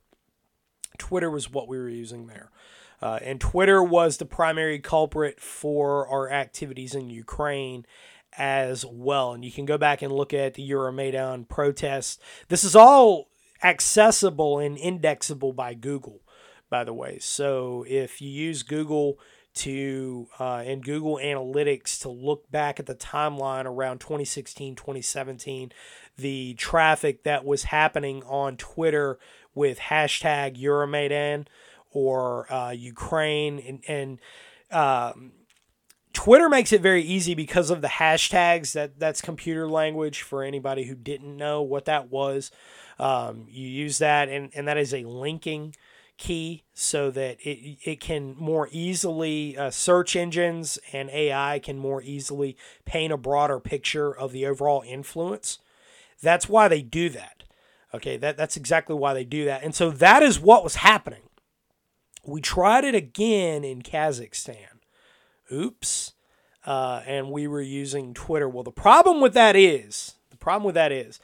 Twitter 0.99 1.31
was 1.31 1.51
what 1.51 1.69
we 1.69 1.79
were 1.79 1.89
using 1.89 2.27
there. 2.27 2.51
Uh, 3.01 3.19
and 3.23 3.41
Twitter 3.41 3.83
was 3.83 4.19
the 4.19 4.25
primary 4.25 4.79
culprit 4.79 5.41
for 5.41 6.07
our 6.07 6.31
activities 6.31 6.95
in 6.95 7.11
Ukraine 7.11 7.85
as 8.37 8.85
well. 8.85 9.33
And 9.33 9.45
you 9.45 9.53
can 9.53 9.65
go 9.65 9.79
back 9.79 10.03
and 10.03 10.13
look 10.13 10.33
at 10.33 10.55
the 10.55 10.69
Euromaidan 10.71 11.49
protests. 11.49 12.19
This 12.49 12.65
is 12.65 12.75
all 12.75 13.29
accessible 13.63 14.59
and 14.59 14.77
indexable 14.77 15.53
by 15.53 15.75
Google, 15.75 16.21
by 16.71 16.85
the 16.85 16.95
way. 16.95 17.19
So 17.21 17.85
if 17.89 18.21
you 18.21 18.31
use 18.31 18.63
Google 18.63 19.19
to 19.55 20.29
uh, 20.41 20.63
and 20.65 20.83
Google 20.83 21.17
Analytics 21.17 22.01
to 22.03 22.09
look 22.09 22.51
back 22.51 22.81
at 22.81 22.87
the 22.87 22.95
timeline 22.95 23.67
around 23.67 24.01
2016, 24.01 24.77
2017, 24.77 25.73
the 26.17 26.55
traffic 26.55 27.25
that 27.25 27.45
was 27.45 27.65
happening 27.65 28.23
on 28.25 28.57
Twitter 28.57 29.19
with 29.55 29.79
hashtag 29.79 30.61
Euromaidan 30.61 31.47
or 31.91 32.51
uh, 32.53 32.71
Ukraine 32.71 33.59
and, 33.59 33.85
and 33.87 34.19
um, 34.71 35.33
Twitter 36.13 36.49
makes 36.49 36.73
it 36.73 36.81
very 36.81 37.03
easy 37.03 37.35
because 37.35 37.71
of 37.71 37.81
the 37.81 37.89
hashtags. 37.89 38.73
That 38.73 38.99
that's 38.99 39.21
computer 39.21 39.69
language 39.69 40.23
for 40.23 40.43
anybody 40.43 40.85
who 40.85 40.95
didn't 40.95 41.37
know 41.37 41.63
what 41.63 41.87
that 41.87 42.11
was. 42.11 42.51
Um, 42.99 43.47
you 43.49 43.67
use 43.67 43.99
that, 43.99 44.29
and, 44.29 44.51
and 44.55 44.69
that 44.69 44.79
is 44.79 44.95
a 44.95 45.05
linking 45.05 45.75
key 46.19 46.63
so 46.73 47.11
that 47.11 47.41
it, 47.41 47.79
it 47.83 48.01
can 48.01 48.37
more 48.39 48.69
easily 48.71 49.57
uh, 49.57 49.71
search 49.71 50.15
engines 50.15 50.79
and 50.93 51.11
AI 51.11 51.59
can 51.59 51.79
more 51.79 52.03
easily 52.03 52.57
paint 52.85 53.13
a 53.13 53.17
broader 53.17 53.59
picture 53.59 54.15
of 54.15 54.31
the 54.31 54.47
overall 54.47 54.85
influence. 54.87 55.59
That's 56.23 56.49
why 56.49 56.69
they 56.69 56.83
do 56.83 57.09
that. 57.09 57.43
Okay, 57.95 58.17
that, 58.19 58.37
that's 58.37 58.57
exactly 58.57 58.95
why 58.95 59.15
they 59.15 59.25
do 59.25 59.45
that. 59.47 59.65
And 59.65 59.75
so 59.75 59.91
that 59.91 60.23
is 60.23 60.39
what 60.39 60.65
was 60.65 60.77
happening. 60.77 61.23
We 62.25 62.41
tried 62.41 62.85
it 62.85 62.95
again 62.95 63.65
in 63.65 63.83
Kazakhstan. 63.83 64.72
Oops. 65.53 66.13
Uh, 66.65 67.03
and 67.07 67.31
we 67.31 67.47
were 67.47 67.61
using 67.61 68.15
Twitter. 68.15 68.49
Well, 68.49 68.63
the 68.63 68.71
problem 68.71 69.21
with 69.21 69.35
that 69.35 69.57
is, 69.57 70.15
the 70.31 70.37
problem 70.37 70.65
with 70.65 70.77
that 70.77 70.93
is, 70.93 71.21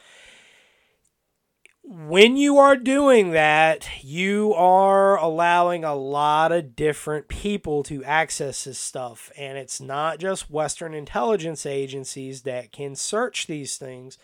when 1.91 2.37
you 2.37 2.59
are 2.59 2.76
doing 2.76 3.31
that, 3.31 3.89
you 4.03 4.53
are 4.53 5.16
allowing 5.16 5.85
a 5.85 5.95
lot 5.95 6.53
of 6.53 6.76
different 6.76 7.29
people 7.29 7.83
to 7.85 8.05
access 8.05 8.64
this 8.64 8.79
stuff. 8.79 9.33
And 9.39 9.57
it's 9.57 9.81
not 9.81 10.18
just 10.18 10.51
Western 10.51 10.93
intelligence 10.93 11.64
agencies 11.64 12.43
that 12.43 12.72
can 12.72 12.95
search 12.95 13.47
these 13.47 13.76
things, 13.79 14.18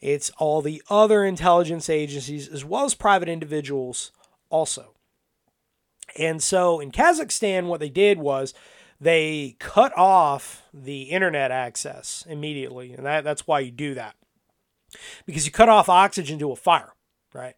it's 0.00 0.30
all 0.38 0.62
the 0.62 0.82
other 0.88 1.24
intelligence 1.24 1.90
agencies 1.90 2.48
as 2.48 2.64
well 2.64 2.84
as 2.84 2.94
private 2.94 3.28
individuals 3.28 4.12
also. 4.48 4.94
And 6.18 6.42
so 6.42 6.80
in 6.80 6.90
Kazakhstan, 6.90 7.66
what 7.66 7.80
they 7.80 7.90
did 7.90 8.18
was 8.18 8.54
they 9.00 9.56
cut 9.58 9.96
off 9.96 10.62
the 10.74 11.04
internet 11.04 11.50
access 11.50 12.24
immediately. 12.28 12.92
And 12.92 13.06
that, 13.06 13.24
that's 13.24 13.46
why 13.46 13.60
you 13.60 13.70
do 13.70 13.94
that. 13.94 14.16
Because 15.24 15.46
you 15.46 15.52
cut 15.52 15.68
off 15.68 15.88
oxygen 15.88 16.38
to 16.40 16.52
a 16.52 16.56
fire 16.56 16.92
right? 17.34 17.54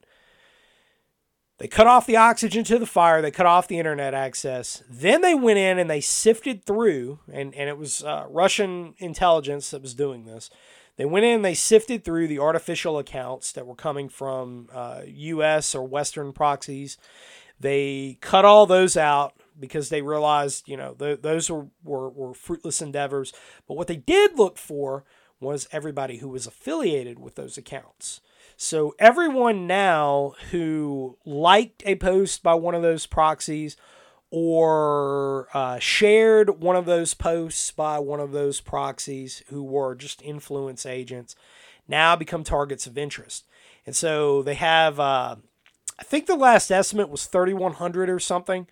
They 1.58 1.68
cut 1.68 1.86
off 1.86 2.06
the 2.06 2.16
oxygen 2.16 2.64
to 2.64 2.78
the 2.78 2.86
fire. 2.86 3.22
They 3.22 3.30
cut 3.30 3.46
off 3.46 3.68
the 3.68 3.78
internet 3.78 4.14
access. 4.14 4.82
Then 4.88 5.20
they 5.20 5.34
went 5.34 5.58
in 5.58 5.78
and 5.78 5.88
they 5.88 6.00
sifted 6.00 6.64
through, 6.64 7.20
and, 7.32 7.54
and 7.54 7.68
it 7.68 7.78
was 7.78 8.02
uh, 8.02 8.26
Russian 8.28 8.94
intelligence 8.98 9.70
that 9.70 9.82
was 9.82 9.94
doing 9.94 10.24
this. 10.24 10.50
They 10.96 11.04
went 11.04 11.24
in 11.24 11.36
and 11.36 11.44
they 11.44 11.54
sifted 11.54 12.04
through 12.04 12.26
the 12.26 12.38
artificial 12.38 12.98
accounts 12.98 13.52
that 13.52 13.66
were 13.66 13.74
coming 13.74 14.08
from 14.08 14.68
uh, 14.72 15.02
US 15.06 15.74
or 15.74 15.86
Western 15.86 16.32
proxies. 16.32 16.98
They 17.60 18.18
cut 18.20 18.44
all 18.44 18.66
those 18.66 18.96
out 18.96 19.34
because 19.62 19.88
they 19.88 20.02
realized, 20.02 20.68
you 20.68 20.76
know, 20.76 20.92
th- 20.92 21.22
those 21.22 21.50
were, 21.50 21.68
were, 21.82 22.10
were 22.10 22.34
fruitless 22.34 22.82
endeavors. 22.82 23.32
But 23.66 23.78
what 23.78 23.86
they 23.86 23.96
did 23.96 24.38
look 24.38 24.58
for 24.58 25.04
was 25.40 25.68
everybody 25.72 26.18
who 26.18 26.28
was 26.28 26.46
affiliated 26.46 27.18
with 27.18 27.36
those 27.36 27.56
accounts. 27.56 28.20
So 28.56 28.94
everyone 28.98 29.66
now 29.66 30.34
who 30.50 31.16
liked 31.24 31.82
a 31.86 31.96
post 31.96 32.42
by 32.42 32.54
one 32.54 32.74
of 32.74 32.82
those 32.82 33.06
proxies 33.06 33.76
or 34.30 35.48
uh, 35.52 35.78
shared 35.78 36.62
one 36.62 36.76
of 36.76 36.86
those 36.86 37.12
posts 37.12 37.70
by 37.70 37.98
one 37.98 38.20
of 38.20 38.32
those 38.32 38.60
proxies 38.60 39.42
who 39.48 39.62
were 39.62 39.94
just 39.94 40.22
influence 40.22 40.86
agents 40.86 41.34
now 41.88 42.16
become 42.16 42.44
targets 42.44 42.86
of 42.86 42.96
interest. 42.96 43.44
And 43.84 43.94
so 43.94 44.42
they 44.42 44.54
have, 44.54 45.00
uh, 45.00 45.36
I 45.98 46.02
think 46.04 46.26
the 46.26 46.36
last 46.36 46.70
estimate 46.70 47.10
was 47.10 47.26
3,100 47.26 48.08
or 48.08 48.18
something, 48.18 48.66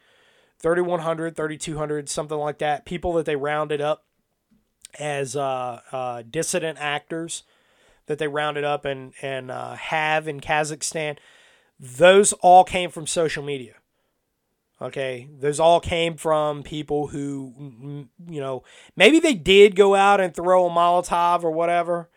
3,100, 0.60 1.36
3,200, 1.36 2.08
something 2.08 2.38
like 2.38 2.58
that. 2.58 2.84
People 2.84 3.14
that 3.14 3.26
they 3.26 3.36
rounded 3.36 3.80
up 3.80 4.04
as 4.98 5.36
uh, 5.36 5.80
uh 5.92 6.22
dissident 6.28 6.76
actors 6.80 7.44
that 8.06 8.18
they 8.18 8.26
rounded 8.26 8.64
up 8.64 8.84
and 8.84 9.12
and 9.22 9.50
uh, 9.50 9.74
have 9.74 10.26
in 10.26 10.40
Kazakhstan, 10.40 11.16
those 11.78 12.32
all 12.34 12.64
came 12.64 12.90
from 12.90 13.06
social 13.06 13.42
media. 13.42 13.74
Okay, 14.82 15.28
those 15.38 15.60
all 15.60 15.78
came 15.78 16.16
from 16.16 16.62
people 16.62 17.08
who, 17.08 18.08
you 18.28 18.40
know, 18.40 18.64
maybe 18.96 19.20
they 19.20 19.34
did 19.34 19.76
go 19.76 19.94
out 19.94 20.20
and 20.20 20.34
throw 20.34 20.66
a 20.66 20.70
Molotov 20.70 21.44
or 21.44 21.50
whatever, 21.50 22.08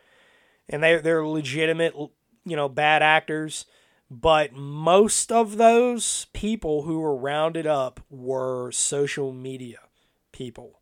and 0.68 0.82
they 0.82 0.98
they're 0.98 1.28
legitimate, 1.28 1.94
you 1.94 2.56
know, 2.56 2.68
bad 2.68 3.04
actors. 3.04 3.66
But 4.22 4.54
most 4.54 5.32
of 5.32 5.58
those 5.58 6.28
people 6.34 6.84
who 6.84 7.00
were 7.00 7.16
rounded 7.16 7.66
up 7.66 8.00
were 8.12 8.72
social 8.72 9.34
media 9.34 9.80
people. 10.32 10.80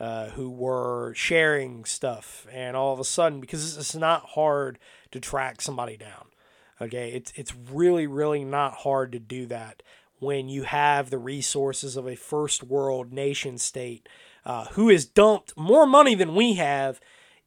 Uh, 0.00 0.30
who 0.30 0.50
were 0.50 1.14
sharing 1.14 1.84
stuff, 1.84 2.48
and 2.50 2.76
all 2.76 2.92
of 2.92 2.98
a 2.98 3.04
sudden, 3.04 3.40
because 3.40 3.76
it's 3.76 3.94
not 3.94 4.30
hard 4.30 4.76
to 5.12 5.20
track 5.20 5.62
somebody 5.62 5.96
down. 5.96 6.26
Okay, 6.80 7.12
it's 7.12 7.32
it's 7.36 7.54
really 7.54 8.08
really 8.08 8.44
not 8.44 8.74
hard 8.78 9.12
to 9.12 9.20
do 9.20 9.46
that 9.46 9.84
when 10.18 10.48
you 10.48 10.64
have 10.64 11.10
the 11.10 11.18
resources 11.18 11.96
of 11.96 12.08
a 12.08 12.16
first 12.16 12.64
world 12.64 13.12
nation 13.12 13.56
state 13.56 14.08
uh, 14.44 14.64
who 14.72 14.88
has 14.88 15.04
dumped 15.04 15.56
more 15.56 15.86
money 15.86 16.16
than 16.16 16.34
we 16.34 16.54
have 16.54 17.00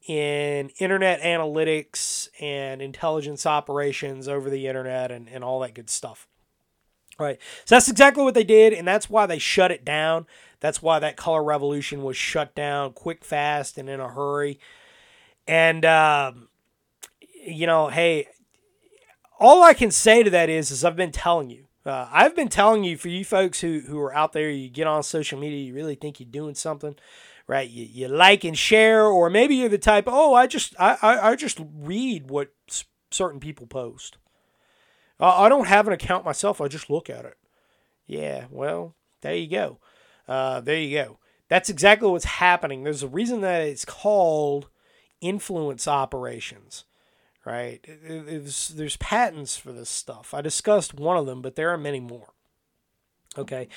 in 0.07 0.69
internet 0.79 1.21
analytics 1.21 2.29
and 2.39 2.81
intelligence 2.81 3.45
operations 3.45 4.27
over 4.27 4.49
the 4.49 4.67
internet 4.67 5.11
and, 5.11 5.27
and 5.29 5.43
all 5.43 5.59
that 5.61 5.73
good 5.73 5.89
stuff. 5.89 6.27
Right. 7.19 7.39
So 7.65 7.75
that's 7.75 7.89
exactly 7.89 8.23
what 8.23 8.35
they 8.35 8.43
did, 8.43 8.73
and 8.73 8.87
that's 8.87 9.09
why 9.09 9.25
they 9.25 9.39
shut 9.39 9.71
it 9.71 9.83
down. 9.83 10.27
That's 10.59 10.83
why 10.83 10.99
that 10.99 11.17
color 11.17 11.43
revolution 11.43 12.03
was 12.03 12.15
shut 12.15 12.53
down 12.53 12.93
quick, 12.93 13.25
fast, 13.25 13.77
and 13.77 13.89
in 13.89 13.99
a 13.99 14.07
hurry. 14.07 14.59
And 15.47 15.83
um, 15.83 16.49
you 17.21 17.65
know, 17.65 17.87
hey, 17.87 18.27
all 19.39 19.63
I 19.63 19.73
can 19.73 19.91
say 19.91 20.23
to 20.23 20.29
that 20.29 20.49
is, 20.49 20.71
is 20.71 20.83
I've 20.83 20.95
been 20.95 21.11
telling 21.11 21.49
you. 21.49 21.65
Uh, 21.85 22.09
I've 22.11 22.35
been 22.35 22.49
telling 22.49 22.83
you 22.83 22.97
for 22.97 23.07
you 23.07 23.23
folks 23.23 23.61
who, 23.61 23.79
who 23.79 23.97
are 23.99 24.13
out 24.13 24.33
there, 24.33 24.49
you 24.49 24.69
get 24.69 24.87
on 24.87 25.03
social 25.03 25.39
media, 25.39 25.59
you 25.59 25.73
really 25.73 25.95
think 25.95 26.19
you're 26.19 26.27
doing 26.29 26.53
something, 26.53 26.95
right? 27.47 27.69
You, 27.69 27.85
you 27.85 28.07
like 28.07 28.43
and 28.43 28.57
share, 28.57 29.05
or 29.05 29.29
maybe 29.29 29.55
you're 29.55 29.69
the 29.69 29.77
type, 29.77 30.05
oh, 30.07 30.33
I 30.33 30.47
just 30.47 30.75
I, 30.79 30.97
I, 31.01 31.31
I 31.31 31.35
just 31.35 31.59
read 31.79 32.29
what 32.29 32.51
certain 33.09 33.39
people 33.39 33.67
post. 33.67 34.17
I 35.19 35.49
don't 35.49 35.67
have 35.67 35.87
an 35.87 35.93
account 35.93 36.25
myself. 36.25 36.61
I 36.61 36.67
just 36.67 36.89
look 36.89 37.09
at 37.09 37.25
it. 37.25 37.37
Yeah, 38.05 38.45
well, 38.51 38.95
there 39.21 39.35
you 39.35 39.47
go. 39.49 39.79
Uh, 40.27 40.61
there 40.61 40.77
you 40.77 40.95
go. 40.95 41.19
That's 41.49 41.69
exactly 41.69 42.09
what's 42.09 42.25
happening. 42.25 42.83
There's 42.83 43.03
a 43.03 43.07
reason 43.07 43.41
that 43.41 43.61
it's 43.61 43.85
called 43.85 44.69
influence 45.21 45.87
operations, 45.87 46.83
right? 47.45 47.79
There's, 48.03 48.67
there's 48.69 48.97
patents 48.97 49.57
for 49.57 49.71
this 49.71 49.89
stuff. 49.89 50.33
I 50.33 50.41
discussed 50.41 50.93
one 50.93 51.17
of 51.17 51.25
them, 51.25 51.41
but 51.41 51.55
there 51.55 51.71
are 51.71 51.77
many 51.77 51.99
more. 51.99 52.33
Okay. 53.37 53.67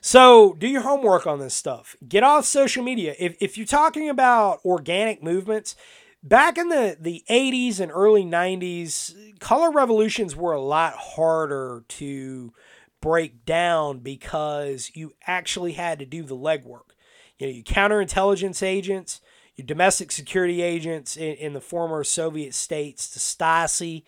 So 0.00 0.54
do 0.54 0.66
your 0.66 0.82
homework 0.82 1.26
on 1.26 1.38
this 1.38 1.54
stuff. 1.54 1.96
Get 2.08 2.22
off 2.22 2.44
social 2.44 2.82
media. 2.82 3.14
If, 3.18 3.36
if 3.40 3.58
you're 3.58 3.66
talking 3.66 4.08
about 4.08 4.60
organic 4.64 5.22
movements, 5.22 5.76
back 6.22 6.56
in 6.56 6.68
the, 6.68 6.96
the 6.98 7.24
80s 7.28 7.80
and 7.80 7.92
early 7.92 8.24
90s, 8.24 9.38
color 9.38 9.70
revolutions 9.70 10.34
were 10.34 10.52
a 10.52 10.60
lot 10.60 10.94
harder 10.94 11.84
to 11.88 12.52
break 13.00 13.44
down 13.44 13.98
because 13.98 14.90
you 14.94 15.12
actually 15.26 15.72
had 15.72 15.98
to 15.98 16.06
do 16.06 16.22
the 16.22 16.36
legwork. 16.36 16.92
You 17.38 17.46
know, 17.46 17.52
you 17.52 17.64
counterintelligence 17.64 18.62
agents, 18.62 19.20
your 19.56 19.66
domestic 19.66 20.12
security 20.12 20.62
agents 20.62 21.16
in, 21.16 21.34
in 21.34 21.52
the 21.52 21.60
former 21.60 22.04
Soviet 22.04 22.54
states, 22.54 23.08
the 23.08 23.20
Stasi, 23.20 24.04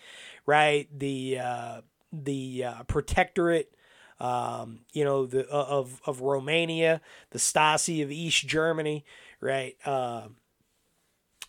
right? 0.47 0.89
The 0.97 1.39
uh, 1.41 1.81
the 2.13 2.65
uh, 2.65 2.83
protectorate, 2.85 3.75
um, 4.21 4.81
you 4.93 5.05
know, 5.05 5.27
the 5.27 5.49
uh, 5.51 5.67
of 5.69 6.01
of 6.07 6.21
Romania, 6.21 7.01
the 7.31 7.39
Stasi 7.39 8.03
of 8.03 8.11
East 8.11 8.47
Germany, 8.47 9.05
right? 9.41 9.77
Uh, 9.85 10.29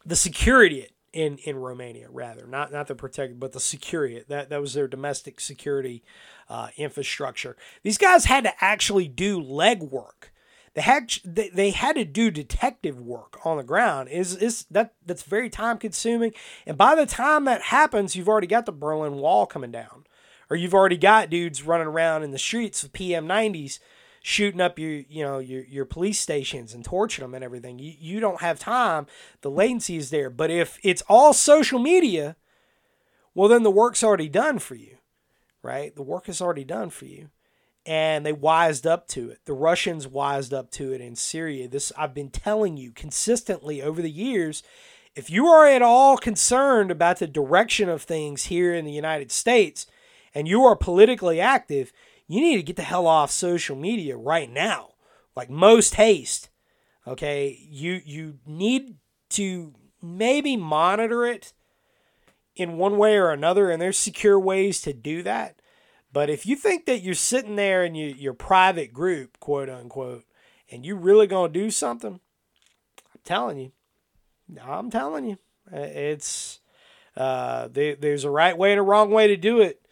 the 0.05 0.15
security 0.15 0.87
in 1.13 1.37
in 1.39 1.55
Romania, 1.57 2.07
rather 2.09 2.45
not 2.45 2.71
not 2.71 2.87
the 2.87 2.95
protectorate, 2.95 3.39
but 3.39 3.53
the 3.53 3.59
security 3.59 4.23
that 4.27 4.49
that 4.49 4.61
was 4.61 4.73
their 4.73 4.87
domestic 4.87 5.39
security 5.39 6.03
uh, 6.49 6.69
infrastructure. 6.75 7.55
These 7.83 7.97
guys 7.97 8.25
had 8.25 8.43
to 8.43 8.53
actually 8.63 9.07
do 9.07 9.41
legwork. 9.41 10.29
They 10.73 10.81
had 10.81 11.09
they, 11.23 11.49
they 11.49 11.71
had 11.71 11.95
to 11.95 12.03
do 12.03 12.29
detective 12.29 12.99
work 12.99 13.39
on 13.45 13.57
the 13.57 13.63
ground. 13.63 14.09
Is 14.09 14.35
is 14.35 14.65
that 14.69 14.93
that's 15.05 15.23
very 15.23 15.49
time 15.49 15.77
consuming. 15.77 16.33
And 16.67 16.77
by 16.77 16.95
the 16.95 17.05
time 17.05 17.45
that 17.45 17.61
happens, 17.61 18.15
you've 18.15 18.27
already 18.27 18.47
got 18.47 18.65
the 18.65 18.73
Berlin 18.73 19.15
Wall 19.15 19.45
coming 19.45 19.71
down, 19.71 20.05
or 20.49 20.57
you've 20.57 20.73
already 20.73 20.97
got 20.97 21.29
dudes 21.29 21.63
running 21.63 21.87
around 21.87 22.23
in 22.23 22.31
the 22.31 22.37
streets 22.39 22.83
with 22.83 22.93
PM90s 22.93 23.79
shooting 24.21 24.61
up 24.61 24.79
your 24.79 24.91
you 24.91 25.23
know 25.23 25.39
your 25.39 25.63
your 25.65 25.85
police 25.85 26.19
stations 26.19 26.73
and 26.73 26.83
torching 26.83 27.23
them 27.23 27.33
and 27.35 27.43
everything. 27.43 27.79
You 27.79 27.93
you 27.99 28.19
don't 28.19 28.41
have 28.41 28.59
time. 28.59 29.07
The 29.41 29.51
latency 29.51 29.97
is 29.97 30.09
there. 30.09 30.29
But 30.29 30.49
if 30.51 30.79
it's 30.83 31.03
all 31.07 31.33
social 31.33 31.79
media, 31.79 32.35
well 33.33 33.49
then 33.49 33.63
the 33.63 33.71
work's 33.71 34.03
already 34.03 34.29
done 34.29 34.59
for 34.59 34.75
you 34.75 34.97
right? 35.61 35.95
The 35.95 36.03
work 36.03 36.29
is 36.29 36.41
already 36.41 36.63
done 36.63 36.91
for 36.91 37.05
you. 37.05 37.29
and 37.87 38.25
they 38.25 38.33
wised 38.33 38.87
up 38.87 39.07
to 39.09 39.29
it. 39.29 39.39
The 39.45 39.53
Russians 39.53 40.07
wised 40.07 40.53
up 40.53 40.71
to 40.71 40.91
it 40.93 41.01
in 41.01 41.15
Syria. 41.15 41.67
This 41.67 41.91
I've 41.97 42.13
been 42.15 42.31
telling 42.31 42.77
you 42.77 42.91
consistently 42.91 43.81
over 43.81 44.01
the 44.01 44.11
years. 44.11 44.63
If 45.15 45.29
you 45.29 45.47
are 45.47 45.67
at 45.67 45.81
all 45.83 46.17
concerned 46.17 46.89
about 46.91 47.19
the 47.19 47.27
direction 47.27 47.87
of 47.89 48.01
things 48.01 48.45
here 48.45 48.73
in 48.73 48.85
the 48.85 48.91
United 48.91 49.31
States 49.31 49.85
and 50.35 50.47
you 50.47 50.63
are 50.65 50.75
politically 50.75 51.41
active, 51.41 51.91
you 52.27 52.41
need 52.41 52.57
to 52.57 52.63
get 52.63 52.75
the 52.75 52.83
hell 52.83 53.07
off 53.07 53.31
social 53.31 53.75
media 53.75 54.15
right 54.15 54.51
now. 54.51 54.89
Like 55.35 55.49
most 55.49 55.95
haste. 55.95 56.49
Okay? 57.07 57.57
You 57.67 58.01
you 58.05 58.39
need 58.45 58.97
to 59.29 59.73
maybe 60.01 60.55
monitor 60.55 61.25
it 61.25 61.53
in 62.55 62.77
one 62.77 62.97
way 62.97 63.17
or 63.17 63.31
another 63.31 63.71
and 63.71 63.81
there's 63.81 63.97
secure 63.97 64.39
ways 64.39 64.79
to 64.81 64.93
do 64.93 65.23
that 65.23 65.59
but 66.15 66.29
if 66.29 66.45
you 66.45 66.55
think 66.55 66.85
that 66.85 67.01
you're 67.01 67.13
sitting 67.13 67.57
there 67.57 67.83
in 67.83 67.93
your, 67.93 68.11
your 68.11 68.33
private 68.33 68.93
group, 68.93 69.37
quote 69.41 69.69
unquote, 69.69 70.23
and 70.71 70.85
you 70.85 70.95
really 70.95 71.27
gonna 71.27 71.51
do 71.51 71.69
something, 71.69 72.21
I'm 73.13 73.21
telling 73.25 73.57
you, 73.57 73.73
I'm 74.65 74.89
telling 74.89 75.25
you, 75.25 75.37
uh, 75.69 75.79
it's 75.79 76.61
uh, 77.17 77.67
there, 77.69 77.97
there's 77.97 78.23
a 78.23 78.29
right 78.29 78.57
way 78.57 78.71
and 78.71 78.79
a 78.79 78.83
wrong 78.83 79.11
way 79.11 79.27
to 79.27 79.35
do 79.35 79.59
it, 79.59 79.84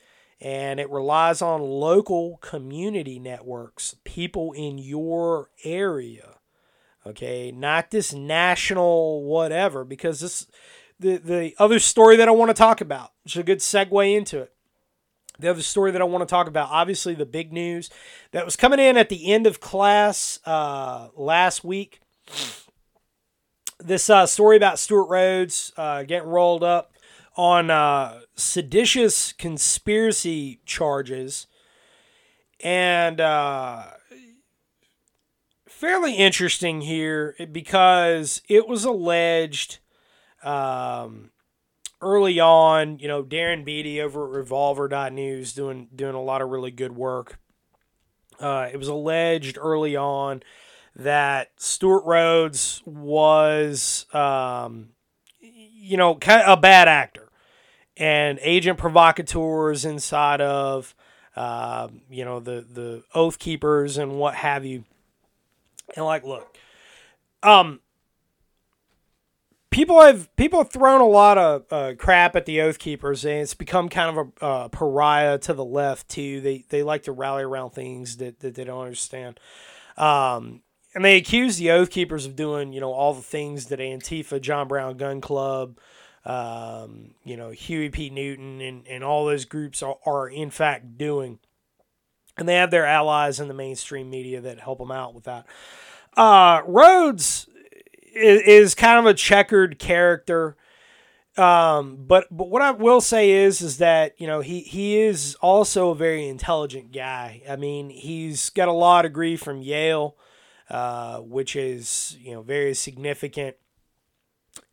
and 0.44 0.80
it 0.80 0.90
relies 0.90 1.42
on 1.42 1.62
local 1.62 2.38
community 2.38 3.18
networks, 3.18 3.96
people 4.04 4.52
in 4.52 4.78
your 4.78 5.50
area. 5.64 6.36
Okay, 7.06 7.52
not 7.52 7.92
this 7.92 8.14
national 8.14 9.24
whatever, 9.24 9.84
because 9.84 10.20
this 10.20 10.46
the 11.00 11.18
the 11.18 11.54
other 11.58 11.80
story 11.80 12.18
that 12.18 12.28
I 12.28 12.32
want 12.32 12.50
to 12.50 12.54
talk 12.54 12.82
about. 12.82 13.12
It's 13.26 13.36
a 13.36 13.44
good 13.44 13.60
segue 13.60 14.16
into 14.16 14.42
it 14.42 14.54
the 15.40 15.50
other 15.50 15.62
story 15.62 15.92
that 15.92 16.02
I 16.02 16.06
want 16.06 16.22
to 16.22 16.32
talk 16.32 16.48
about, 16.48 16.70
obviously 16.72 17.16
the 17.16 17.26
big 17.26 17.52
news 17.52 17.90
that 18.32 18.46
was 18.46 18.56
coming 18.56 18.80
in 18.80 18.98
at 18.98 19.10
the 19.10 19.32
end 19.32 19.48
of 19.48 19.60
class 19.60 20.40
uh, 20.46 21.10
last 21.16 21.64
week. 21.64 22.02
This 23.80 24.10
uh, 24.10 24.26
story 24.26 24.58
about 24.58 24.80
Stuart 24.80 25.10
Rhodes 25.10 25.74
uh, 25.76 26.04
getting 26.04 26.30
rolled 26.30 26.64
up 26.64 26.94
on 27.36 27.70
uh, 27.70 28.22
seditious 28.36 29.34
conspiracy 29.34 30.60
charges, 30.66 31.48
and 32.62 33.20
uh, 33.20 33.84
fairly 35.68 36.16
interesting 36.16 36.82
here 36.82 37.36
because 37.52 38.42
it 38.48 38.68
was 38.68 38.86
alleged. 38.86 39.80
Um, 40.44 41.32
early 42.04 42.40
on, 42.40 43.00
you 43.00 43.08
know, 43.08 43.24
Darren 43.24 43.64
Beattie 43.64 44.02
over 44.02 44.26
at 44.26 44.32
Revolver.news 44.32 45.54
doing 45.54 45.88
doing 45.96 46.16
a 46.16 46.22
lot 46.22 46.42
of 46.42 46.50
really 46.50 46.72
good 46.72 46.96
work. 46.96 47.40
Uh, 48.40 48.68
it 48.72 48.78
was 48.78 48.90
alleged 48.90 49.58
early 49.60 49.96
on 49.96 50.44
that 50.96 51.52
Stuart 51.58 52.04
Rhodes 52.06 52.82
was, 52.86 54.06
um, 54.14 54.90
you 55.40 55.98
know, 55.98 56.16
kind 56.16 56.42
of 56.42 56.58
a 56.58 56.62
bad 56.62 56.88
actor, 56.88 57.23
and 57.98 58.40
agent 58.42 58.78
provocateurs 58.78 59.86
inside 59.86 60.42
of, 60.42 60.96
uh, 61.36 61.88
you 62.10 62.26
know, 62.26 62.40
the 62.40 62.66
the 62.70 63.04
Oath 63.14 63.40
Keepers 63.40 63.98
and 63.98 64.18
what 64.18 64.36
have 64.36 64.66
you. 64.66 64.86
And 65.96 66.06
like, 66.06 66.24
look, 66.24 66.58
um, 67.44 67.80
people 69.74 70.02
have 70.02 70.34
people 70.36 70.60
have 70.60 70.72
thrown 70.72 71.02
a 71.02 71.08
lot 71.08 71.38
of 71.38 71.66
uh, 71.72 71.94
crap 71.98 72.36
at 72.36 72.46
the 72.46 72.62
Oath 72.62 72.80
Keepers, 72.80 73.26
and 73.26 73.42
it's 73.42 73.54
become 73.54 73.90
kind 73.90 74.18
of 74.18 74.32
a 74.42 74.70
pariah 74.70 75.38
to 75.40 75.54
the 75.54 75.66
left 75.66 76.08
too. 76.10 76.40
They 76.42 76.66
they 76.70 76.84
like 76.84 77.04
to 77.04 77.12
rally 77.12 77.44
around 77.44 77.72
things 77.72 78.18
that, 78.18 78.40
that 78.40 78.56
they 78.56 78.64
don't 78.64 78.84
understand, 78.84 79.40
um, 79.98 80.62
and 80.94 81.04
they 81.04 81.18
accuse 81.18 81.58
the 81.58 81.72
Oath 81.72 81.90
Keepers 81.90 82.26
of 82.26 82.36
doing 82.36 82.72
you 82.72 82.80
know 82.80 82.94
all 82.94 83.14
the 83.14 83.22
things 83.22 83.66
that 83.66 83.80
Antifa, 83.80 84.40
John 84.40 84.68
Brown 84.68 84.96
Gun 84.96 85.22
Club, 85.22 85.78
um, 86.26 87.16
you 87.24 87.38
know 87.38 87.50
Huey 87.52 87.90
P. 87.90 88.10
Newton, 88.10 88.62
and 88.62 88.88
and 88.88 89.04
all 89.04 89.26
those 89.26 89.46
groups 89.46 89.84
are, 89.84 89.98
are 90.06 90.28
in 90.28 90.50
fact 90.50 90.98
doing, 90.98 91.40
and 92.38 92.48
they 92.48 92.56
have 92.56 92.72
their 92.72 92.86
allies 92.86 93.40
in 93.40 93.48
the 93.48 93.54
mainstream 93.54 94.10
media 94.10 94.42
that 94.42 94.60
help 94.60 94.80
them 94.80 94.92
out 94.92 95.14
with 95.14 95.26
that. 95.26 95.46
Uh, 96.16 96.62
Rhodes 96.66 97.48
is, 98.14 98.42
is 98.42 98.76
kind 98.76 99.00
of 99.00 99.06
a 99.06 99.14
checkered 99.14 99.80
character. 99.80 100.56
Um, 101.36 102.06
but 102.08 102.28
but 102.30 102.50
what 102.50 102.62
I 102.62 102.72
will 102.72 103.02
say 103.02 103.32
is 103.32 103.62
is 103.62 103.80
that 103.80 104.14
you 104.20 104.28
know 104.28 104.42
he 104.42 104.62
he 104.62 105.00
is 105.00 105.36
also 105.42 105.90
a 105.90 105.96
very 105.96 106.28
intelligent 106.28 106.92
guy. 106.92 107.42
I 107.50 107.56
mean, 107.56 107.90
he's 107.90 108.52
got 108.52 108.68
a 108.68 108.72
law 108.72 109.02
degree 109.02 109.36
from 109.36 109.64
Yale, 109.64 110.16
uh, 110.70 111.20
which 111.20 111.56
is 111.56 112.18
you 112.22 112.34
know 112.34 112.44
very 112.44 112.76
significant, 112.76 113.56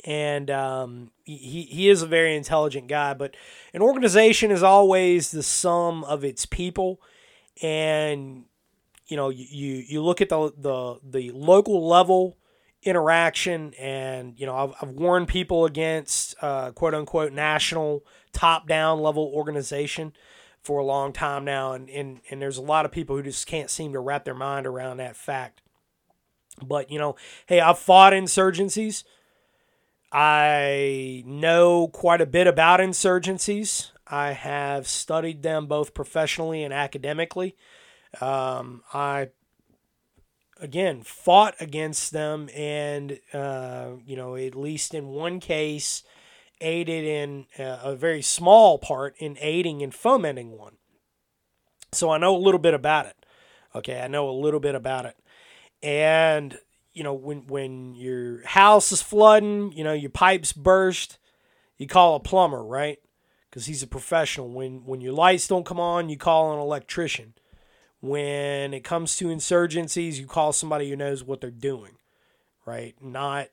and 0.04 0.50
um, 0.50 1.10
he 1.24 1.62
he 1.70 1.88
is 1.88 2.02
a 2.02 2.06
very 2.06 2.36
intelligent 2.36 2.88
guy. 2.88 3.14
But 3.14 3.34
an 3.74 3.82
organization 3.82 4.50
is 4.50 4.62
always 4.62 5.30
the 5.30 5.42
sum 5.42 6.04
of 6.04 6.24
its 6.24 6.46
people, 6.46 7.00
and 7.62 8.44
you 9.06 9.16
know 9.16 9.28
you 9.28 9.84
you, 9.86 10.02
look 10.02 10.20
at 10.20 10.28
the 10.28 10.52
the 10.56 10.98
the 11.02 11.30
local 11.32 11.86
level 11.86 12.36
interaction 12.82 13.74
and 13.74 14.40
you 14.40 14.46
know 14.46 14.56
I've, 14.56 14.72
I've 14.80 14.94
warned 14.94 15.28
people 15.28 15.66
against 15.66 16.34
uh, 16.40 16.70
quote 16.70 16.94
unquote 16.94 17.32
national 17.32 18.04
top 18.32 18.66
down 18.66 19.00
level 19.00 19.30
organization 19.34 20.12
for 20.62 20.78
a 20.78 20.84
long 20.84 21.12
time 21.12 21.44
now. 21.44 21.72
And, 21.72 21.90
and 21.90 22.20
and 22.30 22.40
there's 22.40 22.56
a 22.56 22.62
lot 22.62 22.86
of 22.86 22.92
people 22.92 23.16
who 23.16 23.22
just 23.22 23.46
can't 23.46 23.68
seem 23.68 23.92
to 23.92 24.00
wrap 24.00 24.24
their 24.24 24.34
mind 24.34 24.66
around 24.66 24.96
that 24.96 25.16
fact. 25.16 25.60
But 26.62 26.90
you 26.90 26.98
know 26.98 27.16
hey 27.46 27.60
I've 27.60 27.78
fought 27.78 28.12
insurgencies 28.14 29.04
I 30.12 31.22
know 31.24 31.88
quite 31.88 32.20
a 32.20 32.26
bit 32.26 32.46
about 32.46 32.80
insurgencies. 32.80 33.90
I 34.06 34.32
have 34.32 34.88
studied 34.88 35.42
them 35.42 35.66
both 35.66 35.94
professionally 35.94 36.64
and 36.64 36.74
academically. 36.74 37.56
Um, 38.20 38.82
I 38.92 39.28
again 40.60 41.02
fought 41.02 41.54
against 41.60 42.12
them 42.12 42.50
and 42.54 43.18
uh, 43.32 43.90
you 44.04 44.16
know 44.16 44.34
at 44.34 44.56
least 44.56 44.94
in 44.94 45.08
one 45.08 45.38
case 45.40 46.02
aided 46.60 47.04
in 47.04 47.46
uh, 47.58 47.78
a 47.82 47.96
very 47.96 48.20
small 48.20 48.78
part 48.78 49.14
in 49.18 49.38
aiding 49.40 49.80
and 49.80 49.94
fomenting 49.94 50.58
one. 50.58 50.76
So 51.92 52.10
i 52.10 52.18
know 52.18 52.36
a 52.36 52.38
little 52.38 52.60
bit 52.60 52.74
about 52.74 53.06
it. 53.06 53.16
Okay 53.76 54.00
i 54.00 54.08
know 54.08 54.28
a 54.28 54.32
little 54.32 54.60
bit 54.60 54.74
about 54.74 55.06
it. 55.06 55.16
And 55.82 56.58
you 57.00 57.04
know 57.04 57.14
when 57.14 57.46
when 57.46 57.94
your 57.94 58.46
house 58.46 58.92
is 58.92 59.00
flooding 59.00 59.72
you 59.72 59.82
know 59.82 59.94
your 59.94 60.10
pipes 60.10 60.52
burst 60.52 61.18
you 61.78 61.86
call 61.86 62.14
a 62.14 62.20
plumber 62.20 62.62
right 62.62 62.98
because 63.48 63.64
he's 63.66 63.82
a 63.82 63.86
professional 63.86 64.50
when 64.50 64.84
when 64.84 65.00
your 65.00 65.14
lights 65.14 65.48
don't 65.48 65.64
come 65.64 65.80
on 65.80 66.10
you 66.10 66.16
call 66.18 66.52
an 66.52 66.58
electrician 66.58 67.32
when 68.00 68.72
it 68.72 68.82
comes 68.82 69.16
to 69.16 69.26
insurgencies, 69.26 70.18
you 70.18 70.26
call 70.26 70.52
somebody 70.52 70.88
who 70.88 70.96
knows 70.96 71.22
what 71.22 71.40
they're 71.40 71.50
doing, 71.50 71.92
right? 72.64 72.94
Not 73.00 73.48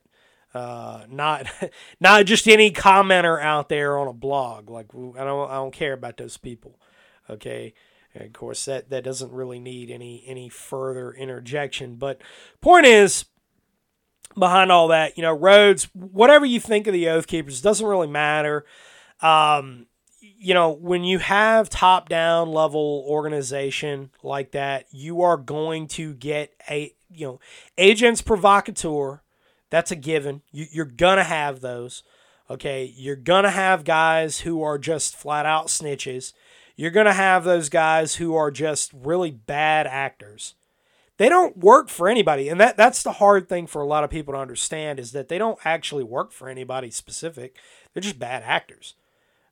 uh, 0.54 1.04
not 1.08 1.46
not 2.00 2.26
just 2.26 2.48
any 2.48 2.70
commenter 2.70 3.40
out 3.40 3.68
there 3.68 3.98
on 3.98 4.08
a 4.08 4.12
blog. 4.12 4.70
Like 4.70 4.86
I 4.94 5.24
don't 5.24 5.50
I 5.50 5.54
don't 5.54 5.72
care 5.72 5.92
about 5.92 6.16
those 6.16 6.36
people. 6.36 6.80
Okay. 7.28 7.74
And 8.14 8.24
of 8.24 8.32
course 8.32 8.64
that 8.64 8.88
that 8.88 9.04
doesn't 9.04 9.32
really 9.32 9.58
need 9.58 9.90
any 9.90 10.24
any 10.26 10.48
further 10.48 11.12
interjection. 11.12 11.96
But 11.96 12.22
point 12.62 12.86
is 12.86 13.26
behind 14.36 14.72
all 14.72 14.88
that, 14.88 15.16
you 15.16 15.22
know, 15.22 15.32
Rhodes, 15.32 15.88
whatever 15.94 16.46
you 16.46 16.60
think 16.60 16.86
of 16.86 16.92
the 16.92 17.08
Oath 17.08 17.26
Keepers 17.26 17.60
doesn't 17.60 17.86
really 17.86 18.08
matter. 18.08 18.64
Um, 19.20 19.86
you 20.20 20.54
know, 20.54 20.70
when 20.70 21.04
you 21.04 21.18
have 21.18 21.68
top 21.68 22.08
down 22.08 22.50
level 22.52 23.04
organization 23.08 24.10
like 24.22 24.52
that, 24.52 24.86
you 24.90 25.22
are 25.22 25.36
going 25.36 25.88
to 25.88 26.14
get 26.14 26.52
a, 26.70 26.94
you 27.10 27.26
know, 27.26 27.40
agents 27.76 28.22
provocateur. 28.22 29.22
That's 29.70 29.90
a 29.90 29.96
given. 29.96 30.42
You, 30.52 30.66
you're 30.70 30.84
going 30.84 31.16
to 31.18 31.24
have 31.24 31.60
those. 31.60 32.02
Okay. 32.48 32.92
You're 32.96 33.16
going 33.16 33.44
to 33.44 33.50
have 33.50 33.84
guys 33.84 34.40
who 34.40 34.62
are 34.62 34.78
just 34.78 35.16
flat 35.16 35.44
out 35.44 35.66
snitches. 35.66 36.32
You're 36.76 36.92
going 36.92 37.06
to 37.06 37.12
have 37.12 37.42
those 37.42 37.68
guys 37.68 38.14
who 38.16 38.34
are 38.36 38.52
just 38.52 38.92
really 38.92 39.32
bad 39.32 39.86
actors. 39.86 40.54
They 41.18 41.28
don't 41.28 41.56
work 41.58 41.88
for 41.88 42.08
anybody. 42.08 42.48
And 42.48 42.60
that, 42.60 42.76
that's 42.76 43.02
the 43.02 43.12
hard 43.12 43.48
thing 43.48 43.66
for 43.66 43.82
a 43.82 43.86
lot 43.86 44.04
of 44.04 44.10
people 44.10 44.34
to 44.34 44.40
understand 44.40 44.98
is 45.00 45.12
that 45.12 45.28
they 45.28 45.36
don't 45.36 45.58
actually 45.64 46.04
work 46.04 46.32
for 46.32 46.48
anybody 46.48 46.90
specific. 46.90 47.56
They're 47.92 48.00
just 48.00 48.20
bad 48.20 48.44
actors. 48.44 48.94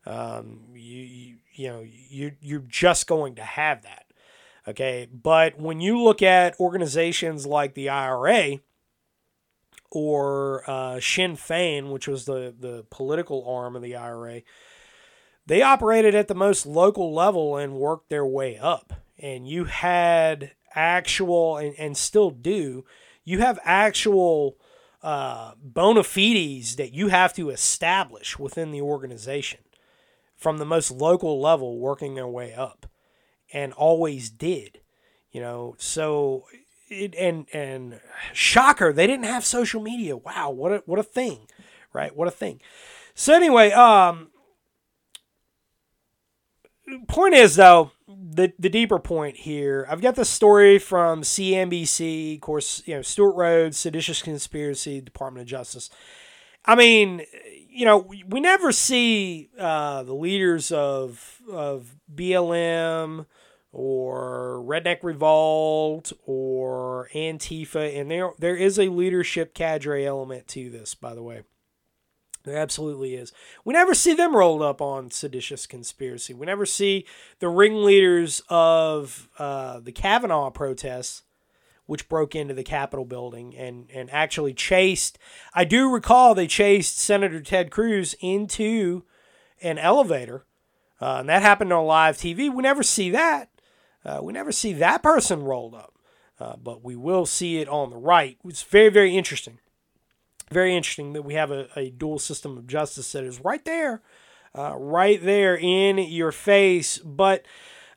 Um, 0.06 0.60
you, 0.74 1.02
you, 1.02 1.36
you 1.52 1.68
know, 1.68 1.84
you, 1.84 2.32
you're 2.40 2.60
just 2.60 3.08
going 3.08 3.34
to 3.34 3.42
have 3.42 3.82
that. 3.82 4.06
Okay. 4.68 5.08
But 5.12 5.60
when 5.60 5.80
you 5.80 6.00
look 6.00 6.22
at 6.22 6.58
organizations 6.60 7.46
like 7.46 7.74
the 7.74 7.88
IRA 7.88 8.60
or 9.90 10.68
uh, 10.70 11.00
Sinn 11.00 11.36
Féin, 11.36 11.90
which 11.90 12.06
was 12.06 12.26
the, 12.26 12.54
the 12.56 12.86
political 12.90 13.48
arm 13.48 13.74
of 13.74 13.82
the 13.82 13.96
IRA, 13.96 14.42
they 15.46 15.62
operated 15.62 16.14
at 16.14 16.28
the 16.28 16.34
most 16.34 16.64
local 16.64 17.12
level 17.12 17.56
and 17.56 17.74
worked 17.74 18.08
their 18.08 18.26
way 18.26 18.56
up. 18.56 18.92
and 19.18 19.48
you 19.48 19.64
had 19.64 20.52
actual 20.76 21.56
and, 21.56 21.74
and 21.78 21.96
still 21.96 22.30
do 22.30 22.84
you 23.24 23.40
have 23.40 23.58
actual 23.64 24.56
uh, 25.02 25.52
bona 25.60 26.04
fides 26.04 26.76
that 26.76 26.92
you 26.92 27.08
have 27.08 27.32
to 27.34 27.50
establish 27.50 28.38
within 28.38 28.70
the 28.70 28.80
organization 28.80 29.60
from 30.36 30.58
the 30.58 30.64
most 30.64 30.90
local 30.90 31.40
level 31.40 31.78
working 31.78 32.14
their 32.14 32.28
way 32.28 32.54
up 32.54 32.86
and 33.52 33.72
always 33.72 34.30
did 34.30 34.80
you 35.36 35.42
know? 35.42 35.74
So 35.76 36.46
it, 36.88 37.14
and 37.14 37.46
and 37.52 38.00
shocker 38.32 38.90
they 38.90 39.06
didn't 39.06 39.26
have 39.26 39.44
social 39.44 39.82
media. 39.82 40.16
Wow 40.16 40.48
what 40.48 40.72
a 40.72 40.82
what 40.86 40.98
a 40.98 41.02
thing 41.02 41.40
right? 41.92 42.16
What 42.16 42.26
a 42.26 42.30
thing. 42.30 42.62
So 43.14 43.34
anyway 43.34 43.70
um 43.72 44.30
point 47.06 47.34
is 47.34 47.56
though 47.56 47.90
the 48.37 48.53
the 48.59 48.68
deeper 48.68 48.99
point 48.99 49.37
here 49.37 49.87
i've 49.89 50.01
got 50.01 50.14
the 50.14 50.24
story 50.24 50.78
from 50.78 51.22
cnbc 51.22 52.34
of 52.34 52.41
course 52.41 52.82
you 52.87 52.95
know 52.95 53.03
Stuart 53.03 53.34
rhodes 53.34 53.78
seditious 53.78 54.22
conspiracy 54.22 55.01
department 55.01 55.43
of 55.43 55.49
justice. 55.49 55.91
I 56.64 56.74
mean 56.74 57.22
you 57.68 57.84
know 57.84 57.99
we, 57.99 58.24
we 58.28 58.41
never 58.41 58.72
see 58.72 59.51
uh, 59.59 60.03
the 60.03 60.14
leaders 60.14 60.70
of 60.70 61.41
of 61.51 61.97
blm 62.12 63.26
or 63.72 64.64
redneck 64.66 64.99
revolt 65.03 66.12
or 66.24 67.09
antifa 67.14 67.99
and 67.99 68.11
there 68.11 68.30
there 68.39 68.57
is 68.57 68.78
a 68.78 68.89
leadership 68.89 69.55
cadre 69.55 70.07
element 70.07 70.47
to 70.49 70.70
this 70.70 70.95
by 70.95 71.14
the 71.14 71.22
way 71.22 71.43
there 72.47 72.57
absolutely 72.57 73.16
is. 73.16 73.32
We 73.64 73.74
never 73.74 73.92
see 73.92 74.14
them 74.14 74.34
rolled 74.34 74.62
up 74.62 74.80
on 74.80 75.11
seditious 75.11 75.66
conspiracy. 75.66 76.32
We 76.32 76.47
never 76.47 76.64
see 76.64 77.05
the 77.40 77.49
ringleaders 77.49 78.40
of 78.49 79.28
uh, 79.38 79.80
the 79.80 79.90
Kavanaugh 79.90 80.51
protests, 80.51 81.24
which 81.86 82.09
broke 82.09 82.36
into 82.36 82.55
the 82.55 82.62
Capitol 82.62 83.05
building 83.05 83.55
and, 83.57 83.90
and 83.92 84.09
actually 84.11 84.55
chased. 84.55 85.18
I 85.55 85.64
do 85.64 85.92
recall 85.92 86.34
they 86.34 86.47
chased 86.47 86.99
Senator 86.99 87.40
Ted 87.40 87.70
Cruz 87.70 88.14
into 88.20 89.03
an 89.61 89.76
elevator, 89.76 90.47
uh, 91.01 91.16
and 91.20 91.28
that 91.28 91.42
happened 91.42 91.72
on 91.72 91.84
live 91.84 92.16
TV. 92.16 92.53
We 92.53 92.62
never 92.62 92.84
see 92.84 93.11
that. 93.11 93.51
Uh, 94.05 94.20
we 94.22 94.32
never 94.32 94.53
see 94.53 94.72
that 94.74 95.03
person 95.03 95.42
rolled 95.42 95.74
up, 95.74 95.99
uh, 96.38 96.55
but 96.62 96.84
we 96.84 96.94
will 96.94 97.26
see 97.26 97.59
it 97.59 97.68
on 97.68 97.90
the 97.90 97.97
right. 97.97 98.38
It's 98.44 98.62
very, 98.62 98.88
very 98.88 99.16
interesting 99.16 99.59
very 100.51 100.76
interesting 100.76 101.12
that 101.12 101.22
we 101.22 101.34
have 101.34 101.51
a, 101.51 101.68
a 101.76 101.90
dual 101.90 102.18
system 102.18 102.57
of 102.57 102.66
justice 102.66 103.12
that 103.12 103.24
is 103.24 103.40
right 103.40 103.64
there, 103.64 104.03
uh, 104.57 104.74
right 104.76 105.22
there 105.22 105.57
in 105.57 105.99
your 105.99 106.32
face. 106.32 106.99
But 106.99 107.44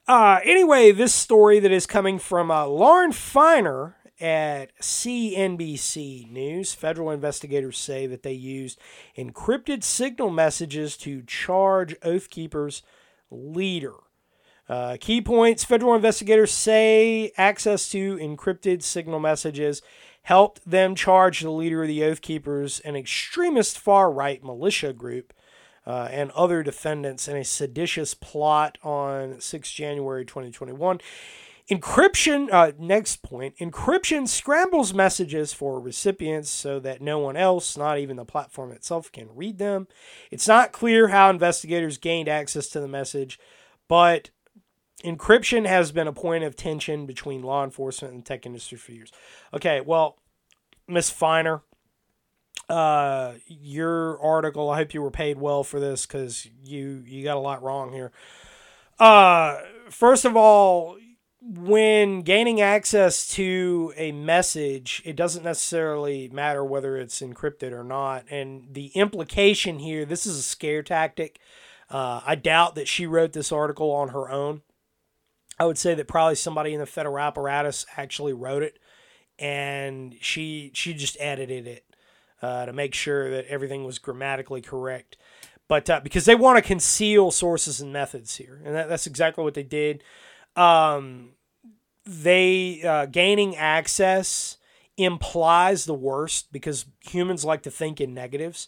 uh, 0.07 0.39
anyway, 0.43 0.91
this 0.91 1.13
story 1.13 1.59
that 1.59 1.71
is 1.71 1.85
coming 1.85 2.17
from 2.17 2.49
uh, 2.49 2.65
Lauren 2.65 3.11
Feiner 3.11 3.95
at 4.19 4.77
CNBC 4.79 6.29
News. 6.29 6.73
Federal 6.73 7.11
investigators 7.11 7.77
say 7.77 8.07
that 8.07 8.23
they 8.23 8.33
used 8.33 8.79
encrypted 9.17 9.83
signal 9.83 10.29
messages 10.29 10.97
to 10.97 11.21
charge 11.23 11.95
Oath 12.03 12.29
Keepers 12.29 12.81
leader. 13.31 13.93
Uh, 14.67 14.97
key 14.99 15.19
points 15.19 15.63
federal 15.63 15.95
investigators 15.95 16.51
say 16.51 17.31
access 17.37 17.89
to 17.89 18.17
encrypted 18.17 18.83
signal 18.83 19.19
messages 19.19 19.81
helped 20.29 20.61
them 20.63 20.93
charge 20.93 21.39
the 21.41 21.49
leader 21.49 21.81
of 21.81 21.87
the 21.87 22.03
Oath 22.03 22.21
Keepers, 22.21 22.79
an 22.81 22.95
extremist 22.95 23.79
far 23.79 24.11
right 24.11 24.43
militia 24.43 24.93
group, 24.93 25.33
uh, 25.87 26.07
and 26.11 26.29
other 26.31 26.61
defendants 26.61 27.27
in 27.27 27.35
a 27.35 27.43
seditious 27.43 28.13
plot 28.13 28.77
on 28.83 29.41
6 29.41 29.71
January 29.71 30.23
2021. 30.23 30.99
Encryption, 31.71 32.47
uh, 32.51 32.73
next 32.77 33.23
point, 33.23 33.57
encryption 33.57 34.27
scrambles 34.27 34.93
messages 34.93 35.51
for 35.51 35.79
recipients 35.79 36.51
so 36.51 36.79
that 36.79 37.01
no 37.01 37.17
one 37.17 37.35
else, 37.35 37.75
not 37.75 37.97
even 37.97 38.15
the 38.15 38.23
platform 38.23 38.71
itself, 38.71 39.11
can 39.11 39.29
read 39.33 39.57
them. 39.57 39.87
It's 40.29 40.47
not 40.47 40.71
clear 40.71 41.07
how 41.07 41.31
investigators 41.31 41.97
gained 41.97 42.29
access 42.29 42.67
to 42.67 42.79
the 42.79 42.87
message, 42.87 43.39
but 43.87 44.29
encryption 45.03 45.65
has 45.65 45.91
been 45.91 46.07
a 46.07 46.13
point 46.13 46.43
of 46.43 46.55
tension 46.55 47.05
between 47.05 47.41
law 47.41 47.63
enforcement 47.63 48.13
and 48.13 48.23
the 48.23 48.25
tech 48.25 48.45
industry 48.45 48.77
for 48.77 48.91
years. 48.91 49.11
Okay, 49.53 49.81
well, 49.81 50.17
Miss 50.87 51.09
Feiner, 51.09 51.61
uh, 52.67 53.33
your 53.47 54.19
article. 54.21 54.69
I 54.69 54.77
hope 54.77 54.93
you 54.93 55.01
were 55.01 55.11
paid 55.11 55.39
well 55.39 55.63
for 55.63 55.79
this 55.79 56.05
because 56.05 56.47
you 56.63 57.03
you 57.05 57.23
got 57.23 57.37
a 57.37 57.41
lot 57.41 57.63
wrong 57.63 57.93
here. 57.93 58.11
Uh, 58.99 59.59
first 59.89 60.25
of 60.25 60.35
all, 60.35 60.97
when 61.41 62.21
gaining 62.21 62.59
access 62.59 63.27
to 63.29 63.93
a 63.95 64.11
message, 64.11 65.01
it 65.05 65.15
doesn't 65.15 65.43
necessarily 65.43 66.27
matter 66.29 66.65
whether 66.65 66.97
it's 66.97 67.21
encrypted 67.21 67.71
or 67.71 67.83
not. 67.83 68.25
And 68.29 68.67
the 68.71 68.87
implication 68.87 69.79
here, 69.79 70.05
this 70.05 70.25
is 70.25 70.37
a 70.37 70.41
scare 70.41 70.83
tactic. 70.83 71.39
Uh, 71.89 72.21
I 72.25 72.35
doubt 72.35 72.75
that 72.75 72.87
she 72.87 73.07
wrote 73.07 73.33
this 73.33 73.51
article 73.51 73.89
on 73.91 74.09
her 74.09 74.29
own. 74.29 74.61
I 75.59 75.65
would 75.65 75.77
say 75.77 75.93
that 75.93 76.07
probably 76.07 76.35
somebody 76.35 76.73
in 76.73 76.79
the 76.79 76.85
federal 76.85 77.19
apparatus 77.19 77.85
actually 77.97 78.33
wrote 78.33 78.63
it, 78.63 78.79
and 79.37 80.15
she 80.21 80.71
she 80.73 80.93
just 80.93 81.17
edited 81.19 81.67
it 81.67 81.85
uh, 82.41 82.65
to 82.65 82.73
make 82.73 82.93
sure 82.93 83.29
that 83.31 83.45
everything 83.45 83.83
was 83.83 83.99
grammatically 83.99 84.61
correct. 84.61 85.17
But 85.67 85.89
uh, 85.89 85.99
because 86.01 86.25
they 86.25 86.35
want 86.35 86.57
to 86.57 86.61
conceal 86.63 87.31
sources 87.31 87.81
and 87.81 87.93
methods 87.93 88.35
here, 88.35 88.61
and 88.65 88.75
that, 88.75 88.89
that's 88.89 89.07
exactly 89.07 89.43
what 89.43 89.53
they 89.53 89.63
did. 89.63 90.03
Um, 90.55 91.31
they 92.05 92.81
uh, 92.83 93.05
gaining 93.05 93.55
access 93.55 94.57
implies 94.97 95.85
the 95.85 95.93
worst 95.93 96.51
because 96.51 96.85
humans 97.01 97.45
like 97.45 97.63
to 97.63 97.71
think 97.71 98.01
in 98.01 98.13
negatives 98.13 98.67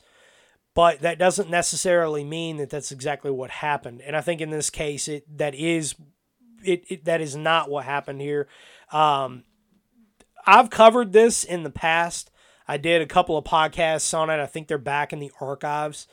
but 0.73 1.01
that 1.01 1.19
doesn't 1.19 1.49
necessarily 1.49 2.23
mean 2.23 2.57
that 2.57 2.69
that's 2.69 2.91
exactly 2.91 3.31
what 3.31 3.49
happened. 3.49 4.01
And 4.01 4.15
I 4.15 4.21
think 4.21 4.39
in 4.39 4.51
this 4.51 4.69
case, 4.69 5.07
it 5.07 5.37
that 5.37 5.53
is 5.53 5.95
it, 6.63 6.83
it 6.87 7.05
that 7.05 7.21
is 7.21 7.35
not 7.35 7.69
what 7.69 7.85
happened 7.85 8.21
here. 8.21 8.47
Um, 8.91 9.43
I've 10.45 10.69
covered 10.69 11.13
this 11.13 11.43
in 11.43 11.63
the 11.63 11.69
past. 11.69 12.31
I 12.67 12.77
did 12.77 13.01
a 13.01 13.05
couple 13.05 13.37
of 13.37 13.45
podcasts 13.45 14.17
on 14.17 14.29
it. 14.29 14.39
I 14.39 14.45
think 14.45 14.67
they're 14.67 14.77
back 14.77 15.13
in 15.13 15.19
the 15.19 15.31
archives, 15.39 16.07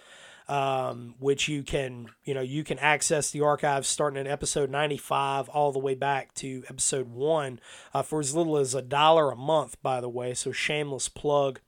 um, 0.49 1.15
which 1.19 1.49
you 1.49 1.63
can 1.63 2.09
you 2.25 2.35
know 2.35 2.41
you 2.41 2.65
can 2.65 2.79
access 2.79 3.31
the 3.31 3.43
archives 3.43 3.89
starting 3.89 4.19
at 4.19 4.27
episode 4.27 4.71
ninety 4.71 4.97
five 4.97 5.49
all 5.49 5.73
the 5.73 5.79
way 5.79 5.95
back 5.95 6.35
to 6.35 6.65
episode 6.69 7.09
one 7.09 7.61
uh, 7.95 8.03
for 8.03 8.21
as 8.21 8.35
little 8.35 8.57
as 8.57 8.75
a 8.75 8.83
dollar 8.83 9.31
a 9.31 9.37
month. 9.37 9.81
By 9.83 10.01
the 10.01 10.09
way, 10.09 10.35
so 10.35 10.53
shameless 10.53 11.09
plug 11.09 11.61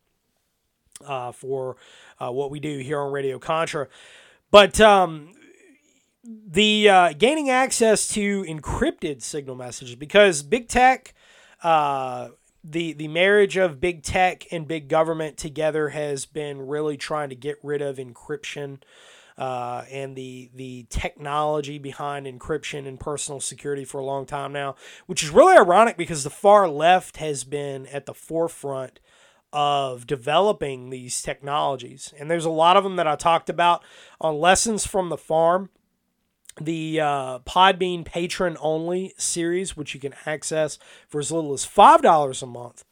uh, 1.07 1.33
for 1.33 1.77
uh, 2.19 2.31
what 2.31 2.51
we 2.51 2.61
do 2.61 2.79
here 2.79 3.01
on 3.01 3.13
Radio 3.13 3.39
Contra. 3.39 3.89
But 4.51 4.81
um, 4.81 5.33
the 6.25 6.89
uh, 6.89 7.13
gaining 7.15 7.51
access 7.51 8.09
to 8.09 8.45
encrypted 8.45 9.23
signal 9.23 9.57
messages 9.57 9.95
because 9.95 10.43
big 10.43 10.69
tech, 10.69 11.15
uh, 11.63 12.29
the 12.63 12.93
the 12.93 13.09
marriage 13.09 13.57
of 13.57 13.81
big 13.81 14.03
tech 14.03 14.47
and 14.53 14.69
big 14.69 14.89
government 14.89 15.39
together 15.39 15.91
has 15.91 16.27
been 16.27 16.67
really 16.67 16.97
trying 16.97 17.31
to 17.31 17.35
get 17.35 17.57
rid 17.63 17.81
of 17.83 17.97
encryption. 17.97 18.83
Uh, 19.39 19.85
and 19.91 20.17
the 20.17 20.51
the 20.55 20.85
technology 20.91 21.79
behind 21.79 22.27
encryption 22.27 22.87
and 22.87 23.01
personal 23.01 23.41
security 23.41 23.87
for 23.87 23.99
a 23.99 24.05
long 24.05 24.27
time 24.27 24.53
now, 24.53 24.75
which 25.07 25.23
is 25.23 25.31
really 25.31 25.57
ironic 25.57 25.97
because 25.97 26.25
the 26.25 26.31
far 26.31 26.69
left 26.69 27.17
has 27.17 27.45
been 27.45 27.87
at 27.87 28.05
the 28.05 28.13
forefront 28.13 29.01
of 29.51 30.07
developing 30.07 30.91
these 30.91 31.23
technologies. 31.23 32.13
And 32.19 32.31
there's 32.31 32.45
a 32.45 32.51
lot 32.51 32.77
of 32.77 32.85
them 32.85 32.97
that 32.97 33.07
I 33.07 33.17
talked 33.17 33.49
about 33.49 33.83
on 34.21 34.39
Lessons 34.39 34.87
from 34.87 35.09
the 35.09 35.17
Farm 35.17 35.71
the 36.61 37.01
uh, 37.01 37.39
Podbean 37.41 38.05
patron 38.05 38.57
only 38.61 39.15
series, 39.17 39.77
which 39.77 39.95
you 39.95 40.01
can 40.01 40.15
access 40.27 40.79
for 41.09 41.21
as 41.21 41.31
little 41.31 41.53
as 41.53 41.67
$5 41.67 42.43
a 42.43 42.47
month. 42.47 42.85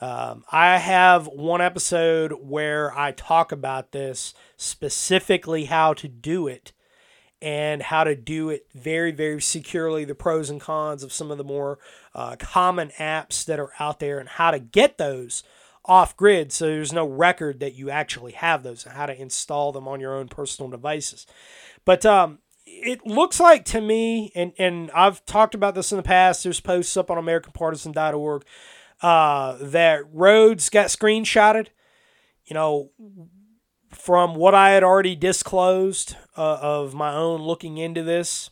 Um, 0.00 0.44
I 0.50 0.78
have 0.78 1.26
one 1.28 1.60
episode 1.60 2.32
where 2.40 2.96
I 2.96 3.12
talk 3.12 3.52
about 3.52 3.92
this 3.92 4.34
specifically 4.56 5.64
how 5.66 5.94
to 5.94 6.08
do 6.08 6.46
it 6.46 6.72
and 7.40 7.82
how 7.82 8.04
to 8.04 8.14
do 8.16 8.48
it 8.50 8.66
very, 8.74 9.12
very 9.12 9.40
securely, 9.40 10.04
the 10.04 10.14
pros 10.14 10.50
and 10.50 10.60
cons 10.60 11.02
of 11.02 11.12
some 11.12 11.30
of 11.30 11.38
the 11.38 11.44
more 11.44 11.78
uh, 12.14 12.36
common 12.38 12.90
apps 12.98 13.44
that 13.44 13.60
are 13.60 13.72
out 13.78 14.00
there, 14.00 14.18
and 14.18 14.28
how 14.28 14.50
to 14.50 14.58
get 14.58 14.98
those 14.98 15.42
off 15.84 16.16
grid 16.16 16.50
so 16.50 16.66
there's 16.66 16.92
no 16.92 17.06
record 17.06 17.60
that 17.60 17.74
you 17.74 17.90
actually 17.90 18.32
have 18.32 18.62
those 18.62 18.86
and 18.86 18.94
how 18.94 19.04
to 19.04 19.20
install 19.20 19.72
them 19.72 19.86
on 19.86 20.00
your 20.00 20.14
own 20.14 20.28
personal 20.28 20.70
devices. 20.70 21.26
But 21.84 22.06
um, 22.06 22.38
it 22.82 23.06
looks 23.06 23.40
like 23.40 23.64
to 23.66 23.80
me, 23.80 24.32
and, 24.34 24.52
and 24.58 24.90
I've 24.92 25.24
talked 25.24 25.54
about 25.54 25.74
this 25.74 25.92
in 25.92 25.96
the 25.96 26.02
past, 26.02 26.44
there's 26.44 26.60
posts 26.60 26.96
up 26.96 27.10
on 27.10 27.18
AmericanPartisan.org 27.18 28.44
uh, 29.02 29.58
that 29.60 30.02
Rhodes 30.12 30.68
got 30.70 30.86
screenshotted. 30.86 31.68
You 32.44 32.54
know, 32.54 32.90
from 33.90 34.34
what 34.34 34.54
I 34.54 34.70
had 34.70 34.84
already 34.84 35.16
disclosed 35.16 36.16
uh, 36.36 36.58
of 36.60 36.94
my 36.94 37.14
own 37.14 37.42
looking 37.42 37.78
into 37.78 38.02
this, 38.02 38.50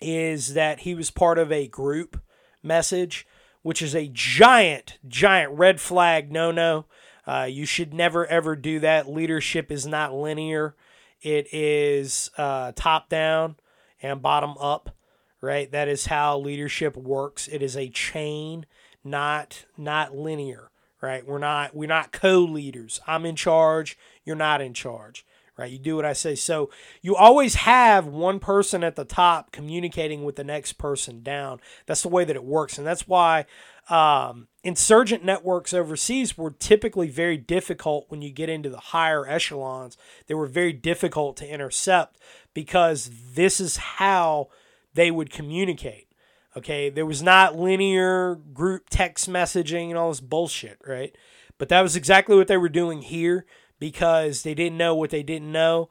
is 0.00 0.54
that 0.54 0.80
he 0.80 0.94
was 0.94 1.10
part 1.10 1.38
of 1.38 1.52
a 1.52 1.68
group 1.68 2.20
message, 2.62 3.26
which 3.62 3.82
is 3.82 3.94
a 3.94 4.10
giant, 4.12 4.98
giant 5.06 5.52
red 5.52 5.80
flag 5.80 6.32
no 6.32 6.50
no. 6.50 6.86
Uh, 7.26 7.46
you 7.48 7.64
should 7.64 7.94
never 7.94 8.26
ever 8.26 8.56
do 8.56 8.80
that. 8.80 9.08
Leadership 9.08 9.70
is 9.70 9.86
not 9.86 10.14
linear, 10.14 10.74
it 11.22 11.52
is 11.52 12.30
uh, 12.36 12.72
top 12.74 13.08
down 13.08 13.56
and 14.02 14.22
bottom 14.22 14.56
up, 14.58 14.94
right? 15.40 15.70
That 15.70 15.88
is 15.88 16.06
how 16.06 16.38
leadership 16.38 16.96
works. 16.96 17.48
It 17.48 17.62
is 17.62 17.76
a 17.76 17.88
chain, 17.88 18.66
not 19.04 19.64
not 19.76 20.16
linear, 20.16 20.70
right? 21.00 21.26
We're 21.26 21.38
not 21.38 21.74
we're 21.74 21.86
not 21.88 22.12
co-leaders. 22.12 23.00
I'm 23.06 23.26
in 23.26 23.36
charge, 23.36 23.98
you're 24.24 24.36
not 24.36 24.60
in 24.60 24.74
charge 24.74 25.24
right? 25.60 25.70
You 25.70 25.78
do 25.78 25.94
what 25.94 26.06
I 26.06 26.14
say. 26.14 26.36
So 26.36 26.70
you 27.02 27.14
always 27.14 27.54
have 27.56 28.06
one 28.06 28.40
person 28.40 28.82
at 28.82 28.96
the 28.96 29.04
top 29.04 29.52
communicating 29.52 30.24
with 30.24 30.36
the 30.36 30.44
next 30.44 30.74
person 30.74 31.22
down. 31.22 31.60
That's 31.84 32.02
the 32.02 32.08
way 32.08 32.24
that 32.24 32.34
it 32.34 32.44
works. 32.44 32.78
And 32.78 32.86
that's 32.86 33.06
why 33.06 33.44
um, 33.90 34.48
insurgent 34.62 35.24
networks 35.24 35.72
overseas 35.72 36.36
were 36.36 36.50
typically 36.50 37.08
very 37.08 37.36
difficult 37.36 38.06
when 38.08 38.22
you 38.22 38.30
get 38.30 38.48
into 38.48 38.68
the 38.68 38.78
higher 38.78 39.26
echelons. 39.26 39.96
They 40.26 40.34
were 40.34 40.46
very 40.46 40.72
difficult 40.72 41.36
to 41.38 41.48
intercept 41.48 42.18
because 42.52 43.10
this 43.34 43.60
is 43.60 43.76
how 43.76 44.48
they 44.94 45.10
would 45.10 45.30
communicate. 45.30 46.08
Okay, 46.56 46.90
there 46.90 47.06
was 47.06 47.22
not 47.22 47.56
linear 47.56 48.34
group 48.34 48.90
text 48.90 49.30
messaging 49.30 49.88
and 49.88 49.96
all 49.96 50.08
this 50.08 50.20
bullshit, 50.20 50.78
right? 50.86 51.14
But 51.58 51.68
that 51.68 51.82
was 51.82 51.94
exactly 51.94 52.36
what 52.36 52.48
they 52.48 52.56
were 52.56 52.68
doing 52.68 53.02
here 53.02 53.46
because 53.78 54.42
they 54.42 54.54
didn't 54.54 54.76
know 54.76 54.94
what 54.94 55.10
they 55.10 55.22
didn't 55.22 55.52
know. 55.52 55.90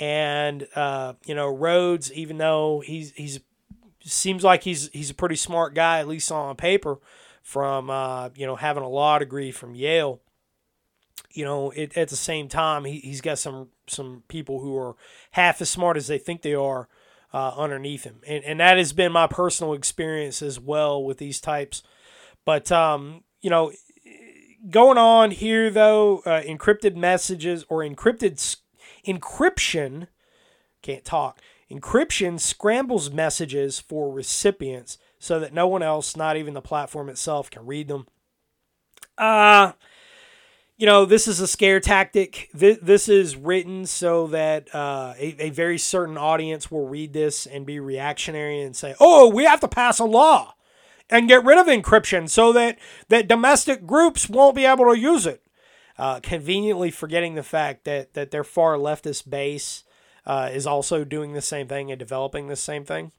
And 0.00 0.66
uh, 0.74 1.14
you 1.24 1.34
know, 1.34 1.48
Rhodes, 1.48 2.12
even 2.12 2.38
though 2.38 2.80
he's 2.80 3.12
he's 3.12 3.40
seems 4.02 4.42
like 4.42 4.64
he's 4.64 4.90
he's 4.92 5.10
a 5.10 5.14
pretty 5.14 5.36
smart 5.36 5.74
guy, 5.74 6.00
at 6.00 6.08
least 6.08 6.32
on 6.32 6.56
paper, 6.56 6.98
from 7.50 7.90
uh, 7.90 8.28
you 8.36 8.46
know 8.46 8.54
having 8.54 8.84
a 8.84 8.88
law 8.88 9.18
degree 9.18 9.50
from 9.50 9.74
Yale. 9.74 10.20
You 11.32 11.44
know, 11.44 11.70
it, 11.70 11.96
at 11.96 12.08
the 12.08 12.16
same 12.16 12.48
time, 12.48 12.84
he, 12.84 13.00
he's 13.00 13.20
got 13.20 13.38
some 13.40 13.70
some 13.88 14.22
people 14.28 14.60
who 14.60 14.76
are 14.78 14.94
half 15.32 15.60
as 15.60 15.68
smart 15.68 15.96
as 15.96 16.06
they 16.06 16.18
think 16.18 16.42
they 16.42 16.54
are 16.54 16.88
uh, 17.34 17.52
underneath 17.56 18.04
him, 18.04 18.20
and 18.24 18.44
and 18.44 18.60
that 18.60 18.78
has 18.78 18.92
been 18.92 19.10
my 19.10 19.26
personal 19.26 19.72
experience 19.74 20.42
as 20.42 20.60
well 20.60 21.02
with 21.02 21.18
these 21.18 21.40
types. 21.40 21.82
But 22.44 22.70
um, 22.70 23.24
you 23.40 23.50
know, 23.50 23.72
going 24.70 24.98
on 24.98 25.32
here 25.32 25.70
though, 25.70 26.20
uh, 26.20 26.42
encrypted 26.42 26.94
messages 26.94 27.64
or 27.68 27.80
encrypted 27.80 28.56
encryption 29.04 30.06
can't 30.82 31.04
talk. 31.04 31.40
Encryption 31.70 32.38
scrambles 32.38 33.10
messages 33.10 33.80
for 33.80 34.12
recipients 34.12 34.98
so 35.20 35.38
that 35.38 35.54
no 35.54 35.68
one 35.68 35.82
else, 35.82 36.16
not 36.16 36.36
even 36.36 36.54
the 36.54 36.60
platform 36.60 37.08
itself, 37.08 37.48
can 37.48 37.64
read 37.64 37.86
them. 37.86 38.08
Uh 39.16 39.72
you 40.76 40.86
know, 40.86 41.04
this 41.04 41.28
is 41.28 41.40
a 41.40 41.46
scare 41.46 41.78
tactic. 41.78 42.48
This, 42.54 42.78
this 42.80 43.06
is 43.06 43.36
written 43.36 43.84
so 43.84 44.28
that 44.28 44.74
uh, 44.74 45.12
a, 45.18 45.36
a 45.38 45.50
very 45.50 45.76
certain 45.76 46.16
audience 46.16 46.70
will 46.70 46.88
read 46.88 47.12
this 47.12 47.44
and 47.44 47.66
be 47.66 47.78
reactionary 47.78 48.62
and 48.62 48.74
say, 48.74 48.94
"Oh, 48.98 49.28
we 49.28 49.44
have 49.44 49.60
to 49.60 49.68
pass 49.68 49.98
a 49.98 50.06
law." 50.06 50.54
and 51.10 51.28
get 51.28 51.44
rid 51.44 51.58
of 51.58 51.66
encryption 51.66 52.28
so 52.28 52.52
that, 52.52 52.78
that 53.08 53.28
domestic 53.28 53.86
groups 53.86 54.28
won't 54.28 54.54
be 54.54 54.64
able 54.64 54.86
to 54.86 54.98
use 54.98 55.26
it. 55.26 55.42
Uh, 55.98 56.20
conveniently 56.20 56.90
forgetting 56.90 57.34
the 57.34 57.42
fact 57.42 57.84
that, 57.84 58.14
that 58.14 58.30
their 58.30 58.44
far 58.44 58.76
leftist 58.76 59.28
base 59.28 59.84
uh, 60.24 60.48
is 60.50 60.66
also 60.66 61.04
doing 61.04 61.32
the 61.32 61.42
same 61.42 61.68
thing 61.68 61.90
and 61.90 61.98
developing 61.98 62.48
the 62.48 62.56
same 62.56 62.84
thing. 62.84 63.12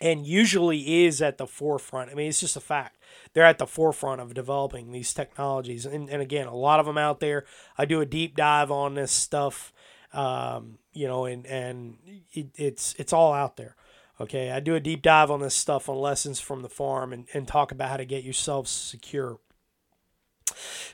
And 0.00 0.26
usually 0.26 1.04
is 1.04 1.22
at 1.22 1.38
the 1.38 1.46
forefront. 1.46 2.10
I 2.10 2.14
mean, 2.14 2.28
it's 2.28 2.40
just 2.40 2.56
a 2.56 2.60
fact. 2.60 2.98
They're 3.32 3.44
at 3.44 3.58
the 3.58 3.66
forefront 3.66 4.20
of 4.20 4.34
developing 4.34 4.92
these 4.92 5.14
technologies. 5.14 5.86
And, 5.86 6.08
and 6.10 6.20
again, 6.20 6.46
a 6.46 6.54
lot 6.54 6.80
of 6.80 6.86
them 6.86 6.98
out 6.98 7.20
there. 7.20 7.44
I 7.78 7.84
do 7.84 8.00
a 8.00 8.06
deep 8.06 8.36
dive 8.36 8.70
on 8.70 8.94
this 8.94 9.12
stuff, 9.12 9.72
um, 10.12 10.78
you 10.92 11.06
know, 11.06 11.24
and, 11.24 11.46
and 11.46 11.96
it, 12.32 12.48
it's, 12.54 12.94
it's 12.98 13.12
all 13.12 13.32
out 13.32 13.56
there. 13.56 13.76
Okay, 14.18 14.50
I 14.50 14.60
do 14.60 14.74
a 14.74 14.80
deep 14.80 15.02
dive 15.02 15.30
on 15.30 15.40
this 15.40 15.54
stuff 15.54 15.88
on 15.88 15.98
lessons 15.98 16.40
from 16.40 16.62
the 16.62 16.70
farm 16.70 17.12
and, 17.12 17.26
and 17.34 17.46
talk 17.46 17.70
about 17.70 17.90
how 17.90 17.96
to 17.98 18.06
get 18.06 18.24
yourself 18.24 18.66
secure. 18.66 19.38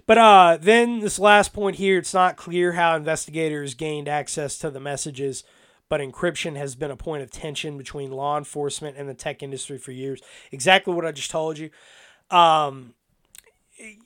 But 0.06 0.18
uh, 0.18 0.58
then 0.60 1.00
this 1.00 1.18
last 1.18 1.52
point 1.52 1.76
here, 1.76 1.98
it's 1.98 2.14
not 2.14 2.36
clear 2.36 2.72
how 2.72 2.96
investigators 2.96 3.74
gained 3.74 4.08
access 4.08 4.58
to 4.58 4.70
the 4.70 4.80
messages, 4.80 5.44
but 5.92 6.00
encryption 6.00 6.56
has 6.56 6.74
been 6.74 6.90
a 6.90 6.96
point 6.96 7.22
of 7.22 7.30
tension 7.30 7.76
between 7.76 8.10
law 8.10 8.38
enforcement 8.38 8.96
and 8.96 9.06
the 9.10 9.12
tech 9.12 9.42
industry 9.42 9.76
for 9.76 9.92
years. 9.92 10.22
Exactly 10.50 10.94
what 10.94 11.04
I 11.04 11.12
just 11.12 11.30
told 11.30 11.58
you. 11.58 11.68
Um, 12.30 12.94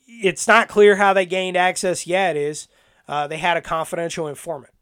it's 0.05 0.49
not 0.49 0.67
clear 0.67 0.97
how 0.97 1.13
they 1.13 1.25
gained 1.25 1.55
access. 1.55 2.05
Yeah, 2.05 2.29
it 2.29 2.35
is. 2.35 2.67
Uh, 3.07 3.27
they 3.27 3.37
had 3.37 3.55
a 3.55 3.61
confidential 3.61 4.27
informant. 4.27 4.73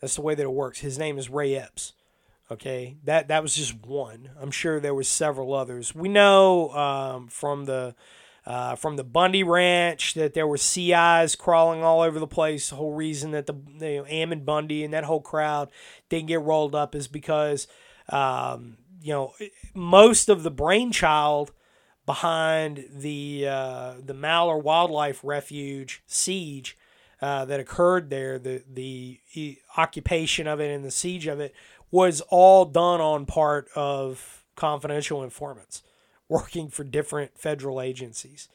That's 0.00 0.16
the 0.16 0.22
way 0.22 0.34
that 0.34 0.42
it 0.42 0.50
works. 0.50 0.80
His 0.80 0.98
name 0.98 1.18
is 1.18 1.30
Ray 1.30 1.54
Epps. 1.54 1.92
Okay, 2.50 2.96
that 3.04 3.28
that 3.28 3.44
was 3.44 3.54
just 3.54 3.86
one. 3.86 4.30
I'm 4.42 4.50
sure 4.50 4.80
there 4.80 4.92
was 4.92 5.06
several 5.06 5.54
others. 5.54 5.94
We 5.94 6.08
know 6.08 6.70
um, 6.70 7.28
from 7.28 7.66
the 7.66 7.94
uh, 8.50 8.74
from 8.74 8.96
the 8.96 9.04
Bundy 9.04 9.44
Ranch 9.44 10.14
that 10.14 10.34
there 10.34 10.46
were 10.46 10.56
CIs 10.56 11.36
crawling 11.36 11.84
all 11.84 12.00
over 12.00 12.18
the 12.18 12.26
place. 12.26 12.68
The 12.68 12.74
whole 12.74 12.94
reason 12.94 13.30
that 13.30 13.46
the 13.46 13.54
you 13.78 13.98
know, 13.98 14.06
Ammon 14.06 14.44
Bundy 14.44 14.82
and 14.82 14.92
that 14.92 15.04
whole 15.04 15.20
crowd 15.20 15.70
didn't 16.08 16.26
get 16.26 16.40
rolled 16.40 16.74
up 16.74 16.96
is 16.96 17.06
because 17.06 17.68
um, 18.08 18.78
you 19.00 19.12
know 19.12 19.34
most 19.72 20.28
of 20.28 20.42
the 20.42 20.50
brainchild 20.50 21.52
behind 22.06 22.86
the 22.92 23.46
uh, 23.48 23.94
the 24.04 24.14
Malheur 24.14 24.58
Wildlife 24.58 25.20
Refuge 25.22 26.02
siege 26.08 26.76
uh, 27.22 27.44
that 27.44 27.60
occurred 27.60 28.10
there, 28.10 28.36
the 28.36 28.64
the 28.68 29.20
occupation 29.76 30.48
of 30.48 30.58
it 30.58 30.74
and 30.74 30.84
the 30.84 30.90
siege 30.90 31.28
of 31.28 31.38
it 31.38 31.54
was 31.92 32.20
all 32.22 32.64
done 32.64 33.00
on 33.00 33.26
part 33.26 33.68
of 33.76 34.44
confidential 34.56 35.22
informants 35.22 35.82
working 36.30 36.68
for 36.70 36.84
different 36.84 37.36
federal 37.36 37.80
agencies. 37.80 38.48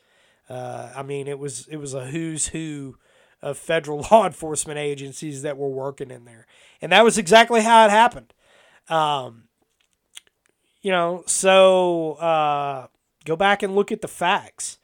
Uh, 0.50 0.90
I 0.96 1.04
mean, 1.04 1.28
it 1.28 1.38
was 1.38 1.68
it 1.68 1.78
was 1.78 1.94
a 1.94 2.08
who's 2.08 2.48
who 2.48 2.98
of 3.42 3.58
federal 3.58 4.08
law 4.12 4.26
enforcement 4.26 4.80
agencies 4.80 5.44
that 5.44 5.58
were 5.58 5.70
working 5.70 6.10
in 6.10 6.26
there, 6.26 6.48
and 6.82 6.92
that 6.92 7.04
was 7.04 7.18
exactly 7.20 7.62
how 7.62 7.86
it 7.86 7.92
happened. 7.92 8.34
Um, 8.90 9.44
you 10.82 10.92
know, 10.92 11.24
so 11.28 12.14
uh, 12.14 12.88
go 13.26 13.36
back 13.36 13.62
and 13.62 13.76
look 13.76 13.92
at 13.92 14.02
the 14.02 14.08
facts. 14.08 14.78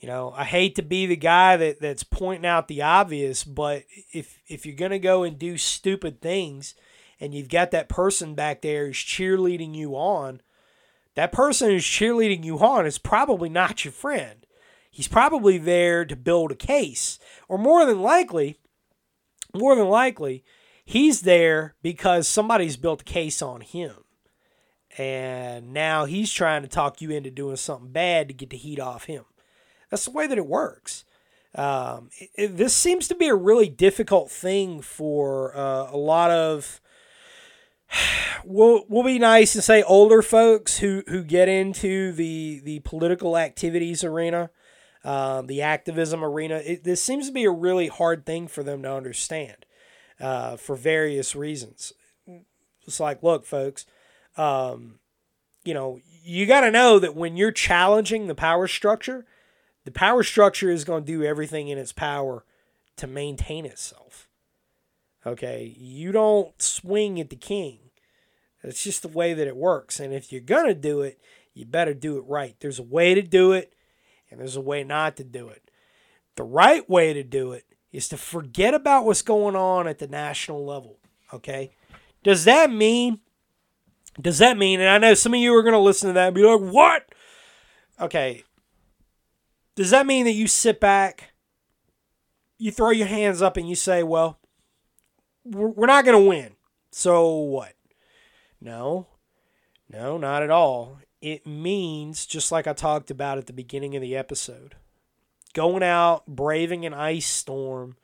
You 0.00 0.08
know, 0.08 0.34
I 0.36 0.44
hate 0.44 0.74
to 0.76 0.82
be 0.82 1.06
the 1.06 1.16
guy 1.16 1.56
that, 1.56 1.80
that's 1.80 2.02
pointing 2.02 2.44
out 2.44 2.66
the 2.66 2.82
obvious, 2.82 3.44
but 3.44 3.84
if 4.12 4.40
if 4.48 4.66
you're 4.66 4.76
gonna 4.76 4.98
go 4.98 5.22
and 5.22 5.38
do 5.38 5.56
stupid 5.56 6.20
things, 6.20 6.74
and 7.20 7.32
you've 7.32 7.48
got 7.48 7.70
that 7.70 7.88
person 7.88 8.34
back 8.34 8.62
there 8.62 8.86
who's 8.86 8.96
cheerleading 8.96 9.76
you 9.76 9.94
on, 9.94 10.42
that 11.14 11.32
person 11.32 11.70
who's 11.70 11.84
cheerleading 11.84 12.44
you 12.44 12.58
on 12.58 12.86
is 12.86 12.98
probably 12.98 13.48
not 13.48 13.84
your 13.84 13.92
friend. 13.92 14.46
He's 14.90 15.08
probably 15.08 15.58
there 15.58 16.04
to 16.04 16.16
build 16.16 16.52
a 16.52 16.56
case. 16.56 17.18
Or 17.48 17.56
more 17.56 17.86
than 17.86 18.00
likely, 18.00 18.58
more 19.54 19.74
than 19.74 19.88
likely, 19.88 20.44
he's 20.84 21.22
there 21.22 21.74
because 21.82 22.28
somebody's 22.28 22.76
built 22.76 23.00
a 23.00 23.04
case 23.04 23.40
on 23.40 23.62
him. 23.62 24.04
And 24.98 25.72
now 25.72 26.04
he's 26.04 26.30
trying 26.30 26.62
to 26.62 26.68
talk 26.68 27.00
you 27.00 27.10
into 27.10 27.30
doing 27.30 27.56
something 27.56 27.90
bad 27.90 28.28
to 28.28 28.34
get 28.34 28.50
the 28.50 28.58
heat 28.58 28.78
off 28.78 29.04
him. 29.04 29.24
That's 29.90 30.04
the 30.04 30.10
way 30.10 30.26
that 30.26 30.36
it 30.36 30.46
works. 30.46 31.06
Um, 31.54 32.10
it, 32.18 32.30
it, 32.34 32.56
this 32.58 32.74
seems 32.74 33.08
to 33.08 33.14
be 33.14 33.28
a 33.28 33.34
really 33.34 33.70
difficult 33.70 34.30
thing 34.30 34.82
for 34.82 35.56
uh, 35.56 35.88
a 35.90 35.96
lot 35.96 36.30
of 36.30 36.81
will 38.44 38.84
will 38.88 39.04
be 39.04 39.18
nice 39.18 39.52
to 39.52 39.62
say 39.62 39.82
older 39.82 40.22
folks 40.22 40.78
who 40.78 41.02
who 41.08 41.22
get 41.22 41.48
into 41.48 42.12
the 42.12 42.60
the 42.64 42.80
political 42.80 43.36
activities 43.36 44.04
arena, 44.04 44.50
um, 45.04 45.46
the 45.46 45.62
activism 45.62 46.24
arena. 46.24 46.56
It, 46.56 46.84
this 46.84 47.02
seems 47.02 47.26
to 47.26 47.32
be 47.32 47.44
a 47.44 47.50
really 47.50 47.88
hard 47.88 48.26
thing 48.26 48.48
for 48.48 48.62
them 48.62 48.82
to 48.82 48.92
understand, 48.92 49.66
uh, 50.20 50.56
for 50.56 50.76
various 50.76 51.34
reasons. 51.34 51.92
It's 52.86 53.00
like, 53.00 53.22
look, 53.22 53.46
folks, 53.46 53.86
um, 54.36 54.98
you 55.64 55.74
know, 55.74 56.00
you 56.24 56.46
got 56.46 56.62
to 56.62 56.70
know 56.70 56.98
that 56.98 57.14
when 57.14 57.36
you're 57.36 57.52
challenging 57.52 58.26
the 58.26 58.34
power 58.34 58.66
structure, 58.66 59.24
the 59.84 59.92
power 59.92 60.22
structure 60.22 60.70
is 60.70 60.84
going 60.84 61.04
to 61.04 61.12
do 61.12 61.24
everything 61.24 61.68
in 61.68 61.78
its 61.78 61.92
power 61.92 62.44
to 62.96 63.06
maintain 63.06 63.64
itself. 63.64 64.28
Okay, 65.26 65.74
you 65.78 66.12
don't 66.12 66.60
swing 66.60 67.20
at 67.20 67.30
the 67.30 67.36
king. 67.36 67.78
It's 68.62 68.84
just 68.84 69.02
the 69.02 69.08
way 69.08 69.34
that 69.34 69.46
it 69.46 69.56
works. 69.56 70.00
And 70.00 70.12
if 70.12 70.32
you're 70.32 70.40
going 70.40 70.66
to 70.66 70.74
do 70.74 71.02
it, 71.02 71.20
you 71.54 71.64
better 71.66 71.94
do 71.94 72.18
it 72.18 72.24
right. 72.26 72.56
There's 72.60 72.78
a 72.78 72.84
way 72.84 73.14
to 73.14 73.22
do 73.22 73.52
it, 73.52 73.72
and 74.30 74.40
there's 74.40 74.56
a 74.56 74.60
way 74.60 74.84
not 74.84 75.16
to 75.16 75.24
do 75.24 75.48
it. 75.48 75.70
The 76.36 76.44
right 76.44 76.88
way 76.88 77.12
to 77.12 77.22
do 77.22 77.52
it 77.52 77.64
is 77.92 78.08
to 78.08 78.16
forget 78.16 78.72
about 78.72 79.04
what's 79.04 79.22
going 79.22 79.54
on 79.54 79.86
at 79.86 79.98
the 79.98 80.08
national 80.08 80.64
level. 80.64 80.98
Okay? 81.32 81.72
Does 82.22 82.44
that 82.44 82.72
mean 82.72 83.20
Does 84.20 84.38
that 84.38 84.58
mean, 84.58 84.80
and 84.80 84.88
I 84.90 84.98
know 84.98 85.14
some 85.14 85.34
of 85.34 85.40
you 85.40 85.54
are 85.54 85.62
going 85.62 85.72
to 85.72 85.78
listen 85.78 86.08
to 86.08 86.14
that 86.14 86.26
and 86.28 86.34
be 86.34 86.42
like, 86.42 86.60
what? 86.60 87.06
Okay. 88.00 88.44
Does 89.74 89.90
that 89.90 90.06
mean 90.06 90.26
that 90.26 90.32
you 90.32 90.46
sit 90.46 90.80
back, 90.80 91.32
you 92.58 92.70
throw 92.70 92.90
your 92.90 93.06
hands 93.06 93.40
up, 93.40 93.56
and 93.56 93.68
you 93.68 93.74
say, 93.74 94.02
well, 94.02 94.38
we're 95.44 95.86
not 95.86 96.04
going 96.04 96.22
to 96.22 96.28
win. 96.28 96.56
So 96.90 97.28
what? 97.28 97.74
No, 98.60 99.08
no, 99.88 100.16
not 100.18 100.42
at 100.42 100.50
all. 100.50 100.98
It 101.20 101.46
means, 101.46 102.26
just 102.26 102.52
like 102.52 102.66
I 102.66 102.72
talked 102.72 103.10
about 103.10 103.38
at 103.38 103.46
the 103.46 103.52
beginning 103.52 103.94
of 103.96 104.02
the 104.02 104.16
episode, 104.16 104.76
going 105.54 105.82
out, 105.82 106.26
braving 106.26 106.84
an 106.84 106.94
ice 106.94 107.26
storm, 107.26 107.96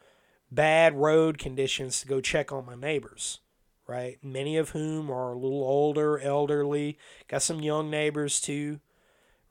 bad 0.50 0.94
road 0.94 1.38
conditions 1.38 2.00
to 2.00 2.06
go 2.06 2.20
check 2.20 2.52
on 2.52 2.66
my 2.66 2.74
neighbors, 2.74 3.40
right? 3.86 4.18
Many 4.22 4.56
of 4.56 4.70
whom 4.70 5.10
are 5.10 5.32
a 5.32 5.38
little 5.38 5.62
older, 5.62 6.18
elderly, 6.18 6.98
got 7.26 7.42
some 7.42 7.60
young 7.60 7.90
neighbors 7.90 8.40
too, 8.40 8.80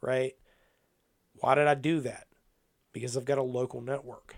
right? 0.02 0.34
Why 1.36 1.56
did 1.56 1.68
I 1.68 1.76
do 1.76 2.00
that? 2.02 2.28
Because 2.94 3.16
I've 3.16 3.26
got 3.26 3.38
a 3.38 3.44
local 3.44 3.82
network, 3.82 4.38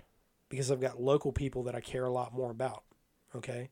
because 0.50 0.72
I've 0.72 0.82
got 0.82 1.02
local 1.02 1.32
people 1.32 1.64
that 1.64 1.76
I 1.76 1.82
care 1.82 2.06
a 2.06 2.12
lot 2.12 2.34
more 2.34 2.52
about, 2.52 2.84
okay? 3.36 3.70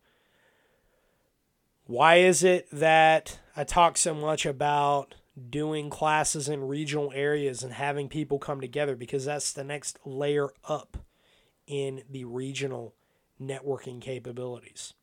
Why 1.86 2.16
is 2.16 2.43
it 2.43 2.68
that 2.72 3.39
I 3.55 3.64
talk 3.64 3.97
so 3.97 4.14
much 4.14 4.45
about 4.45 5.16
doing 5.49 5.89
classes 5.89 6.49
in 6.49 6.68
regional 6.68 7.12
areas 7.14 7.64
and 7.64 7.74
having 7.74 8.10
people 8.10 8.39
come 8.39 8.60
together? 8.60 8.95
Because 8.95 9.26
that's 9.26 9.53
the 9.53 9.64
next 9.64 9.99
layer 10.05 10.49
up 10.68 10.97
in 11.66 12.03
the 12.10 12.26
regional 12.26 12.93
networking 13.41 14.01
capabilities. 14.01 14.93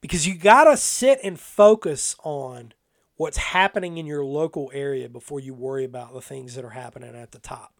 Because 0.00 0.26
you 0.26 0.34
got 0.34 0.64
to 0.64 0.76
sit 0.76 1.20
and 1.22 1.38
focus 1.38 2.16
on 2.24 2.72
what's 3.16 3.36
happening 3.36 3.98
in 3.98 4.06
your 4.06 4.24
local 4.24 4.70
area 4.72 5.08
before 5.08 5.40
you 5.40 5.52
worry 5.52 5.84
about 5.84 6.14
the 6.14 6.22
things 6.22 6.54
that 6.54 6.64
are 6.64 6.70
happening 6.70 7.14
at 7.14 7.32
the 7.32 7.38
top. 7.38 7.74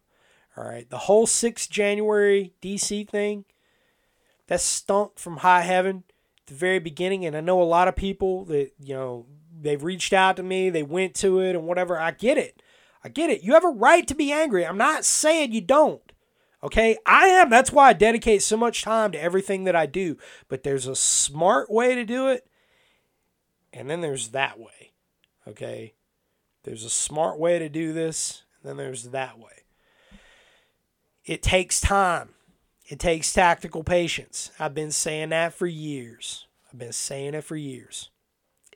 All 0.55 0.63
right. 0.63 0.87
The 0.89 0.99
whole 0.99 1.25
6th 1.25 1.67
January 1.69 2.53
DC 2.61 3.09
thing, 3.09 3.45
that 4.47 4.61
stunk 4.61 5.17
from 5.17 5.37
high 5.37 5.61
heaven 5.61 6.03
at 6.39 6.47
the 6.47 6.53
very 6.53 6.79
beginning, 6.79 7.25
and 7.25 7.35
I 7.35 7.41
know 7.41 7.61
a 7.61 7.63
lot 7.63 7.87
of 7.87 7.95
people 7.95 8.45
that 8.45 8.71
you 8.79 8.93
know 8.93 9.25
they've 9.59 9.83
reached 9.83 10.13
out 10.13 10.37
to 10.37 10.43
me, 10.43 10.69
they 10.69 10.83
went 10.83 11.15
to 11.15 11.39
it 11.39 11.55
and 11.55 11.65
whatever. 11.65 11.99
I 11.99 12.11
get 12.11 12.37
it, 12.37 12.61
I 13.03 13.09
get 13.09 13.29
it. 13.29 13.43
You 13.43 13.53
have 13.53 13.65
a 13.65 13.69
right 13.69 14.07
to 14.07 14.15
be 14.15 14.31
angry. 14.31 14.65
I'm 14.65 14.77
not 14.77 15.05
saying 15.05 15.51
you 15.51 15.61
don't. 15.61 16.01
Okay, 16.63 16.97
I 17.05 17.25
am. 17.25 17.49
That's 17.49 17.71
why 17.71 17.89
I 17.89 17.93
dedicate 17.93 18.43
so 18.43 18.55
much 18.55 18.83
time 18.83 19.11
to 19.13 19.21
everything 19.21 19.63
that 19.63 19.75
I 19.75 19.87
do. 19.87 20.17
But 20.47 20.63
there's 20.63 20.85
a 20.85 20.95
smart 20.95 21.71
way 21.71 21.95
to 21.95 22.05
do 22.05 22.27
it, 22.27 22.47
and 23.73 23.89
then 23.89 24.01
there's 24.01 24.29
that 24.29 24.59
way. 24.59 24.91
Okay, 25.47 25.95
there's 26.63 26.85
a 26.85 26.89
smart 26.89 27.39
way 27.39 27.57
to 27.57 27.67
do 27.67 27.93
this, 27.93 28.43
and 28.61 28.69
then 28.69 28.77
there's 28.77 29.05
that 29.05 29.39
way. 29.39 29.63
It 31.25 31.41
takes 31.41 31.81
time. 31.81 32.35
It 32.91 32.99
takes 32.99 33.31
tactical 33.31 33.85
patience. 33.85 34.51
I've 34.59 34.73
been 34.73 34.91
saying 34.91 35.29
that 35.29 35.53
for 35.53 35.65
years. 35.65 36.45
I've 36.69 36.77
been 36.77 36.91
saying 36.91 37.35
it 37.35 37.45
for 37.45 37.55
years. 37.55 38.09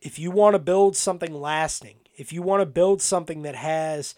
If 0.01 0.17
you 0.17 0.31
want 0.31 0.53
to 0.53 0.59
build 0.59 0.95
something 0.95 1.33
lasting, 1.33 1.97
if 2.15 2.31
you 2.31 2.41
want 2.41 2.61
to 2.61 2.65
build 2.65 3.01
something 3.01 3.41
that 3.41 3.55
has 3.55 4.15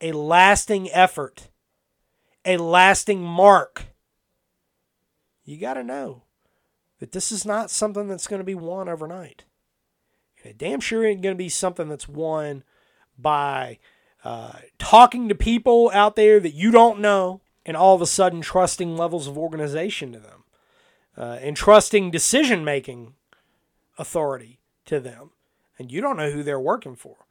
a 0.00 0.12
lasting 0.12 0.90
effort, 0.90 1.50
a 2.46 2.56
lasting 2.56 3.22
mark, 3.22 3.88
you 5.44 5.58
got 5.58 5.74
to 5.74 5.84
know 5.84 6.22
that 6.98 7.12
this 7.12 7.30
is 7.30 7.44
not 7.44 7.70
something 7.70 8.08
that's 8.08 8.26
going 8.26 8.40
to 8.40 8.44
be 8.44 8.54
won 8.54 8.88
overnight. 8.88 9.44
And 10.42 10.52
it 10.52 10.56
damn 10.56 10.80
sure 10.80 11.04
ain't 11.04 11.20
going 11.20 11.34
to 11.34 11.38
be 11.38 11.50
something 11.50 11.90
that's 11.90 12.08
won 12.08 12.64
by 13.18 13.80
uh, 14.24 14.52
talking 14.78 15.28
to 15.28 15.34
people 15.34 15.90
out 15.92 16.16
there 16.16 16.40
that 16.40 16.54
you 16.54 16.70
don't 16.70 17.00
know 17.00 17.42
and 17.66 17.76
all 17.76 17.96
of 17.96 18.00
a 18.00 18.06
sudden 18.06 18.40
trusting 18.40 18.96
levels 18.96 19.26
of 19.26 19.36
organization 19.36 20.12
to 20.12 20.20
them, 20.20 20.44
uh, 21.18 21.38
and 21.42 21.56
trusting 21.56 22.12
decision 22.12 22.64
making 22.64 23.14
authority 23.98 24.60
to 24.84 25.00
them, 25.00 25.30
and 25.78 25.90
you 25.90 26.00
don't 26.00 26.16
know 26.16 26.30
who 26.30 26.44
they're 26.44 26.60
working 26.60 26.94
for. 26.94 27.26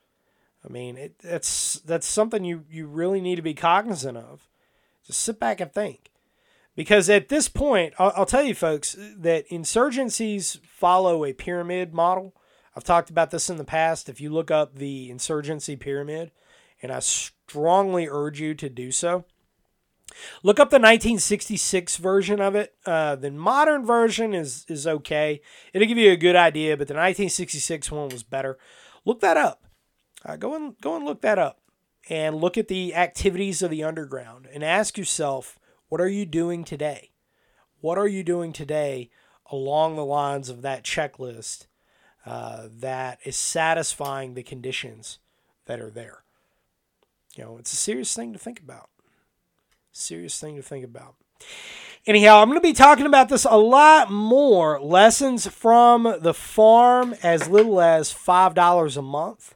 I 0.64 0.72
mean, 0.72 0.98
it, 0.98 1.20
that's 1.20 1.80
that's 1.86 2.06
something 2.06 2.44
you 2.44 2.66
you 2.70 2.86
really 2.86 3.22
need 3.22 3.38
to 3.38 3.42
be 3.42 3.54
cognizant 3.54 4.18
of. 4.18 4.50
Just 5.08 5.22
sit 5.22 5.40
back 5.40 5.62
and 5.62 5.72
think, 5.72 6.12
because 6.76 7.10
at 7.10 7.30
this 7.30 7.48
point, 7.48 7.94
I'll, 7.98 8.12
I'll 8.16 8.26
tell 8.26 8.44
you, 8.44 8.56
folks, 8.56 8.96
that 9.18 9.48
insurgencies 9.50 10.60
follow 10.66 11.24
a 11.24 11.34
pyramid 11.34 11.94
model. 11.94 12.36
I've 12.76 12.84
talked 12.84 13.10
about 13.10 13.32
this 13.32 13.50
in 13.50 13.56
the 13.56 13.64
past. 13.64 14.10
If 14.10 14.20
you 14.20 14.32
look 14.32 14.52
up 14.52 14.76
the 14.76 15.10
insurgency 15.10 15.78
pyramid, 15.78 16.32
and 16.82 16.92
I 16.92 17.00
strongly 17.00 18.10
urge 18.10 18.42
you 18.42 18.54
to 18.56 18.68
do 18.68 18.92
so 18.92 19.24
Look 20.44 20.60
up 20.60 20.70
the 20.70 20.76
1966 20.76 21.98
version 21.98 22.40
of 22.40 22.56
it. 22.56 22.76
Uh, 22.86 23.16
the 23.16 23.32
modern 23.32 23.86
version 23.86 24.34
is 24.34 24.66
is 24.68 24.88
okay. 24.88 25.42
It'll 25.74 25.88
give 25.88 25.98
you 25.98 26.12
a 26.12 26.18
good 26.18 26.36
idea, 26.36 26.78
but 26.78 26.88
the 26.88 26.94
1966 26.94 27.92
one 27.92 28.10
was 28.10 28.24
better. 28.24 28.58
Look 29.04 29.22
that 29.22 29.38
up. 29.38 29.66
Uh, 30.24 30.36
go 30.36 30.56
and 30.56 30.80
go 30.82 30.96
and 30.96 31.06
look 31.06 31.22
that 31.22 31.38
up, 31.38 31.60
and 32.10 32.36
look 32.36 32.58
at 32.58 32.68
the 32.68 32.96
activities 32.96 33.62
of 33.62 33.70
the 33.70 33.84
underground, 33.84 34.48
and 34.52 34.64
ask 34.64 34.98
yourself, 34.98 35.60
what 35.88 36.02
are 36.02 36.10
you 36.10 36.26
doing 36.26 36.64
today? 36.64 37.12
What 37.82 37.98
are 37.98 38.08
you 38.08 38.24
doing 38.24 38.52
today 38.52 39.12
along 39.52 39.96
the 39.96 40.06
lines 40.06 40.50
of 40.50 40.64
that 40.64 40.84
checklist 40.84 41.68
uh, 42.26 42.68
that 42.72 43.20
is 43.24 43.36
satisfying 43.36 44.34
the 44.34 44.42
conditions 44.42 45.20
that 45.66 45.80
are 45.80 45.92
there? 45.92 46.24
You 47.36 47.44
know, 47.44 47.58
it's 47.58 47.74
a 47.74 47.78
serious 47.78 48.16
thing 48.16 48.34
to 48.34 48.40
think 48.40 48.60
about. 48.60 48.90
Serious 49.98 50.38
thing 50.38 50.58
to 50.58 50.62
think 50.62 50.84
about. 50.84 51.16
Anyhow, 52.06 52.42
I'm 52.42 52.50
going 52.50 52.60
to 52.60 52.68
be 52.68 52.74
talking 52.74 53.06
about 53.06 53.30
this 53.30 53.46
a 53.50 53.56
lot 53.56 54.12
more. 54.12 54.78
Lessons 54.82 55.48
from 55.48 56.18
the 56.20 56.34
farm 56.34 57.16
as 57.24 57.48
little 57.48 57.80
as 57.80 58.14
$5 58.14 58.98
a 58.98 59.02
month. 59.02 59.56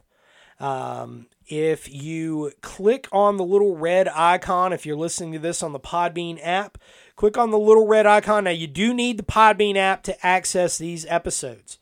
Um, 0.58 1.26
if 1.46 1.92
you 1.92 2.52
click 2.62 3.06
on 3.12 3.36
the 3.36 3.44
little 3.44 3.76
red 3.76 4.08
icon, 4.08 4.72
if 4.72 4.86
you're 4.86 4.96
listening 4.96 5.32
to 5.32 5.38
this 5.38 5.62
on 5.62 5.74
the 5.74 5.78
Podbean 5.78 6.38
app, 6.42 6.78
click 7.16 7.36
on 7.36 7.50
the 7.50 7.58
little 7.58 7.86
red 7.86 8.06
icon. 8.06 8.44
Now, 8.44 8.50
you 8.50 8.66
do 8.66 8.94
need 8.94 9.18
the 9.18 9.22
Podbean 9.22 9.76
app 9.76 10.02
to 10.04 10.26
access 10.26 10.78
these 10.78 11.04
episodes. 11.04 11.79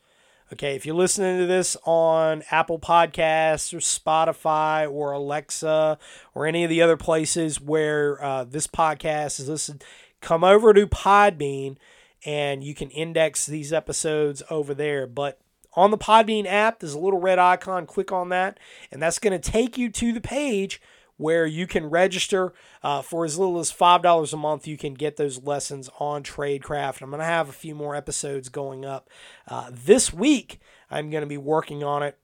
Okay, 0.50 0.74
if 0.74 0.86
you're 0.86 0.94
listening 0.94 1.36
to 1.40 1.46
this 1.46 1.76
on 1.84 2.42
Apple 2.50 2.78
Podcasts 2.78 3.74
or 3.74 3.80
Spotify 3.80 4.90
or 4.90 5.12
Alexa 5.12 5.98
or 6.34 6.46
any 6.46 6.64
of 6.64 6.70
the 6.70 6.80
other 6.80 6.96
places 6.96 7.60
where 7.60 8.22
uh, 8.24 8.44
this 8.44 8.66
podcast 8.66 9.40
is 9.40 9.48
listened, 9.50 9.84
come 10.22 10.42
over 10.42 10.72
to 10.72 10.86
Podbean 10.86 11.76
and 12.24 12.64
you 12.64 12.74
can 12.74 12.88
index 12.88 13.44
these 13.44 13.74
episodes 13.74 14.42
over 14.48 14.72
there. 14.72 15.06
But 15.06 15.38
on 15.74 15.90
the 15.90 15.98
Podbean 15.98 16.46
app, 16.46 16.80
there's 16.80 16.94
a 16.94 16.98
little 16.98 17.20
red 17.20 17.38
icon. 17.38 17.84
Click 17.84 18.10
on 18.10 18.30
that, 18.30 18.58
and 18.90 19.02
that's 19.02 19.18
going 19.18 19.38
to 19.38 19.50
take 19.50 19.76
you 19.76 19.90
to 19.90 20.12
the 20.14 20.20
page 20.20 20.80
where 21.18 21.46
you 21.46 21.66
can 21.66 21.86
register 21.90 22.54
uh, 22.82 23.02
for 23.02 23.26
as 23.26 23.38
little 23.38 23.58
as 23.58 23.70
$5 23.70 24.32
a 24.32 24.36
month. 24.36 24.66
You 24.66 24.78
can 24.78 24.94
get 24.94 25.16
those 25.16 25.42
lessons 25.42 25.90
on 26.00 26.22
Tradecraft. 26.22 27.02
I'm 27.02 27.10
going 27.10 27.20
to 27.20 27.26
have 27.26 27.50
a 27.50 27.52
few 27.52 27.74
more 27.74 27.94
episodes 27.94 28.48
going 28.48 28.86
up 28.86 29.10
uh, 29.46 29.70
this 29.70 30.12
week. 30.12 30.60
I'm 30.90 31.10
going 31.10 31.22
to 31.22 31.28
be 31.28 31.36
working 31.36 31.84
on 31.84 32.02
it. 32.02 32.18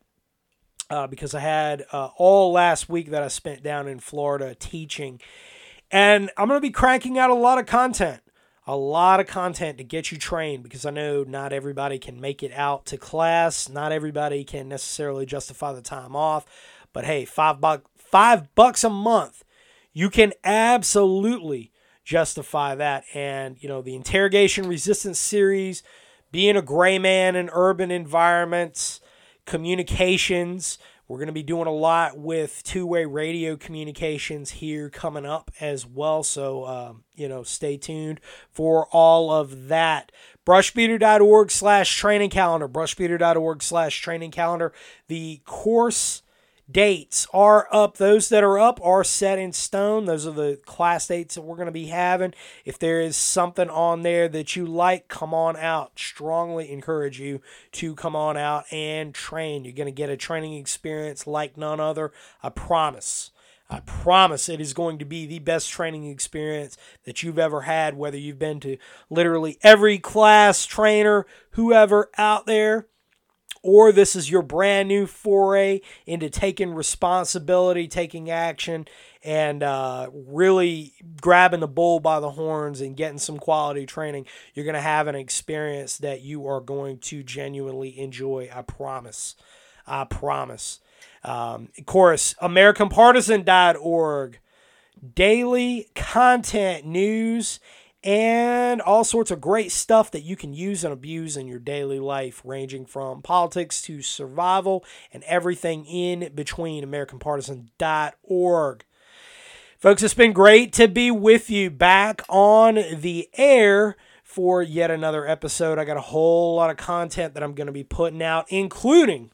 Uh, 0.91 1.07
because 1.07 1.35
I 1.35 1.41
had 1.41 1.87
uh, 1.93 2.11
all 2.19 2.53
last 2.53 2.91
week 2.91 3.11
that 3.11 3.23
I 3.23 3.29
spent 3.29 3.63
down 3.63 3.89
in 3.89 4.01
Florida 4.01 4.55
teaching. 4.55 5.19
And 5.91 6.31
I'm 6.37 6.47
going 6.47 6.59
to 6.59 6.67
be 6.67 6.71
cranking 6.71 7.19
out 7.19 7.31
a 7.31 7.35
lot 7.35 7.59
of 7.59 7.65
content 7.65 8.21
a 8.67 8.77
lot 8.77 9.21
of 9.21 9.27
content 9.27 9.79
to 9.79 9.85
get 9.85 10.11
you 10.11 10.19
trained 10.19 10.63
because 10.63 10.87
I 10.87 10.91
know 10.91 11.23
not 11.23 11.53
everybody 11.53 11.99
can 11.99 12.21
make 12.21 12.43
it 12.43 12.53
out 12.53 12.87
to 12.87 12.97
class. 12.97 13.69
Not 13.69 13.93
everybody 13.93 14.43
can 14.45 14.69
necessarily 14.69 15.27
justify 15.27 15.73
the 15.73 15.83
time 15.83 16.17
off. 16.17 16.47
But 16.93 17.05
hey, 17.05 17.25
five 17.25 17.61
bucks 17.61 17.91
five 18.15 18.55
bucks 18.55 18.85
a 18.85 18.89
month, 18.89 19.43
you 19.93 20.09
can 20.09 20.33
absolutely 20.45 21.73
justify 22.05 22.73
that. 22.77 23.03
And, 23.13 23.57
you 23.61 23.69
know, 23.69 23.83
the 23.83 23.97
interrogation 23.97 24.69
resistance 24.69 25.19
series, 25.19 25.83
being 26.31 26.57
a 26.57 26.63
gray 26.63 26.97
man 27.01 27.35
in 27.35 27.51
urban 27.53 27.91
environments, 27.91 29.01
communications. 29.47 30.79
We're 31.09 31.19
going 31.19 31.27
to 31.27 31.33
be 31.33 31.43
doing 31.43 31.67
a 31.67 31.73
lot 31.73 32.17
with 32.17 32.63
two 32.63 32.87
way 32.87 33.05
radio 33.05 33.57
communications 33.57 34.53
here 34.53 34.89
coming 34.91 35.27
up 35.27 35.51
as 35.61 35.85
well. 35.85 36.23
So, 36.23 36.67
um, 36.67 37.03
you 37.17 37.29
know, 37.29 37.43
stay 37.43 37.77
tuned 37.77 38.21
for 38.49 38.87
all 38.93 39.33
of 39.33 39.67
that. 39.67 40.13
Brushbeater.org 40.47 41.51
slash 41.51 41.97
training 41.99 42.31
calendar. 42.31 42.69
Brushbeater.org 42.69 43.61
slash 43.61 44.01
training 44.01 44.31
calendar. 44.31 44.73
The 45.09 45.43
course 45.45 46.23
dates 46.71 47.27
are 47.33 47.69
up. 47.71 47.97
Those 47.97 48.29
that 48.29 48.45
are 48.45 48.59
up 48.59 48.81
are 48.83 49.05
set 49.05 49.39
in 49.39 49.53
stone. 49.53 50.05
Those 50.05 50.27
are 50.27 50.33
the 50.33 50.61
class 50.65 51.07
dates 51.07 51.35
that 51.35 51.43
we're 51.43 51.57
going 51.57 51.67
to 51.67 51.73
be 51.73 51.87
having. 51.87 52.35
If 52.65 52.79
there 52.79 53.01
is 53.01 53.17
something 53.17 53.69
on 53.69 54.03
there 54.03 54.29
that 54.29 54.57
you 54.57 54.67
like, 54.67 55.09
come 55.09 55.35
on 55.35 55.57
out. 55.57 55.99
Strongly 55.99 56.71
encourage 56.71 57.21
you 57.21 57.41
to 57.73 57.95
come 57.95 58.17
on 58.17 58.37
out 58.37 58.65
and 58.73 59.15
train. 59.15 59.65
You're 59.65 59.75
going 59.75 59.87
to 59.87 59.93
get 59.93 60.11
a 60.11 60.17
training 60.17 60.55
experience 60.55 61.27
like 61.27 61.57
none 61.57 61.81
other. 61.81 62.13
I 62.43 62.49
promise. 62.49 63.31
I 63.71 63.81
promise 63.81 64.49
it 64.49 64.61
is 64.61 64.75
going 64.75 64.99
to 64.99 65.07
be 65.07 65.27
the 65.27 65.39
best 65.39 65.71
training 65.71 66.07
experience 66.07 66.77
that 67.05 67.23
you've 67.23 67.39
ever 67.39 67.63
had, 67.63 67.97
whether 67.97 68.19
you've 68.19 68.39
been 68.39 68.61
to 68.61 68.77
literally 69.09 69.59
every 69.63 69.99
class, 69.99 70.67
trainer, 70.67 71.27
whoever 71.53 72.11
out 72.19 72.45
there 72.45 72.87
or 73.65 73.91
this 73.93 74.15
is 74.15 74.31
your 74.31 74.43
brand 74.43 74.89
new 74.89 75.07
foray 75.07 75.81
into 76.07 76.29
taking 76.29 76.75
responsibility, 76.75 77.89
taking 77.89 78.31
action, 78.31 78.87
and 79.25 79.63
uh, 79.63 80.11
really 80.13 80.93
grabbing 81.19 81.61
the 81.61 81.67
bull 81.67 81.99
by 81.99 82.21
the 82.21 82.33
horns 82.33 82.83
and 82.83 82.95
getting 82.95 83.17
some 83.17 83.39
quality 83.39 83.87
training, 83.87 84.27
you're 84.53 84.67
going 84.67 84.75
to 84.75 84.83
have 84.83 85.07
an 85.09 85.15
experience 85.15 85.97
that 85.97 86.21
you 86.21 86.47
are 86.47 86.61
going 86.61 86.99
to 86.99 87.23
genuinely 87.23 87.99
enjoy. 87.99 88.51
I 88.55 88.61
promise. 88.61 89.35
I 89.87 90.05
promise. 90.05 90.81
Um, 91.23 91.71
of 91.79 91.87
course, 91.87 92.35
AmericanPartisan.org, 92.43 94.41
daily 95.15 95.89
content 95.95 96.85
news 96.85 97.61
and 98.05 98.83
all 98.83 99.03
sorts 99.03 99.31
of 99.31 99.41
great 99.41 99.73
stuff 99.73 100.11
that 100.11 100.23
you 100.23 100.37
can 100.37 100.53
use 100.53 100.85
and 100.85 100.93
abuse 100.93 101.39
in 101.39 101.49
your 101.49 101.59
daily 101.59 101.99
life, 101.99 102.43
ranging 102.45 102.85
from 102.85 103.23
politics 103.23 103.81
to 103.83 104.03
survival 104.03 104.85
and 105.11 105.25
everything 105.25 105.87
in 105.87 106.31
between. 106.35 106.85
AmericanPartisan.org. 106.85 108.85
Folks, 109.79 110.03
it's 110.03 110.15
been 110.15 110.35
great 110.35 110.73
to 110.75 110.87
be 110.87 111.11
with 111.11 111.49
you 111.49 111.71
back 111.71 112.23
on 112.29 112.75
the 112.75 113.29
air 113.35 113.97
for 114.23 114.63
yet 114.63 114.91
another 114.91 115.27
episode. 115.27 115.79
I 115.79 115.85
got 115.85 115.97
a 115.97 116.03
whole 116.03 116.57
lot 116.57 116.71
of 116.71 116.77
content 116.77 117.35
that 117.35 117.43
I'm 117.43 117.55
going 117.55 117.67
to 117.67 117.73
be 117.73 117.85
putting 117.85 118.23
out, 118.23 118.47
including 118.51 119.31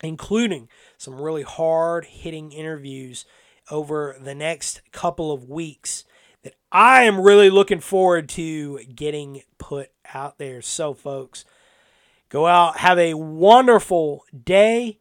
including 0.00 0.68
some 0.96 1.20
really 1.20 1.42
hard 1.42 2.04
hitting 2.04 2.52
interviews 2.52 3.24
over 3.68 4.16
the 4.20 4.34
next 4.34 4.82
couple 4.92 5.32
of 5.32 5.48
weeks 5.48 6.04
that 6.48 6.56
I 6.72 7.02
am 7.02 7.20
really 7.20 7.50
looking 7.50 7.80
forward 7.80 8.28
to 8.30 8.78
getting 8.84 9.42
put 9.58 9.90
out 10.14 10.38
there. 10.38 10.62
So, 10.62 10.94
folks, 10.94 11.44
go 12.30 12.46
out, 12.46 12.78
have 12.78 12.98
a 12.98 13.14
wonderful 13.14 14.24
day, 14.44 14.98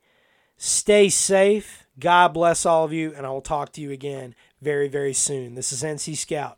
stay 0.58 1.08
safe. 1.10 1.86
God 2.00 2.34
bless 2.34 2.66
all 2.66 2.84
of 2.84 2.92
you, 2.94 3.14
and 3.16 3.26
I 3.26 3.30
will 3.30 3.42
talk 3.42 3.72
to 3.74 3.82
you 3.82 3.92
again 3.92 4.36
very, 4.62 4.88
very 4.90 5.14
soon. 5.14 5.56
This 5.56 5.72
is 5.72 5.84
NC 5.84 6.18
Scout 6.18 6.58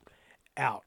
out. 0.57 0.83